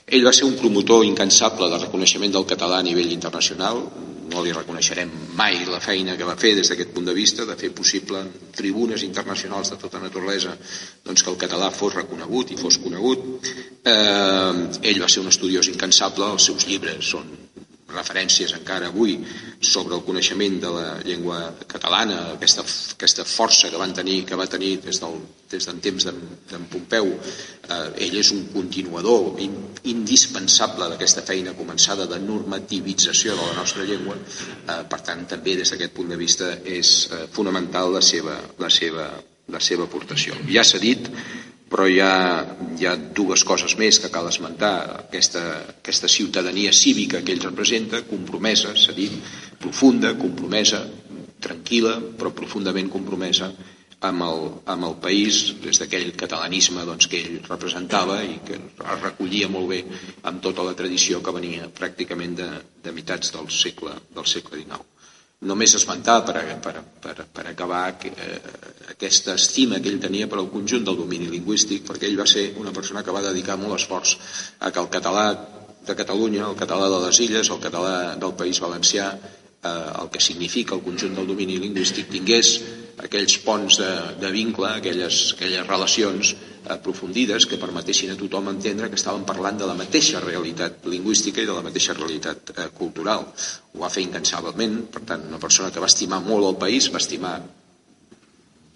ell 0.06 0.26
va 0.26 0.34
ser 0.34 0.46
un 0.46 0.58
promotor 0.60 1.06
incansable 1.06 1.70
del 1.72 1.82
reconeixement 1.82 2.34
del 2.34 2.46
català 2.50 2.80
a 2.80 2.86
nivell 2.86 3.14
internacional, 3.14 3.82
no 4.30 4.44
li 4.44 4.54
reconeixerem 4.54 5.12
mai 5.38 5.60
la 5.70 5.80
feina 5.80 6.16
que 6.18 6.28
va 6.28 6.38
fer 6.38 6.56
des 6.58 6.70
d'aquest 6.70 6.92
punt 6.94 7.06
de 7.10 7.14
vista, 7.14 7.46
de 7.46 7.56
fer 7.58 7.72
possible 7.78 8.22
tribunes 8.58 9.06
internacionals 9.06 9.72
de 9.72 9.80
tota 9.82 10.02
naturalesa 10.02 10.56
doncs 11.06 11.24
que 11.24 11.34
el 11.34 11.40
català 11.42 11.72
fos 11.72 11.96
reconegut 11.96 12.52
i 12.52 12.60
fos 12.60 12.80
conegut. 12.82 13.50
Eh, 13.86 14.54
ell 14.82 15.02
va 15.02 15.10
ser 15.10 15.24
un 15.24 15.34
estudiós 15.34 15.70
incansable, 15.74 16.32
els 16.38 16.52
seus 16.52 16.68
llibres 16.70 17.14
són 17.16 17.45
referències 17.96 18.54
encara 18.58 18.90
avui 18.92 19.18
sobre 19.60 19.96
el 19.96 20.04
coneixement 20.06 20.60
de 20.62 20.72
la 20.76 20.88
llengua 21.06 21.40
catalana, 21.68 22.20
aquesta, 22.36 22.66
aquesta 22.96 23.26
força 23.26 23.72
que 23.72 23.82
van 23.82 23.96
tenir 23.96 24.22
que 24.28 24.38
va 24.40 24.48
tenir 24.52 24.78
des 24.84 25.00
del, 25.02 25.20
des 25.52 25.68
del 25.70 25.80
temps 25.84 26.08
d'en 26.08 26.68
Pompeu. 26.72 27.12
Eh, 27.16 28.06
ell 28.08 28.18
és 28.20 28.32
un 28.36 28.46
continuador 28.54 29.40
in, 29.42 29.56
indispensable 29.92 30.90
d'aquesta 30.92 31.24
feina 31.26 31.56
començada 31.58 32.08
de 32.10 32.20
normativització 32.22 33.38
de 33.38 33.48
la 33.50 33.56
nostra 33.62 33.86
llengua. 33.88 34.18
Eh, 34.18 34.82
per 34.90 35.02
tant, 35.06 35.26
també 35.30 35.56
des 35.60 35.72
d'aquest 35.72 35.96
punt 35.96 36.12
de 36.12 36.20
vista 36.20 36.52
és 36.66 36.96
eh, 37.12 37.26
fonamental 37.32 37.94
la 37.96 38.04
seva, 38.06 38.38
la, 38.62 38.70
seva, 38.70 39.10
la 39.52 39.62
seva 39.62 39.90
aportació. 39.90 40.38
Ja 40.52 40.66
s'ha 40.68 40.82
dit 40.82 41.10
però 41.70 41.88
hi 41.90 42.00
ha, 42.00 42.16
hi 42.78 42.86
ha 42.86 42.96
dues 42.96 43.44
coses 43.48 43.76
més 43.80 44.00
que 44.02 44.12
cal 44.14 44.30
esmentar. 44.30 44.74
Aquesta, 45.06 45.44
aquesta 45.74 46.10
ciutadania 46.12 46.74
cívica 46.74 47.24
que 47.26 47.34
ell 47.34 47.44
representa, 47.46 48.04
compromesa, 48.10 48.76
s'ha 48.78 48.96
dit, 48.98 49.16
profunda, 49.62 50.14
compromesa, 50.20 50.84
tranquil·la, 51.46 51.98
però 52.20 52.32
profundament 52.34 52.90
compromesa 52.94 53.52
amb 54.06 54.26
el, 54.26 54.42
amb 54.70 54.86
el 54.90 54.98
país 55.02 55.44
des 55.64 55.80
d'aquell 55.82 56.12
catalanisme 56.20 56.84
doncs, 56.86 57.08
que 57.10 57.22
ell 57.22 57.38
representava 57.48 58.20
i 58.24 58.38
que 58.46 58.60
es 58.60 59.00
recollia 59.02 59.50
molt 59.50 59.72
bé 59.72 59.82
amb 60.30 60.44
tota 60.44 60.66
la 60.68 60.76
tradició 60.78 61.24
que 61.24 61.34
venia 61.36 61.72
pràcticament 61.80 62.36
de, 62.42 62.50
de 62.84 62.94
mitats 62.94 63.34
del 63.34 63.50
segle, 63.50 63.96
del 64.14 64.28
segle 64.30 64.62
XIX 64.62 64.95
només 65.44 65.76
esmentar 65.76 66.22
per, 66.26 66.42
per, 66.64 66.76
per, 67.02 67.16
per 67.34 67.46
acabar 67.50 67.84
eh, 68.08 68.40
aquesta 68.94 69.36
estima 69.36 69.82
que 69.82 69.92
ell 69.92 70.00
tenia 70.02 70.30
per 70.32 70.40
al 70.40 70.50
conjunt 70.54 70.86
del 70.88 70.98
domini 70.98 71.28
lingüístic, 71.30 71.84
perquè 71.88 72.08
ell 72.08 72.20
va 72.20 72.28
ser 72.30 72.54
una 72.62 72.72
persona 72.72 73.04
que 73.04 73.14
va 73.14 73.24
dedicar 73.26 73.58
molt 73.60 73.76
esforç 73.80 74.16
a 74.60 74.72
que 74.72 74.82
el 74.82 74.90
català 74.94 75.28
de 75.86 75.96
Catalunya, 75.96 76.48
el 76.50 76.58
català 76.58 76.88
de 76.90 77.02
les 77.06 77.20
illes, 77.22 77.52
el 77.52 77.62
català 77.62 78.16
del 78.18 78.34
País 78.40 78.62
Valencià, 78.64 79.12
eh, 79.14 79.76
el 80.02 80.10
que 80.10 80.24
significa 80.24 80.76
el 80.76 80.84
conjunt 80.86 81.14
del 81.18 81.28
domini 81.28 81.60
lingüístic, 81.62 82.10
tingués 82.10 82.56
aquells 83.04 83.38
ponts 83.44 83.80
de, 83.82 83.90
de 84.22 84.30
vincle, 84.32 84.70
aquelles, 84.70 85.34
aquelles 85.36 85.68
relacions 85.68 86.36
aprofundides 86.76 87.46
que 87.46 87.60
permetessin 87.62 88.14
a 88.14 88.18
tothom 88.18 88.50
entendre 88.50 88.90
que 88.90 88.98
estàvem 88.98 89.26
parlant 89.28 89.60
de 89.60 89.68
la 89.70 89.76
mateixa 89.78 90.22
realitat 90.24 90.88
lingüística 90.90 91.44
i 91.44 91.50
de 91.50 91.54
la 91.54 91.64
mateixa 91.66 91.94
realitat 91.98 92.56
eh, 92.56 92.70
cultural. 92.78 93.28
Ho 93.76 93.84
va 93.84 93.92
fer 93.94 94.06
incansablement, 94.06 94.80
per 94.94 95.04
tant, 95.12 95.28
una 95.30 95.42
persona 95.42 95.72
que 95.72 95.84
va 95.84 95.92
estimar 95.92 96.24
molt 96.26 96.50
el 96.50 96.58
país, 96.62 96.90
va 96.94 97.04
estimar 97.04 97.36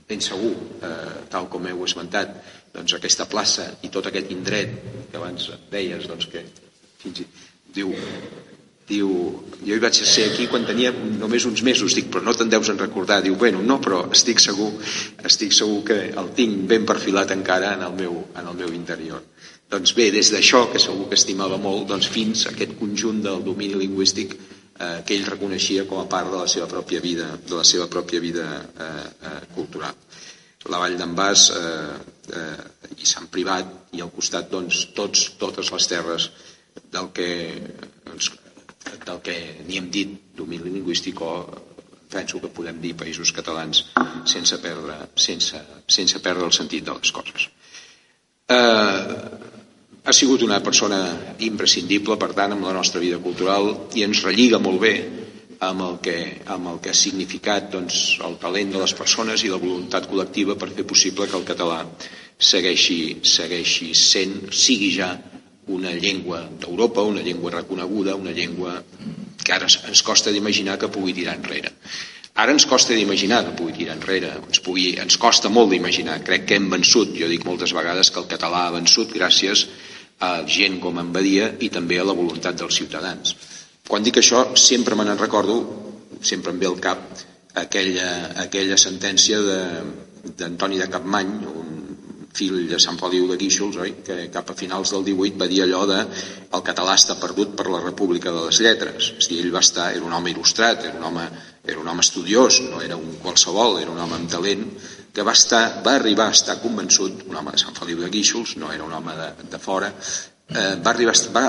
ben 0.09 0.21
segur, 0.25 0.53
eh, 0.85 1.25
tal 1.29 1.49
com 1.49 1.65
heu 1.69 1.83
esmentat, 1.85 2.35
doncs 2.73 2.95
aquesta 2.97 3.25
plaça 3.29 3.67
i 3.85 3.91
tot 3.93 4.09
aquest 4.09 4.31
indret 4.33 4.75
que 5.09 5.17
abans 5.17 5.49
deies 5.71 6.05
doncs, 6.09 6.29
que 6.29 6.45
fins 7.01 7.23
i 7.23 7.27
diu 7.73 7.93
diu, 8.89 9.09
jo 9.61 9.75
hi 9.75 9.81
vaig 9.83 9.97
ser 10.01 10.25
aquí 10.29 10.47
quan 10.49 10.65
tenia 10.67 10.91
només 10.91 11.45
uns 11.45 11.61
mesos, 11.65 11.95
dic, 11.95 12.09
però 12.11 12.23
no 12.25 12.33
te'n 12.33 12.49
deus 12.51 12.71
en 12.73 12.81
recordar, 12.81 13.21
diu, 13.25 13.37
bueno, 13.39 13.61
no, 13.65 13.79
però 13.83 14.01
estic 14.15 14.41
segur, 14.43 14.71
estic 15.29 15.53
segur 15.55 15.83
que 15.91 15.99
el 16.09 16.31
tinc 16.37 16.65
ben 16.69 16.87
perfilat 16.89 17.33
encara 17.35 17.75
en 17.77 17.85
el 17.85 17.97
meu, 17.97 18.23
en 18.35 18.49
el 18.49 18.57
meu 18.63 18.73
interior. 18.73 19.21
Doncs 19.69 19.93
bé, 19.93 20.09
des 20.09 20.31
d'això, 20.33 20.65
que 20.71 20.81
segur 20.81 21.05
que 21.09 21.17
estimava 21.19 21.59
molt, 21.61 21.85
doncs 21.91 22.09
fins 22.09 22.47
a 22.47 22.53
aquest 22.55 22.73
conjunt 22.79 23.21
del 23.25 23.43
domini 23.45 23.77
lingüístic 23.77 24.33
eh, 24.33 25.01
que 25.05 25.13
ell 25.13 25.27
reconeixia 25.29 25.85
com 25.85 26.01
a 26.01 26.07
part 26.09 26.31
de 26.31 26.39
la 26.39 26.49
seva 26.49 26.65
pròpia 26.71 27.03
vida, 27.03 27.29
de 27.45 27.59
la 27.59 27.67
seva 27.67 27.85
pròpia 27.91 28.23
vida 28.23 28.47
eh, 28.57 28.89
eh, 29.29 29.39
cultural. 29.53 29.93
La 30.73 30.81
Vall 30.81 30.97
d'en 30.99 31.13
Bas 31.15 31.45
eh, 31.55 31.95
eh, 32.35 32.97
i 32.97 33.07
Sant 33.07 33.29
Privat 33.31 33.93
i 33.95 34.01
al 34.03 34.11
costat 34.15 34.49
doncs, 34.51 34.87
tots, 34.97 35.29
totes 35.39 35.69
les 35.75 35.87
terres 35.87 36.29
del 36.91 37.13
que 37.15 37.29
del 39.09 39.21
que 39.25 39.35
n'hi 39.65 39.81
hem 39.81 39.89
dit 39.93 40.15
domini 40.37 40.71
lingüístic 40.71 41.21
o 41.25 41.33
penso 42.09 42.41
que 42.41 42.49
podem 42.53 42.79
dir 42.81 42.95
països 42.97 43.33
catalans 43.35 43.83
sense 44.25 44.57
perdre, 44.63 44.97
sense, 45.15 45.61
sense 45.85 46.21
perdre 46.25 46.47
el 46.47 46.55
sentit 46.55 46.85
de 46.85 46.95
les 46.97 47.13
coses. 47.13 47.49
Eh, 48.49 49.49
ha 50.09 50.13
sigut 50.15 50.41
una 50.41 50.57
persona 50.65 50.99
imprescindible, 51.45 52.17
per 52.17 52.31
tant, 52.33 52.55
amb 52.55 52.65
la 52.65 52.73
nostra 52.73 53.01
vida 53.03 53.19
cultural 53.21 53.69
i 53.93 54.05
ens 54.07 54.23
relliga 54.25 54.57
molt 54.57 54.81
bé 54.81 54.93
amb 55.67 55.83
el 55.85 55.97
que, 56.01 56.17
amb 56.47 56.71
el 56.71 56.79
que 56.81 56.93
ha 56.93 56.97
significat 56.97 57.67
doncs, 57.73 58.17
el 58.25 58.39
talent 58.41 58.71
de 58.73 58.81
les 58.81 58.95
persones 58.95 59.43
i 59.43 59.51
la 59.51 59.59
voluntat 59.61 60.07
col·lectiva 60.09 60.55
per 60.57 60.71
fer 60.71 60.87
possible 60.87 61.27
que 61.27 61.37
el 61.37 61.45
català 61.45 61.83
segueixi, 62.39 63.19
segueixi 63.27 63.91
sent, 63.93 64.47
sigui 64.55 64.93
ja 64.95 65.11
una 65.69 65.91
llengua 65.93 66.43
d'Europa, 66.59 67.05
una 67.05 67.21
llengua 67.25 67.51
reconeguda, 67.59 68.15
una 68.15 68.33
llengua 68.35 68.79
que 69.43 69.53
ara 69.53 69.67
ens 69.69 70.03
costa 70.05 70.33
d'imaginar 70.33 70.77
que 70.81 70.89
pugui 70.93 71.13
tirar 71.17 71.37
enrere. 71.39 71.71
Ara 72.39 72.53
ens 72.55 72.65
costa 72.69 72.95
d'imaginar 72.95 73.43
que 73.45 73.55
pugui 73.57 73.75
tirar 73.77 73.97
enrere, 73.97 74.33
ens, 74.47 74.61
pugui, 74.65 74.93
ens 75.01 75.17
costa 75.21 75.49
molt 75.53 75.73
d'imaginar. 75.73 76.19
Crec 76.25 76.45
que 76.49 76.59
hem 76.59 76.69
vençut, 76.71 77.13
jo 77.17 77.29
dic 77.31 77.45
moltes 77.47 77.73
vegades 77.75 78.11
que 78.13 78.21
el 78.21 78.29
català 78.31 78.65
ha 78.67 78.75
vençut 78.77 79.13
gràcies 79.15 79.65
a 80.19 80.31
gent 80.47 80.79
com 80.83 80.99
en 80.99 81.13
Badia 81.15 81.53
i 81.63 81.69
també 81.73 81.99
a 81.99 82.05
la 82.07 82.15
voluntat 82.15 82.59
dels 82.59 82.77
ciutadans. 82.81 83.35
Quan 83.89 84.05
dic 84.05 84.19
això 84.21 84.49
sempre 84.59 84.95
me 84.95 85.05
n'en 85.07 85.19
recordo, 85.19 85.57
sempre 86.21 86.53
em 86.53 86.59
ve 86.61 86.67
al 86.69 86.79
cap 86.83 87.03
aquella, 87.55 88.09
aquella 88.45 88.77
sentència 88.77 89.39
d'Antoni 89.41 90.77
de, 90.77 90.85
de 90.85 90.91
Capmany, 90.91 91.31
un 91.49 91.78
fill 92.35 92.67
de 92.69 92.79
Sant 92.81 92.99
Feliu 92.99 93.27
de 93.29 93.37
Guíxols, 93.39 93.77
oi? 93.81 93.93
que 94.05 94.17
cap 94.33 94.51
a 94.51 94.55
finals 94.57 94.93
del 94.93 95.05
18 95.07 95.39
va 95.41 95.47
dir 95.51 95.63
allò 95.63 95.85
de 95.89 95.99
el 96.03 96.63
català 96.65 96.95
està 96.99 97.17
perdut 97.21 97.55
per 97.57 97.67
la 97.69 97.81
República 97.83 98.33
de 98.35 98.45
les 98.47 98.61
Lletres. 98.63 99.11
És 99.17 99.29
dir, 99.31 99.41
ell 99.43 99.53
va 99.53 99.63
estar, 99.65 99.89
era 99.95 100.05
un 100.05 100.15
home 100.15 100.33
il·lustrat, 100.33 100.85
era 100.89 100.97
un 100.99 101.05
home, 101.09 101.27
era 101.65 101.81
un 101.81 101.87
home 101.87 102.05
estudiós, 102.05 102.61
no 102.69 102.81
era 102.85 102.97
un 102.97 103.19
qualsevol, 103.23 103.79
era 103.81 103.91
un 103.91 103.99
home 103.99 104.19
amb 104.19 104.31
talent, 104.31 104.65
que 105.13 105.25
va, 105.25 105.33
estar, 105.33 105.63
va 105.85 105.95
arribar 105.97 106.29
a 106.29 106.37
estar 106.37 106.59
convençut, 106.63 107.25
un 107.29 107.39
home 107.39 107.55
de 107.55 107.61
Sant 107.61 107.77
Feliu 107.77 108.03
de 108.03 108.11
Guíxols, 108.13 108.57
no 108.61 108.73
era 108.73 108.85
un 108.85 108.93
home 108.93 109.15
de, 109.17 109.31
de 109.49 109.61
fora, 109.61 109.93
eh, 110.49 110.75
va 110.83 110.91
arribar, 110.91 111.13
va, 111.33 111.43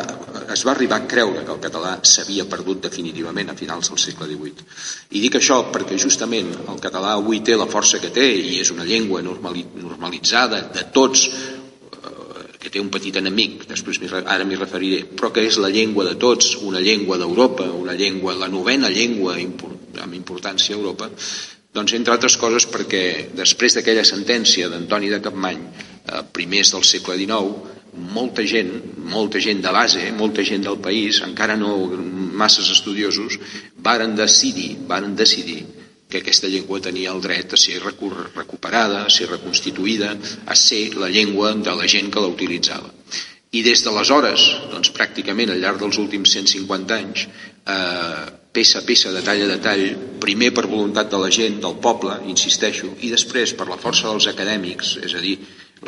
es 0.53 0.65
va 0.67 0.73
arribar 0.73 1.01
a 1.01 1.07
creure 1.09 1.45
que 1.45 1.55
el 1.55 1.63
català 1.63 1.93
s'havia 2.05 2.47
perdut 2.51 2.83
definitivament 2.85 3.51
a 3.51 3.57
finals 3.57 3.91
del 3.91 4.01
segle 4.03 4.29
XVIII. 4.29 4.67
I 5.17 5.23
dic 5.25 5.39
això 5.39 5.63
perquè 5.73 5.99
justament 6.01 6.53
el 6.61 6.83
català 6.83 7.15
avui 7.17 7.41
té 7.45 7.57
la 7.57 7.69
força 7.71 8.01
que 8.03 8.13
té 8.15 8.27
i 8.27 8.59
és 8.61 8.73
una 8.75 8.85
llengua 8.85 9.23
normalitzada 9.25 10.67
de 10.75 10.85
tots, 10.93 11.27
eh, 11.29 12.59
que 12.61 12.69
té 12.69 12.83
un 12.83 12.91
petit 12.93 13.17
enemic, 13.17 13.65
després 13.71 14.03
ara 14.21 14.45
m'hi 14.45 14.61
referiré, 14.61 15.05
però 15.17 15.33
que 15.33 15.47
és 15.49 15.57
la 15.59 15.73
llengua 15.73 16.05
de 16.05 16.19
tots, 16.21 16.57
una 16.61 16.81
llengua 16.81 17.17
d'Europa, 17.17 17.71
una 17.73 17.97
llengua, 17.97 18.37
la 18.37 18.49
novena 18.49 18.93
llengua 18.93 19.39
amb 19.41 20.15
importància 20.15 20.77
a 20.77 20.79
Europa, 20.79 21.09
doncs, 21.73 21.93
entre 21.95 22.13
altres 22.13 22.35
coses, 22.37 22.67
perquè 22.67 23.31
després 23.39 23.77
d'aquella 23.77 24.03
sentència 24.05 24.69
d'Antoni 24.69 25.09
de 25.09 25.21
Capmany, 25.23 25.61
eh, 26.05 26.23
primers 26.35 26.75
del 26.75 26.85
segle 26.85 27.17
XIX, 27.17 27.80
molta 27.95 28.45
gent, 28.47 28.71
molta 29.11 29.41
gent 29.43 29.63
de 29.65 29.73
base, 29.75 30.13
molta 30.17 30.45
gent 30.47 30.65
del 30.67 30.79
país, 30.79 31.21
encara 31.27 31.57
no 31.57 31.75
masses 32.41 32.71
estudiosos, 32.71 33.39
varen 33.77 34.17
decidir, 34.17 34.77
varen 34.89 35.17
decidir 35.17 35.65
que 36.11 36.19
aquesta 36.19 36.51
llengua 36.51 36.81
tenia 36.83 37.13
el 37.15 37.23
dret 37.23 37.55
a 37.55 37.61
ser 37.61 37.79
recuperada, 37.83 39.05
a 39.05 39.11
ser 39.11 39.29
reconstituïda, 39.31 40.17
a 40.47 40.57
ser 40.59 40.97
la 40.99 41.09
llengua 41.09 41.55
de 41.55 41.75
la 41.79 41.87
gent 41.87 42.11
que 42.11 42.23
la 42.23 42.33
utilitzava. 42.33 42.91
I 43.51 43.63
des 43.67 43.83
d'aleshores, 43.83 44.43
doncs 44.71 44.93
pràcticament 44.95 45.51
al 45.51 45.63
llarg 45.63 45.81
dels 45.83 45.99
últims 45.99 46.35
150 46.35 46.99
anys, 46.99 47.27
eh, 47.67 48.27
peça 48.53 48.79
a 48.79 48.87
peça, 48.87 49.15
detall 49.15 49.43
a 49.47 49.49
detall, 49.55 49.85
primer 50.23 50.51
per 50.55 50.67
voluntat 50.67 51.11
de 51.11 51.19
la 51.19 51.31
gent, 51.31 51.61
del 51.63 51.79
poble, 51.83 52.19
insisteixo, 52.27 52.95
i 53.01 53.11
després 53.11 53.55
per 53.55 53.69
la 53.71 53.79
força 53.79 54.09
dels 54.09 54.27
acadèmics, 54.31 54.97
és 55.07 55.15
a 55.15 55.23
dir, 55.23 55.39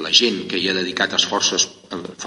la 0.01 0.12
gent 0.12 0.47
que 0.49 0.57
hi 0.57 0.68
ha 0.70 0.76
dedicat 0.76 1.12
esforços, 1.18 1.66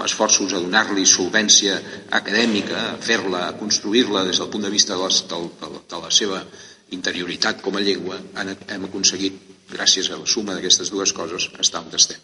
esforços 0.04 0.54
a 0.54 0.60
donar-li 0.62 1.06
solvència 1.06 1.80
acadèmica, 2.18 2.82
a 2.92 2.96
fer-la, 3.02 3.48
a 3.48 3.56
construir-la 3.58 4.22
des 4.28 4.38
del 4.38 4.50
punt 4.52 4.66
de 4.66 4.70
vista 4.70 4.94
de, 4.94 5.02
les, 5.02 5.22
de, 5.26 5.40
de, 5.90 6.00
la 6.02 6.12
seva 6.14 6.44
interioritat 6.94 7.62
com 7.64 7.76
a 7.76 7.82
llengua, 7.82 8.20
hem 8.38 8.86
aconseguit, 8.86 9.42
gràcies 9.72 10.12
a 10.14 10.20
la 10.20 10.28
suma 10.30 10.54
d'aquestes 10.54 10.92
dues 10.94 11.10
coses, 11.12 11.48
estar 11.58 11.82
on 11.82 11.90
estem. 11.98 12.22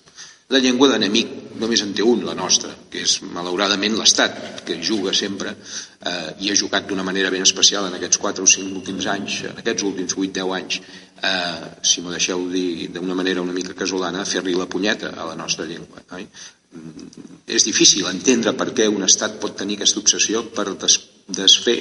La 0.53 0.61
llengua 0.62 0.88
d'enemic 0.90 1.30
només 1.59 1.80
en 1.82 1.95
té 1.97 2.05
un, 2.07 2.22
la 2.26 2.34
nostra, 2.38 2.70
que 2.93 3.03
és 3.07 3.16
malauradament 3.34 3.95
l'Estat, 3.97 4.62
que 4.66 4.76
juga 4.84 5.14
sempre 5.16 5.55
eh, 5.55 6.45
i 6.45 6.51
ha 6.53 6.57
jugat 6.59 6.86
d'una 6.86 7.07
manera 7.07 7.30
ben 7.34 7.43
especial 7.47 7.86
en 7.88 7.97
aquests 7.97 8.20
4 8.20 8.45
o 8.45 8.51
5 8.55 8.76
últims 8.78 9.09
anys, 9.11 9.38
en 9.49 9.62
aquests 9.62 9.86
últims 9.88 10.14
8-10 10.18 10.55
anys, 10.59 10.80
eh, 11.23 11.68
si 11.83 12.03
m'ho 12.03 12.11
deixeu 12.11 12.49
dir 12.51 12.91
d'una 12.95 13.14
manera 13.14 13.43
una 13.43 13.55
mica 13.55 13.77
casolana, 13.79 14.27
fer-li 14.27 14.55
la 14.59 14.66
punyeta 14.66 15.14
a 15.14 15.29
la 15.31 15.39
nostra 15.39 15.66
llengua. 15.68 16.03
Oi? 16.18 16.27
Mm, 16.73 17.09
és 17.53 17.66
difícil 17.68 18.07
entendre 18.09 18.55
per 18.57 18.70
què 18.73 18.89
un 18.89 19.05
estat 19.05 19.39
pot 19.41 19.57
tenir 19.59 19.77
aquesta 19.79 20.01
obsessió 20.01 20.45
per 20.57 20.73
des, 20.73 20.99
desfer 21.29 21.77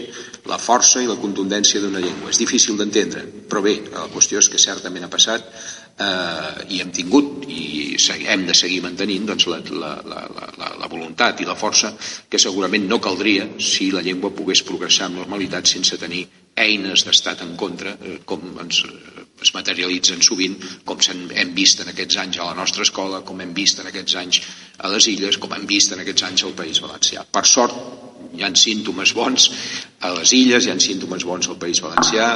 la 0.51 0.59
força 0.61 1.01
i 1.01 1.07
la 1.09 1.19
contundència 1.19 1.81
d'una 1.81 2.01
llengua. 2.03 2.29
És 2.29 2.41
difícil 2.41 2.77
d'entendre, 2.77 3.23
però 3.49 3.63
bé, 3.65 3.77
la 3.93 4.09
qüestió 4.13 4.41
és 4.41 4.49
que 4.51 4.61
certament 4.61 5.07
ha 5.07 5.13
passat 5.13 5.47
eh, 5.97 6.65
i 6.75 6.81
hem 6.81 6.91
tingut 6.91 7.47
i 7.47 7.95
hem 8.31 8.45
de 8.47 8.55
seguir 8.57 8.81
mantenint 8.83 9.27
doncs, 9.29 9.47
la, 9.51 9.59
la, 9.71 9.91
la, 10.05 10.21
la, 10.57 10.69
la 10.79 10.91
voluntat 10.91 11.41
i 11.41 11.47
la 11.47 11.57
força 11.59 11.93
que 12.29 12.39
segurament 12.41 12.87
no 12.89 13.01
caldria 13.03 13.47
si 13.59 13.91
la 13.91 14.03
llengua 14.05 14.33
pogués 14.35 14.63
progressar 14.67 15.09
amb 15.09 15.21
normalitat 15.21 15.69
sense 15.69 15.99
tenir 16.01 16.25
eines 16.61 17.05
d'estat 17.07 17.43
en 17.45 17.55
contra, 17.59 17.95
eh, 18.01 18.19
com 18.25 18.43
ens, 18.61 18.83
es 19.41 19.53
materialitzen 19.55 20.21
sovint, 20.25 20.57
com 20.85 21.01
hem 21.01 21.53
vist 21.57 21.81
en 21.81 21.89
aquests 21.91 22.19
anys 22.21 22.39
a 22.39 22.51
la 22.51 22.57
nostra 22.57 22.85
escola, 22.85 23.23
com 23.25 23.41
hem 23.41 23.53
vist 23.57 23.81
en 23.81 23.89
aquests 23.89 24.15
anys 24.21 24.41
a 24.77 24.91
les 24.93 25.07
illes, 25.09 25.37
com 25.41 25.53
hem 25.57 25.65
vist 25.69 25.93
en 25.95 26.03
aquests 26.03 26.27
anys 26.29 26.45
al 26.45 26.57
País 26.57 26.81
Valencià. 26.83 27.25
Per 27.25 27.45
sort, 27.49 27.77
hi 28.37 28.45
han 28.45 28.55
símptomes 28.55 29.13
bons 29.17 29.49
a 30.05 30.13
les 30.15 30.33
illes, 30.37 30.65
hi 30.65 30.73
han 30.73 30.83
símptomes 30.83 31.25
bons 31.27 31.49
al 31.49 31.59
País 31.61 31.81
Valencià, 31.83 32.27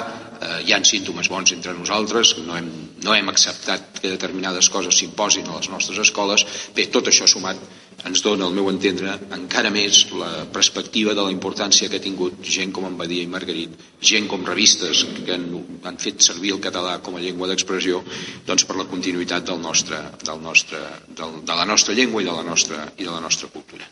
eh, 0.41 0.59
hi 0.67 0.75
han 0.75 0.85
símptomes 0.87 1.29
bons 1.31 1.55
entre 1.55 1.73
nosaltres, 1.77 2.35
no 2.45 2.57
hem, 2.57 2.69
no 3.03 3.15
hem 3.15 3.31
acceptat 3.31 3.99
que 3.99 4.13
determinades 4.13 4.69
coses 4.73 4.97
s'imposin 4.99 5.49
a 5.49 5.57
les 5.59 5.71
nostres 5.73 5.99
escoles. 6.05 6.45
Bé, 6.75 6.87
tot 6.93 7.09
això 7.11 7.27
sumat 7.29 7.59
ens 8.05 8.21
dona, 8.21 8.45
al 8.45 8.53
meu 8.53 8.67
entendre, 8.69 9.15
encara 9.33 9.71
més 9.73 10.03
la 10.13 10.45
perspectiva 10.53 11.15
de 11.17 11.23
la 11.25 11.33
importància 11.33 11.89
que 11.89 11.97
ha 11.97 12.03
tingut 12.03 12.43
gent 12.57 12.73
com 12.75 12.85
en 12.85 12.97
Badia 12.99 13.23
i 13.25 13.31
Margarit, 13.31 13.73
gent 14.11 14.29
com 14.29 14.45
revistes 14.45 15.05
que 15.17 15.33
han, 15.33 15.47
han 15.87 15.99
fet 16.01 16.21
servir 16.21 16.53
el 16.53 16.61
català 16.61 16.99
com 17.05 17.17
a 17.17 17.23
llengua 17.23 17.49
d'expressió 17.49 18.03
doncs 18.45 18.67
per 18.69 18.77
la 18.77 18.87
continuïtat 18.91 19.47
del 19.49 19.61
nostre, 19.63 20.01
del 20.21 20.41
nostre, 20.43 20.81
del, 21.07 21.39
de 21.47 21.61
la 21.61 21.65
nostra 21.65 21.97
llengua 21.97 22.21
i 22.21 22.29
de 22.29 22.35
la 22.35 22.45
nostra, 22.45 22.89
i 22.97 23.07
de 23.07 23.13
la 23.13 23.23
nostra 23.23 23.49
cultura. 23.49 23.87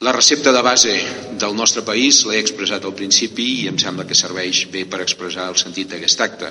La 0.00 0.12
recepta 0.12 0.52
de 0.52 0.60
base 0.62 0.92
del 1.42 1.56
nostre 1.58 1.82
país 1.82 2.20
l'he 2.30 2.38
expressat 2.38 2.84
al 2.86 2.92
principi 2.94 3.44
i 3.64 3.66
em 3.66 3.78
sembla 3.82 4.04
que 4.06 4.14
serveix 4.14 4.60
bé 4.70 4.84
per 4.86 5.00
expressar 5.02 5.48
el 5.50 5.56
sentit 5.58 5.88
d'aquest 5.90 6.20
acte. 6.22 6.50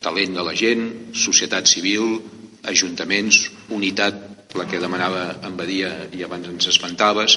Talent 0.00 0.38
de 0.38 0.44
la 0.46 0.54
gent, 0.56 0.86
societat 1.12 1.68
civil, 1.68 2.14
ajuntaments, 2.72 3.42
unitat, 3.76 4.22
la 4.56 4.64
que 4.70 4.80
demanava 4.80 5.26
en 5.44 5.58
Badia 5.58 5.90
i 6.16 6.24
abans 6.24 6.48
ens 6.48 6.70
espantaves, 6.72 7.34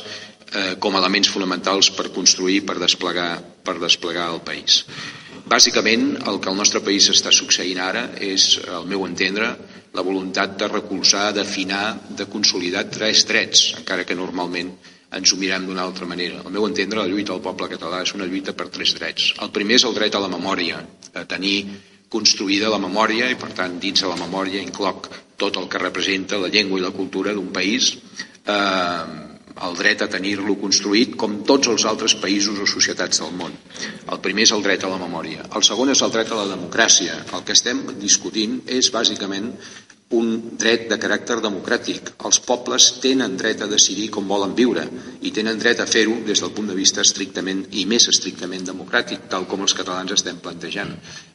eh, 0.53 0.77
com 0.79 0.95
a 0.95 1.01
elements 1.03 1.33
fonamentals 1.33 1.91
per 1.97 2.13
construir, 2.15 2.61
per 2.63 2.77
desplegar, 2.79 3.33
per 3.67 3.75
desplegar 3.83 4.29
el 4.31 4.39
país. 4.47 4.85
Bàsicament, 5.51 6.13
el 6.31 6.39
que 6.39 6.47
al 6.47 6.55
nostre 6.61 6.79
país 6.79 7.09
està 7.11 7.35
succeint 7.35 7.83
ara 7.89 8.05
és, 8.15 8.55
al 8.71 8.87
meu 8.87 9.03
entendre, 9.03 9.51
la 9.91 10.07
voluntat 10.07 10.55
de 10.55 10.71
recolzar, 10.71 11.33
d'afinar, 11.35 11.99
de 12.07 12.31
consolidar 12.37 12.87
tres 12.87 13.27
drets, 13.27 13.67
encara 13.83 14.07
que 14.07 14.15
normalment 14.15 14.71
ens 15.17 15.33
ho 15.33 15.37
mirem 15.39 15.65
d'una 15.67 15.83
altra 15.83 16.07
manera. 16.07 16.41
Al 16.45 16.53
meu 16.55 16.67
entendre, 16.67 17.01
la 17.01 17.09
lluita 17.11 17.33
del 17.33 17.43
poble 17.45 17.69
català 17.71 18.01
és 18.05 18.13
una 18.17 18.27
lluita 18.29 18.55
per 18.57 18.69
tres 18.73 18.95
drets. 18.97 19.31
El 19.43 19.51
primer 19.55 19.79
és 19.79 19.87
el 19.87 19.97
dret 19.97 20.15
a 20.15 20.23
la 20.23 20.31
memòria, 20.31 20.79
a 21.13 21.25
tenir 21.27 21.57
construïda 22.11 22.71
la 22.71 22.79
memòria 22.83 23.29
i, 23.31 23.39
per 23.39 23.51
tant, 23.55 23.79
dins 23.79 24.03
de 24.03 24.11
la 24.11 24.19
memòria 24.19 24.63
incloc 24.63 25.09
tot 25.41 25.57
el 25.57 25.67
que 25.71 25.81
representa 25.81 26.39
la 26.39 26.51
llengua 26.53 26.79
i 26.79 26.85
la 26.85 26.95
cultura 26.95 27.33
d'un 27.33 27.51
país, 27.55 27.95
eh, 28.45 29.29
el 29.67 29.75
dret 29.77 30.01
a 30.01 30.09
tenir-lo 30.09 30.55
construït 30.61 31.15
com 31.19 31.41
tots 31.47 31.69
els 31.71 31.85
altres 31.85 32.15
països 32.17 32.59
o 32.61 32.67
societats 32.69 33.21
del 33.21 33.33
món. 33.37 33.53
El 34.11 34.21
primer 34.23 34.47
és 34.47 34.53
el 34.55 34.63
dret 34.65 34.83
a 34.83 34.91
la 34.91 34.99
memòria. 35.01 35.45
El 35.55 35.65
segon 35.67 35.91
és 35.93 36.01
el 36.01 36.13
dret 36.13 36.31
a 36.31 36.39
la 36.39 36.49
democràcia. 36.55 37.19
El 37.35 37.43
que 37.45 37.55
estem 37.57 37.83
discutint 38.01 38.61
és 38.79 38.91
bàsicament 38.93 39.51
un 40.17 40.57
dret 40.59 40.87
de 40.91 40.97
caràcter 40.99 41.39
democràtic. 41.43 42.13
Els 42.27 42.39
pobles 42.43 42.87
tenen 43.03 43.37
dret 43.39 43.63
a 43.63 43.69
decidir 43.71 44.09
com 44.13 44.27
volen 44.27 44.53
viure 44.57 44.83
i 45.21 45.31
tenen 45.31 45.59
dret 45.59 45.79
a 45.79 45.87
fer-ho 45.87 46.17
des 46.27 46.41
del 46.43 46.51
punt 46.55 46.67
de 46.71 46.77
vista 46.77 47.01
estrictament 47.01 47.63
i 47.71 47.85
més 47.87 48.07
estrictament 48.11 48.65
democràtic, 48.67 49.27
tal 49.31 49.47
com 49.47 49.63
els 49.63 49.75
catalans 49.77 50.11
estem 50.17 50.41
plantejant. 50.43 50.91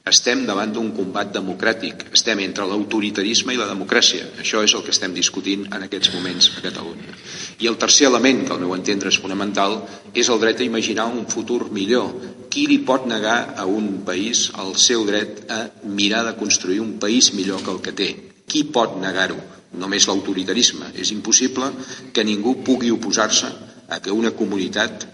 Estem 0.06 0.44
davant 0.46 0.70
d'un 0.70 0.92
combat 0.94 1.32
democràtic, 1.34 2.04
estem 2.14 2.44
entre 2.44 2.66
l'autoritarisme 2.68 3.56
i 3.56 3.58
la 3.58 3.66
democràcia. 3.66 4.28
Això 4.38 4.62
és 4.62 4.76
el 4.76 4.84
que 4.86 4.94
estem 4.94 5.16
discutint 5.16 5.66
en 5.72 5.88
aquests 5.88 6.12
moments 6.14 6.52
a 6.54 6.62
Catalunya. 6.68 7.16
I 7.58 7.66
el 7.72 7.80
tercer 7.80 8.06
element, 8.10 8.44
que 8.46 8.54
al 8.54 8.62
meu 8.62 8.76
entendre 8.76 9.10
és 9.10 9.18
fonamental, 9.18 9.80
és 10.14 10.30
el 10.30 10.40
dret 10.44 10.60
a 10.60 10.68
imaginar 10.68 11.08
un 11.10 11.26
futur 11.26 11.72
millor. 11.72 12.12
Qui 12.52 12.68
li 12.70 12.78
pot 12.86 13.08
negar 13.10 13.56
a 13.58 13.66
un 13.66 14.04
país 14.06 14.46
el 14.62 14.76
seu 14.78 15.04
dret 15.08 15.44
a 15.50 15.64
mirar 15.82 16.22
de 16.28 16.38
construir 16.38 16.80
un 16.84 16.96
país 17.02 17.32
millor 17.34 17.64
que 17.64 17.74
el 17.74 17.82
que 17.82 17.96
té? 17.96 18.35
Qui 18.46 18.64
pot 18.72 18.96
negar-ho? 19.02 19.38
Només 19.76 20.06
l'autoritarisme. 20.08 20.92
És 20.94 21.12
impossible 21.12 21.72
que 22.14 22.24
ningú 22.24 22.56
pugui 22.64 22.92
oposar-se 22.94 23.50
a 23.92 24.00
que 24.02 24.14
una 24.14 24.32
comunitat 24.34 25.06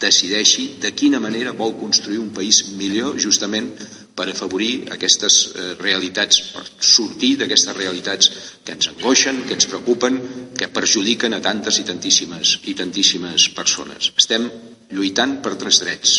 decideixi 0.00 0.76
de 0.80 0.92
quina 0.92 1.20
manera 1.20 1.54
vol 1.56 1.72
construir 1.80 2.18
un 2.20 2.32
país 2.36 2.66
millor 2.76 3.16
justament 3.20 3.70
per 4.16 4.26
afavorir 4.28 4.90
aquestes 4.92 5.36
eh, 5.54 5.68
realitats, 5.80 6.42
per 6.52 6.64
sortir 6.84 7.36
d'aquestes 7.40 7.76
realitats 7.76 8.32
que 8.64 8.74
ens 8.76 8.90
angoixen, 8.90 9.44
que 9.46 9.56
ens 9.56 9.68
preocupen, 9.70 10.18
que 10.58 10.68
perjudiquen 10.68 11.32
a 11.32 11.40
tantes 11.40 11.80
i 11.80 11.86
tantíssimes 11.88 12.58
i 12.68 12.74
tantíssimes 12.76 13.48
persones. 13.56 14.12
Estem 14.20 14.50
lluitant 14.92 15.38
per 15.40 15.54
tres 15.56 15.80
drets, 15.80 16.18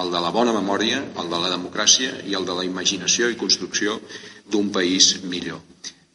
el 0.00 0.08
de 0.14 0.22
la 0.24 0.32
bona 0.32 0.54
memòria, 0.56 1.02
el 1.20 1.28
de 1.28 1.42
la 1.42 1.52
democràcia 1.52 2.22
i 2.24 2.38
el 2.38 2.48
de 2.48 2.56
la 2.56 2.64
imaginació 2.64 3.28
i 3.28 3.36
construcció 3.36 3.98
d'un 4.48 4.72
país 4.72 5.18
millor. 5.28 5.60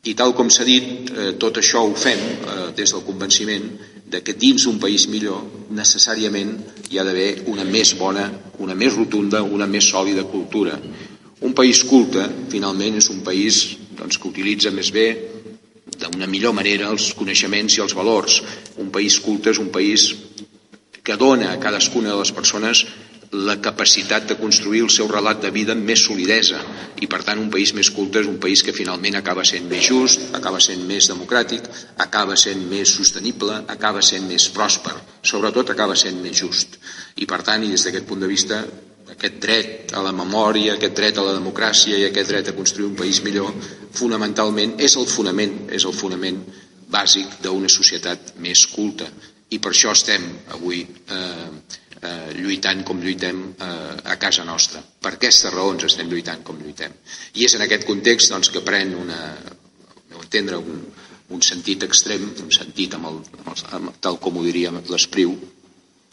I 0.05 0.13
tal 0.15 0.33
com 0.37 0.49
s'ha 0.53 0.63
dit, 0.67 1.09
eh, 1.09 1.31
tot 1.41 1.57
això 1.57 1.81
ho 1.83 1.95
fem 1.95 2.19
eh, 2.19 2.71
des 2.77 2.93
del 2.93 3.03
convenciment 3.03 3.65
de 4.07 4.21
que 4.23 4.33
dins 4.33 4.65
un 4.69 4.77
país 4.79 5.07
millor 5.11 5.41
necessàriament 5.75 6.53
hi 6.89 6.99
ha 6.99 7.03
d'haver 7.03 7.43
una 7.51 7.65
més 7.67 7.93
bona, 7.99 8.29
una 8.63 8.75
més 8.75 8.95
rotunda, 8.95 9.41
una 9.43 9.67
més 9.67 9.89
sòlida 9.89 10.23
cultura. 10.31 10.77
Un 11.41 11.53
país 11.53 11.83
culte, 11.83 12.23
finalment, 12.49 12.97
és 12.97 13.09
un 13.13 13.19
país 13.25 13.77
doncs, 13.97 14.17
que 14.17 14.29
utilitza 14.29 14.71
més 14.71 14.93
bé 14.93 15.07
d'una 15.97 16.29
millor 16.29 16.53
manera 16.53 16.91
els 16.93 17.11
coneixements 17.17 17.77
i 17.77 17.83
els 17.83 17.95
valors. 17.97 18.41
Un 18.77 18.89
país 18.93 19.19
culte 19.19 19.51
és 19.51 19.59
un 19.59 19.69
país 19.73 20.13
que 21.03 21.17
dona 21.17 21.51
a 21.51 21.59
cadascuna 21.59 22.13
de 22.13 22.19
les 22.21 22.31
persones 22.35 22.85
la 23.31 23.57
capacitat 23.61 24.27
de 24.29 24.37
construir 24.39 24.81
el 24.85 24.91
seu 24.93 25.09
relat 25.11 25.41
de 25.43 25.51
vida 25.51 25.73
amb 25.75 25.83
més 25.83 26.05
solidesa 26.07 26.61
i 27.03 27.09
per 27.11 27.19
tant 27.27 27.41
un 27.41 27.49
país 27.51 27.73
més 27.75 27.89
culte 27.91 28.21
és 28.21 28.29
un 28.29 28.39
país 28.39 28.63
que 28.63 28.75
finalment 28.75 29.17
acaba 29.19 29.43
sent 29.45 29.67
més 29.67 29.83
just, 29.89 30.29
acaba 30.37 30.61
sent 30.63 30.85
més 30.87 31.09
democràtic, 31.11 31.67
acaba 31.97 32.37
sent 32.39 32.63
més 32.69 32.93
sostenible, 32.99 33.61
acaba 33.67 34.01
sent 34.01 34.27
més 34.31 34.47
pròsper, 34.55 34.95
sobretot 35.21 35.73
acaba 35.73 35.95
sent 35.99 36.21
més 36.23 36.39
just. 36.39 36.79
I 37.17 37.27
per 37.27 37.41
tant, 37.43 37.63
i 37.63 37.73
des 37.73 37.83
d'aquest 37.83 38.07
punt 38.07 38.23
de 38.23 38.31
vista, 38.31 38.61
aquest 39.11 39.39
dret 39.43 39.93
a 39.97 40.03
la 40.05 40.13
memòria, 40.15 40.75
aquest 40.75 40.95
dret 40.95 41.17
a 41.17 41.25
la 41.27 41.35
democràcia 41.35 41.97
i 41.97 42.07
aquest 42.07 42.31
dret 42.31 42.47
a 42.47 42.55
construir 42.55 42.89
un 42.89 42.99
país 42.99 43.21
millor, 43.25 43.51
fonamentalment 43.97 44.77
és 44.79 44.95
el 44.95 45.07
fonament, 45.09 45.65
és 45.73 45.85
el 45.85 45.95
fonament 45.95 46.43
bàsic 46.87 47.41
d'una 47.43 47.71
societat 47.71 48.37
més 48.39 48.65
culta. 48.71 49.07
I 49.51 49.59
per 49.63 49.71
això 49.71 49.93
estem 49.95 50.23
avui 50.55 50.81
eh, 50.83 51.46
eh, 52.01 52.33
lluitant 52.37 52.83
com 52.87 53.01
lluitem 53.01 53.43
eh, 53.53 53.97
a 54.13 54.17
casa 54.21 54.45
nostra. 54.47 54.81
Per 54.81 55.15
aquestes 55.15 55.53
raons 55.53 55.87
estem 55.87 56.09
lluitant 56.11 56.43
com 56.45 56.59
lluitem. 56.61 56.93
I 57.35 57.47
és 57.47 57.57
en 57.57 57.65
aquest 57.65 57.87
context 57.89 58.33
doncs, 58.33 58.51
que 58.53 58.63
pren 58.65 58.95
una, 58.97 59.19
no 60.11 60.23
entendre, 60.23 60.57
un, 60.57 60.83
un 61.33 61.43
sentit 61.43 61.83
extrem, 61.87 62.25
un 62.43 62.51
sentit 62.53 62.97
amb 62.97 63.11
el, 63.11 63.21
amb 63.39 63.53
el, 63.53 63.63
amb, 63.79 63.95
tal 64.03 64.19
com 64.23 64.37
ho 64.37 64.45
diríem 64.45 64.81
l'espriu, 64.91 65.35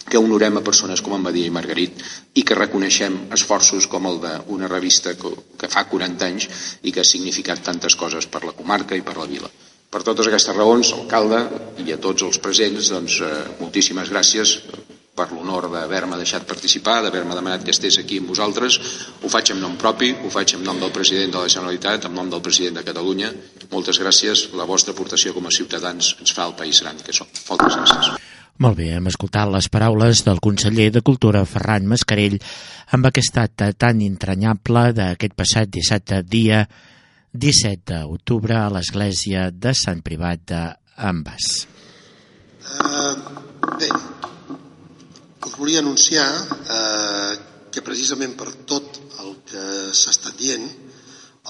que 0.05 0.20
honorem 0.20 0.59
a 0.59 0.64
persones 0.64 1.01
com 1.01 1.14
en 1.16 1.22
Badia 1.24 1.49
i 1.49 1.53
Margarit 1.55 2.03
i 2.37 2.43
que 2.45 2.57
reconeixem 2.59 3.14
esforços 3.32 3.87
com 3.89 4.05
el 4.11 4.18
d'una 4.20 4.68
revista 4.68 5.14
que, 5.16 5.30
que 5.61 5.70
fa 5.72 5.87
40 5.89 6.26
anys 6.28 6.49
i 6.82 6.93
que 6.93 7.01
ha 7.01 7.09
significat 7.09 7.62
tantes 7.64 7.97
coses 7.97 8.28
per 8.28 8.45
la 8.45 8.53
comarca 8.53 8.99
i 8.99 9.05
per 9.07 9.16
la 9.16 9.28
vila. 9.30 9.49
Per 9.95 10.03
totes 10.03 10.28
aquestes 10.28 10.57
raons, 10.57 10.91
alcalde 10.93 11.41
i 11.87 11.95
a 11.95 12.01
tots 12.03 12.26
els 12.26 12.41
presents, 12.43 12.91
doncs, 12.91 13.20
eh, 13.22 13.32
moltíssimes 13.61 14.11
gràcies 14.11 14.59
per 15.15 15.29
l'honor 15.31 15.69
d'haver-me 15.71 16.19
deixat 16.19 16.47
participar, 16.49 16.99
d'haver-me 17.05 17.37
demanat 17.39 17.65
que 17.65 17.71
estés 17.71 18.01
aquí 18.01 18.19
amb 18.19 18.33
vosaltres. 18.33 18.79
Ho 19.23 19.31
faig 19.31 19.53
en 19.55 19.61
nom 19.62 19.77
propi, 19.79 20.11
ho 20.11 20.31
faig 20.31 20.57
en 20.59 20.65
nom 20.67 20.81
del 20.83 20.93
president 20.95 21.37
de 21.37 21.45
la 21.45 21.51
Generalitat, 21.55 22.09
en 22.09 22.15
nom 22.19 22.31
del 22.31 22.43
president 22.43 22.81
de 22.81 22.87
Catalunya. 22.87 23.31
Moltes 23.71 24.01
gràcies. 24.03 24.49
La 24.59 24.67
vostra 24.67 24.95
aportació 24.95 25.35
com 25.37 25.47
a 25.47 25.55
ciutadans 25.55 26.17
ens 26.19 26.35
fa 26.35 26.49
el 26.51 26.57
país 26.59 26.83
gran 26.83 26.99
que 26.99 27.15
som. 27.15 27.31
Moltes 27.49 27.79
gràcies. 27.79 28.15
Molt 28.65 28.79
bé, 28.79 28.93
hem 28.95 29.07
escoltat 29.11 29.51
les 29.51 29.67
paraules 29.71 30.23
del 30.27 30.39
conseller 30.43 30.91
de 30.95 31.03
Cultura, 31.03 31.43
Ferran 31.47 31.89
Mascarell, 31.91 32.37
amb 32.95 33.09
aquest 33.11 33.39
acte 33.43 33.73
tan 33.75 34.03
entranyable 34.03 34.93
d'aquest 34.95 35.35
passat 35.35 35.71
dissabte, 35.75 36.23
dia 36.23 36.62
17 37.35 38.05
d'octubre, 38.05 38.55
a 38.55 38.71
l'església 38.71 39.49
de 39.51 39.75
Sant 39.75 40.03
Privat 40.07 40.47
d'Ambas. 40.47 41.49
Uh, 42.65 43.75
bé, 43.75 43.91
us 45.55 45.61
volia 45.61 45.79
anunciar 45.79 46.27
eh, 46.67 47.39
que 47.71 47.83
precisament 47.83 48.35
per 48.35 48.51
tot 48.67 48.99
el 49.23 49.37
que 49.47 49.67
s'ha 49.95 50.11
estat 50.11 50.35
dient, 50.35 50.65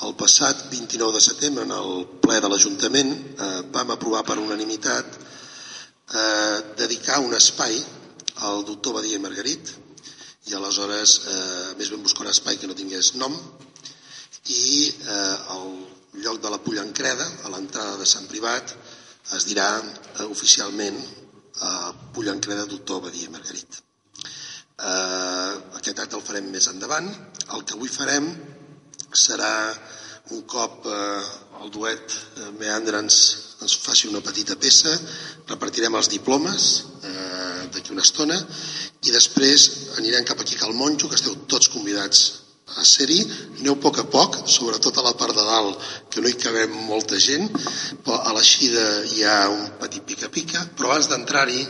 el 0.04 0.12
passat 0.20 0.66
29 0.68 1.14
de 1.16 1.22
setembre, 1.24 1.64
en 1.64 1.72
el 1.72 2.04
ple 2.20 2.36
de 2.44 2.50
l'Ajuntament, 2.52 3.12
eh, 3.14 3.62
vam 3.72 3.94
aprovar 3.94 4.20
per 4.28 4.36
unanimitat 4.42 5.16
eh, 5.16 6.56
dedicar 6.76 7.22
un 7.24 7.32
espai 7.32 7.80
al 8.44 8.66
doctor 8.68 8.98
Badia 8.98 9.16
i 9.16 9.22
Margarit 9.22 9.72
i 10.50 10.52
aleshores 10.52 11.14
eh, 11.24 11.72
més 11.78 11.88
ben 11.88 12.04
buscar 12.04 12.26
un 12.26 12.32
espai 12.34 12.60
que 12.60 12.68
no 12.68 12.76
tingués 12.76 13.14
nom 13.16 13.32
i 13.32 14.84
eh, 14.90 15.36
el 15.56 16.20
lloc 16.26 16.42
de 16.44 16.52
la 16.52 16.60
Pollancreda, 16.60 17.24
a 17.48 17.54
l'entrada 17.56 17.96
de 17.96 18.10
Sant 18.10 18.28
Privat, 18.28 18.76
es 19.32 19.48
dirà 19.48 19.70
eh, 19.80 20.28
oficialment 20.28 21.00
eh, 21.00 21.90
Pollancreda 22.12 22.68
doctor 22.68 23.00
Badia 23.08 23.32
Margarit. 23.32 23.83
Eh, 24.74 25.52
aquest 25.78 26.00
acte 26.02 26.16
el 26.18 26.24
farem 26.26 26.50
més 26.50 26.66
endavant. 26.66 27.06
El 27.54 27.62
que 27.62 27.76
avui 27.76 27.88
farem 27.88 28.26
serà 29.14 29.52
un 30.34 30.42
cop 30.50 30.86
eh, 30.90 31.22
el 31.62 31.70
duet 31.70 32.14
eh, 32.42 32.70
ens, 32.98 33.18
ens 33.62 33.76
faci 33.78 34.08
una 34.08 34.20
petita 34.20 34.56
peça, 34.56 34.90
repartirem 35.46 35.94
els 35.94 36.10
diplomes 36.10 36.64
eh, 37.04 37.68
d'aquí 37.70 37.92
una 37.92 38.02
estona 38.02 38.38
i 39.04 39.12
després 39.12 39.68
anirem 39.98 40.24
cap 40.24 40.40
aquí 40.40 40.56
al 40.60 40.74
Monjo, 40.74 41.08
que 41.08 41.20
esteu 41.20 41.36
tots 41.46 41.68
convidats 41.68 42.40
a 42.74 42.82
ser-hi, 42.82 43.20
aneu 43.60 43.76
a 43.76 43.80
poc 43.80 43.98
a 44.00 44.04
poc, 44.10 44.40
sobretot 44.50 44.96
a 44.98 45.04
la 45.06 45.14
part 45.14 45.36
de 45.36 45.44
dalt, 45.44 45.78
que 46.10 46.20
no 46.24 46.28
hi 46.28 46.38
cabem 46.40 46.72
molta 46.88 47.20
gent, 47.20 47.46
però 48.02 48.18
a 48.24 48.32
l'eixida 48.34 49.04
hi 49.12 49.22
ha 49.22 49.36
un 49.52 49.68
petit 49.78 50.02
pica-pica, 50.08 50.64
però 50.74 50.90
abans 50.90 51.10
d'entrar-hi 51.12 51.60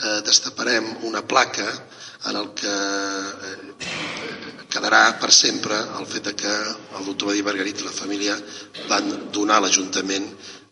eh, 0.00 0.20
destaparem 0.24 0.88
una 1.08 1.22
placa 1.26 1.68
en 2.30 2.36
el 2.36 2.50
que 2.54 2.72
eh, 2.72 3.90
quedarà 4.72 5.18
per 5.20 5.32
sempre 5.34 5.76
el 5.98 6.06
fet 6.08 6.30
de 6.30 6.34
que 6.42 6.52
el 6.98 7.04
doctor 7.04 7.32
Badí 7.32 7.44
Margarit 7.44 7.82
i 7.82 7.88
la 7.88 7.94
família 7.94 8.36
van 8.88 9.10
donar 9.34 9.60
a 9.60 9.66
l'Ajuntament 9.66 10.28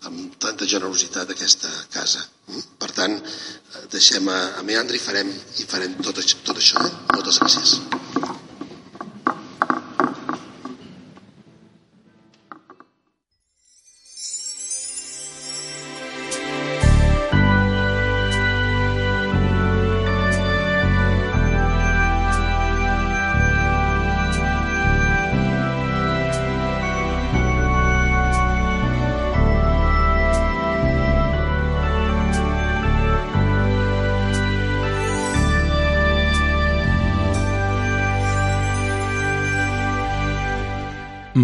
amb 0.09 0.37
tanta 0.41 0.65
generositat 0.65 1.35
aquesta 1.35 1.69
casa. 1.93 2.25
Mm? 2.49 2.67
Per 2.81 2.91
tant, 2.97 3.17
eh, 3.21 3.87
deixem 3.93 4.29
a, 4.29 4.41
a 4.61 4.65
i 4.65 5.03
farem, 5.07 5.35
i 5.59 5.65
farem 5.69 5.99
tot, 6.01 6.23
tot 6.45 6.57
això. 6.57 6.87
Moltes 7.13 7.43
gràcies. 7.43 8.00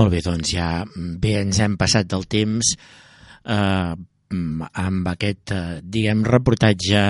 Molt 0.07 0.15
bé, 0.15 0.21
doncs 0.23 0.53
ja 0.55 0.67
bé 1.19 1.33
ens 1.41 1.59
hem 1.59 1.73
passat 1.75 2.07
del 2.07 2.29
temps. 2.31 2.69
Eh, 3.43 3.95
mm, 4.31 4.69
amb 4.79 5.09
aquest, 5.11 5.51
eh, 5.51 5.81
diguem, 5.83 6.23
reportatge 6.23 7.01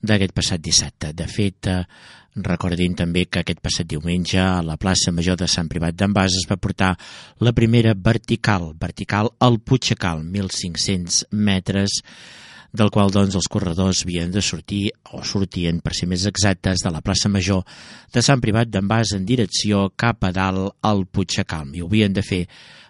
d'aquest 0.00 0.32
passat 0.32 0.62
dissabte. 0.62 1.10
De 1.12 1.26
fet, 1.26 1.66
eh, 1.66 1.82
recordin 2.36 2.94
també 2.94 3.24
que 3.26 3.40
aquest 3.40 3.58
passat 3.60 3.88
diumenge 3.88 4.38
a 4.38 4.62
la 4.62 4.76
plaça 4.76 5.10
Major 5.10 5.34
de 5.36 5.48
Sant 5.48 5.66
Privat 5.66 5.96
d'en 5.96 6.14
es 6.16 6.46
va 6.48 6.56
portar 6.56 6.96
la 7.40 7.52
primera 7.52 7.94
vertical, 7.94 8.74
vertical 8.78 9.32
al 9.40 9.58
Puigsecal, 9.58 10.22
1.500 10.22 11.24
metres, 11.32 11.90
del 12.72 12.90
qual 12.90 13.12
doncs, 13.14 13.36
els 13.38 13.48
corredors 13.50 14.02
havien 14.04 14.32
de 14.32 14.42
sortir, 14.42 14.90
o 15.12 15.22
sortien, 15.24 15.80
per 15.80 15.94
ser 15.94 16.08
més 16.10 16.26
exactes, 16.26 16.82
de 16.82 16.92
la 16.92 17.02
plaça 17.04 17.28
Major 17.28 17.62
de 18.14 18.22
Sant 18.22 18.42
Privat 18.42 18.70
d'en 18.70 18.88
en 18.90 19.26
direcció 19.26 19.90
cap 19.96 20.24
a 20.24 20.32
dalt 20.32 20.76
al 20.82 21.06
Puigsecal. 21.06 21.74
I 21.74 21.82
ho 21.82 21.86
havien 21.86 22.12
de 22.12 22.22
fer 22.22 22.46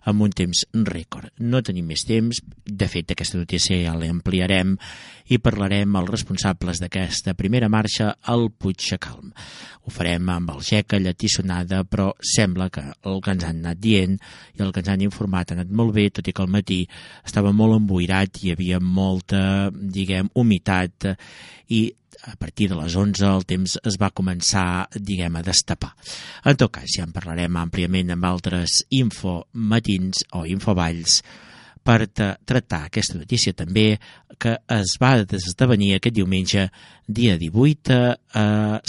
amb 0.06 0.22
un 0.22 0.32
temps 0.34 0.62
rècord. 0.86 1.32
No 1.42 1.62
tenim 1.66 1.88
més 1.90 2.04
temps, 2.06 2.40
de 2.64 2.88
fet 2.90 3.12
aquesta 3.12 3.38
notícia 3.40 3.78
ja 3.80 3.94
l'ampliarem 3.98 4.76
i 5.34 5.40
parlarem 5.42 5.96
als 5.98 6.12
responsables 6.12 6.80
d'aquesta 6.82 7.34
primera 7.34 7.68
marxa 7.72 8.12
al 8.22 8.48
Puig 8.54 8.78
Xacalm. 8.86 9.32
Ho 9.86 9.92
farem 9.94 10.30
amb 10.30 10.54
el 10.54 10.62
Geca 10.66 11.00
Llatissonada, 11.02 11.82
però 11.84 12.12
sembla 12.22 12.70
que 12.70 12.84
el 12.86 13.20
que 13.22 13.34
ens 13.34 13.46
han 13.46 13.60
anat 13.64 13.82
dient 13.82 14.16
i 14.54 14.62
el 14.62 14.72
que 14.72 14.82
ens 14.84 14.92
han 14.94 15.04
informat 15.06 15.50
ha 15.50 15.58
anat 15.58 15.74
molt 15.74 15.94
bé, 15.96 16.08
tot 16.10 16.26
i 16.26 16.34
que 16.34 16.42
al 16.46 16.54
matí 16.54 16.80
estava 17.26 17.52
molt 17.52 17.80
emboirat, 17.80 18.42
hi 18.42 18.54
havia 18.54 18.80
molta, 18.80 19.70
diguem, 19.74 20.30
humitat 20.34 21.12
i 21.74 21.86
a 22.26 22.36
partir 22.36 22.68
de 22.68 22.76
les 22.78 22.96
11 22.98 23.26
el 23.30 23.44
temps 23.46 23.76
es 23.86 23.96
va 24.02 24.10
començar, 24.10 24.88
diguem, 24.98 25.38
a 25.38 25.44
destapar. 25.46 25.92
En 26.44 26.58
tot 26.58 26.72
cas, 26.74 26.90
ja 26.90 27.06
en 27.06 27.14
parlarem 27.14 27.58
àmpliament 27.60 28.10
amb 28.14 28.26
altres 28.26 28.82
infomatins 28.90 30.26
o 30.34 30.44
infovalls 30.50 31.20
per 31.86 32.08
tractar 32.10 32.86
aquesta 32.86 33.14
notícia 33.14 33.54
també 33.54 33.94
que 34.42 34.56
es 34.74 34.96
va 34.98 35.12
esdevenir 35.22 35.94
aquest 35.94 36.16
diumenge 36.16 36.66
dia 37.06 37.36
18 37.38 38.00
a 38.34 38.46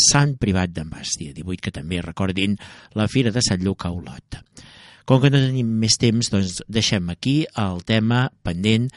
Sant 0.09 0.33
Privat 0.41 0.73
d'en 0.73 0.89
Bas, 0.89 1.13
dia 1.19 1.35
18 1.35 1.61
que 1.67 1.75
també 1.75 2.01
recordin 2.01 2.57
la 2.97 3.05
Fira 3.11 3.31
de 3.31 3.43
Sant 3.45 3.61
Lluc 3.61 3.85
a 3.85 3.93
Olot. 3.93 4.41
Com 5.07 5.21
que 5.21 5.29
no 5.31 5.39
tenim 5.39 5.69
més 5.79 5.95
temps, 6.01 6.31
doncs 6.33 6.63
deixem 6.67 7.13
aquí 7.13 7.37
el 7.55 7.85
tema 7.87 8.25
pendent 8.43 8.89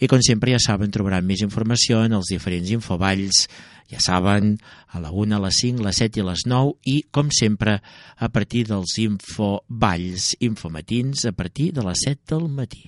i 0.00 0.08
com 0.08 0.22
sempre 0.24 0.54
ja 0.54 0.60
saben 0.62 0.90
trobaran 0.90 1.26
més 1.28 1.44
informació 1.44 2.00
en 2.06 2.16
els 2.16 2.32
diferents 2.32 2.72
infovalls 2.72 3.44
ja 3.90 3.98
saben, 3.98 4.60
a 4.86 5.00
la 5.02 5.10
1, 5.10 5.34
a 5.34 5.40
les 5.42 5.56
5, 5.64 5.82
a 5.82 5.88
les 5.88 5.98
7 5.98 6.20
i 6.20 6.24
les 6.24 6.46
9 6.46 6.76
i, 6.86 6.96
com 7.10 7.32
sempre, 7.34 7.80
a 8.16 8.28
partir 8.30 8.62
dels 8.68 8.94
infovalls, 9.02 10.36
infomatins, 10.38 11.26
a 11.26 11.34
partir 11.34 11.72
de 11.74 11.82
les 11.88 12.06
7 12.06 12.36
del 12.36 12.46
matí. 12.54 12.86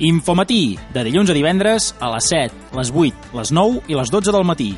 Infomatí, 0.00 0.78
de 0.94 1.04
dilluns 1.04 1.28
a 1.28 1.34
divendres 1.36 1.90
a 2.00 2.12
les 2.14 2.28
7, 2.32 2.72
les 2.76 2.92
8, 2.92 3.34
les 3.36 3.52
9 3.52 3.84
i 3.88 3.96
les 3.96 4.12
12 4.12 4.32
del 4.36 4.48
matí. 4.48 4.72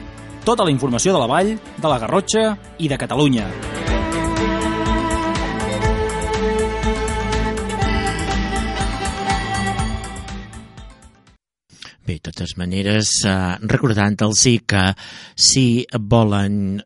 Tota 0.45 0.65
la 0.67 0.73
informació 0.75 1.13
de 1.15 1.21
la 1.23 1.31
Vall, 1.31 1.55
de 1.55 1.89
la 1.89 2.01
Garrotxa 2.03 2.57
i 2.83 2.91
de 2.91 2.99
Catalunya. 2.99 3.47
Bé, 12.03 12.17
de 12.19 12.33
totes 12.33 12.57
maneres, 12.59 13.11
eh, 13.25 13.31
recordant-los 13.63 14.43
que 14.67 14.95
si 15.37 15.87
volen, 16.01 16.83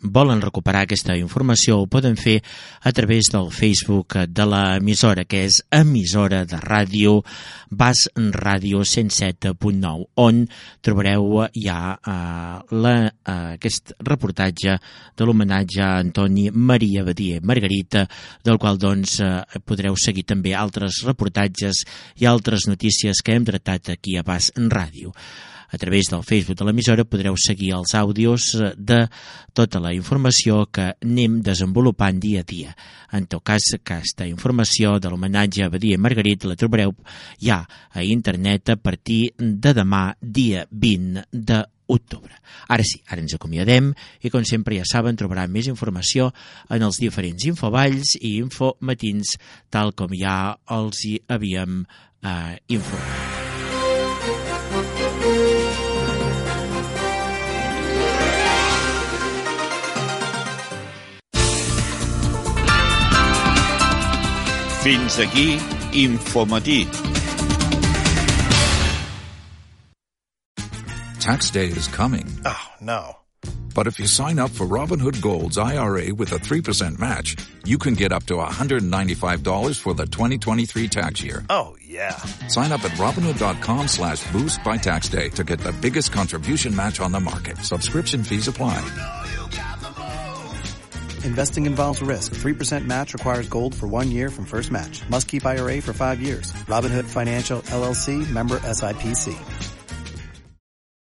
volen 0.00 0.40
recuperar 0.40 0.84
aquesta 0.84 1.16
informació 1.18 1.80
ho 1.80 1.88
poden 1.90 2.14
fer 2.16 2.40
a 2.82 2.92
través 2.92 3.32
del 3.32 3.50
Facebook 3.50 4.14
de 4.28 4.46
l'emissora, 4.46 5.24
que 5.24 5.42
és 5.48 5.60
emissora 5.72 6.44
de 6.44 6.60
ràdio 6.62 7.24
Bas 7.74 8.06
Ràdio 8.14 8.84
107.9, 8.86 10.06
on 10.22 10.44
trobareu 10.84 11.48
ja 11.58 11.96
eh, 11.98 12.76
la, 12.78 12.94
eh, 13.10 13.56
aquest 13.56 13.94
reportatge 14.06 14.78
de 15.16 15.26
l'homenatge 15.26 15.82
a 15.82 15.98
Antoni 15.98 16.50
Maria 16.54 17.02
Badia 17.04 17.40
Margarita, 17.42 18.06
del 18.44 18.58
qual 18.62 18.78
doncs, 18.78 19.18
eh, 19.20 19.42
podreu 19.66 19.98
seguir 19.98 20.24
també 20.30 20.54
altres 20.54 21.02
reportatges 21.06 21.82
i 22.22 22.30
altres 22.30 22.68
notícies 22.70 23.22
que 23.24 23.34
hem 23.34 23.44
tractat 23.50 23.90
aquí 23.96 24.16
a 24.16 24.22
Bas 24.22 24.52
Ràdio. 24.56 25.12
A 25.74 25.78
través 25.78 26.06
del 26.06 26.22
Facebook 26.22 26.58
de 26.60 26.66
l'emissora 26.68 27.02
podreu 27.02 27.34
seguir 27.34 27.72
els 27.74 27.96
àudios 27.98 28.52
de 28.78 29.00
tota 29.52 29.80
la 29.82 29.90
informació 29.96 30.68
que 30.70 30.92
anem 31.02 31.40
desenvolupant 31.42 32.20
dia 32.22 32.44
a 32.44 32.46
dia. 32.46 32.76
En 33.10 33.26
tot 33.26 33.42
cas, 33.42 33.72
aquesta 33.74 34.28
informació 34.30 35.00
de 35.02 35.10
l'homenatge 35.10 35.64
a 35.64 35.70
Badia 35.72 35.98
Margarit 35.98 36.46
la 36.46 36.54
trobareu 36.54 36.94
ja 37.42 37.64
a 37.90 38.04
internet 38.06 38.70
a 38.70 38.76
partir 38.76 39.32
de 39.38 39.74
demà, 39.74 40.12
dia 40.20 40.62
20 40.70 41.26
de 41.32 41.64
octubre. 41.86 42.32
Ara 42.68 42.86
sí, 42.86 43.02
ara 43.10 43.20
ens 43.20 43.34
acomiadem 43.34 43.90
i 44.22 44.30
com 44.32 44.46
sempre 44.46 44.78
ja 44.78 44.86
saben 44.88 45.18
trobaran 45.18 45.52
més 45.52 45.68
informació 45.68 46.30
en 46.70 46.86
els 46.86 47.00
diferents 47.02 47.50
infovalls 47.50 48.14
i 48.20 48.36
infomatins 48.38 49.36
tal 49.74 49.92
com 49.98 50.14
ja 50.16 50.54
els 50.78 51.04
hi 51.04 51.18
havíem 51.28 51.82
eh, 51.82 52.56
informat. 52.78 53.53
Fins 64.84 65.18
aquí 65.18 65.56
Infomatí. 65.92 66.84
Tax 71.18 71.50
day 71.50 71.68
is 71.68 71.88
coming. 71.88 72.26
Oh, 72.44 72.68
no. 72.82 73.16
But 73.74 73.86
if 73.86 73.98
you 73.98 74.06
sign 74.06 74.38
up 74.38 74.50
for 74.50 74.66
Robinhood 74.66 75.22
Gold's 75.22 75.56
IRA 75.56 76.14
with 76.14 76.32
a 76.32 76.36
3% 76.36 76.98
match, 76.98 77.34
you 77.64 77.78
can 77.78 77.94
get 77.94 78.12
up 78.12 78.24
to 78.24 78.34
$195 78.34 79.80
for 79.80 79.94
the 79.94 80.04
2023 80.04 80.88
tax 80.88 81.22
year. 81.22 81.46
Oh, 81.48 81.78
yeah. 81.82 82.16
Sign 82.48 82.70
up 82.70 82.84
at 82.84 82.90
Robinhood.com 82.92 83.88
slash 83.88 84.30
boost 84.32 84.62
by 84.62 84.76
tax 84.76 85.08
day 85.08 85.30
to 85.30 85.44
get 85.44 85.60
the 85.60 85.72
biggest 85.72 86.12
contribution 86.12 86.76
match 86.76 87.00
on 87.00 87.10
the 87.10 87.20
market. 87.20 87.56
Subscription 87.64 88.22
fees 88.22 88.48
apply. 88.48 88.78
Oh, 88.78 89.33
Investing 91.24 91.66
involves 91.66 92.00
risk. 92.00 92.34
3% 92.34 92.86
match 92.86 93.14
requires 93.14 93.48
gold 93.48 93.74
for 93.74 93.86
one 93.86 94.10
year 94.10 94.30
from 94.30 94.44
first 94.44 94.70
match. 94.70 95.02
Must 95.08 95.26
keep 95.26 95.44
IRA 95.44 95.80
for 95.82 95.92
five 95.92 96.20
years. 96.20 96.52
Robinhood 96.68 97.04
Financial 97.04 97.60
LLC 97.62 98.30
member 98.30 98.58
SIPC. 98.58 99.73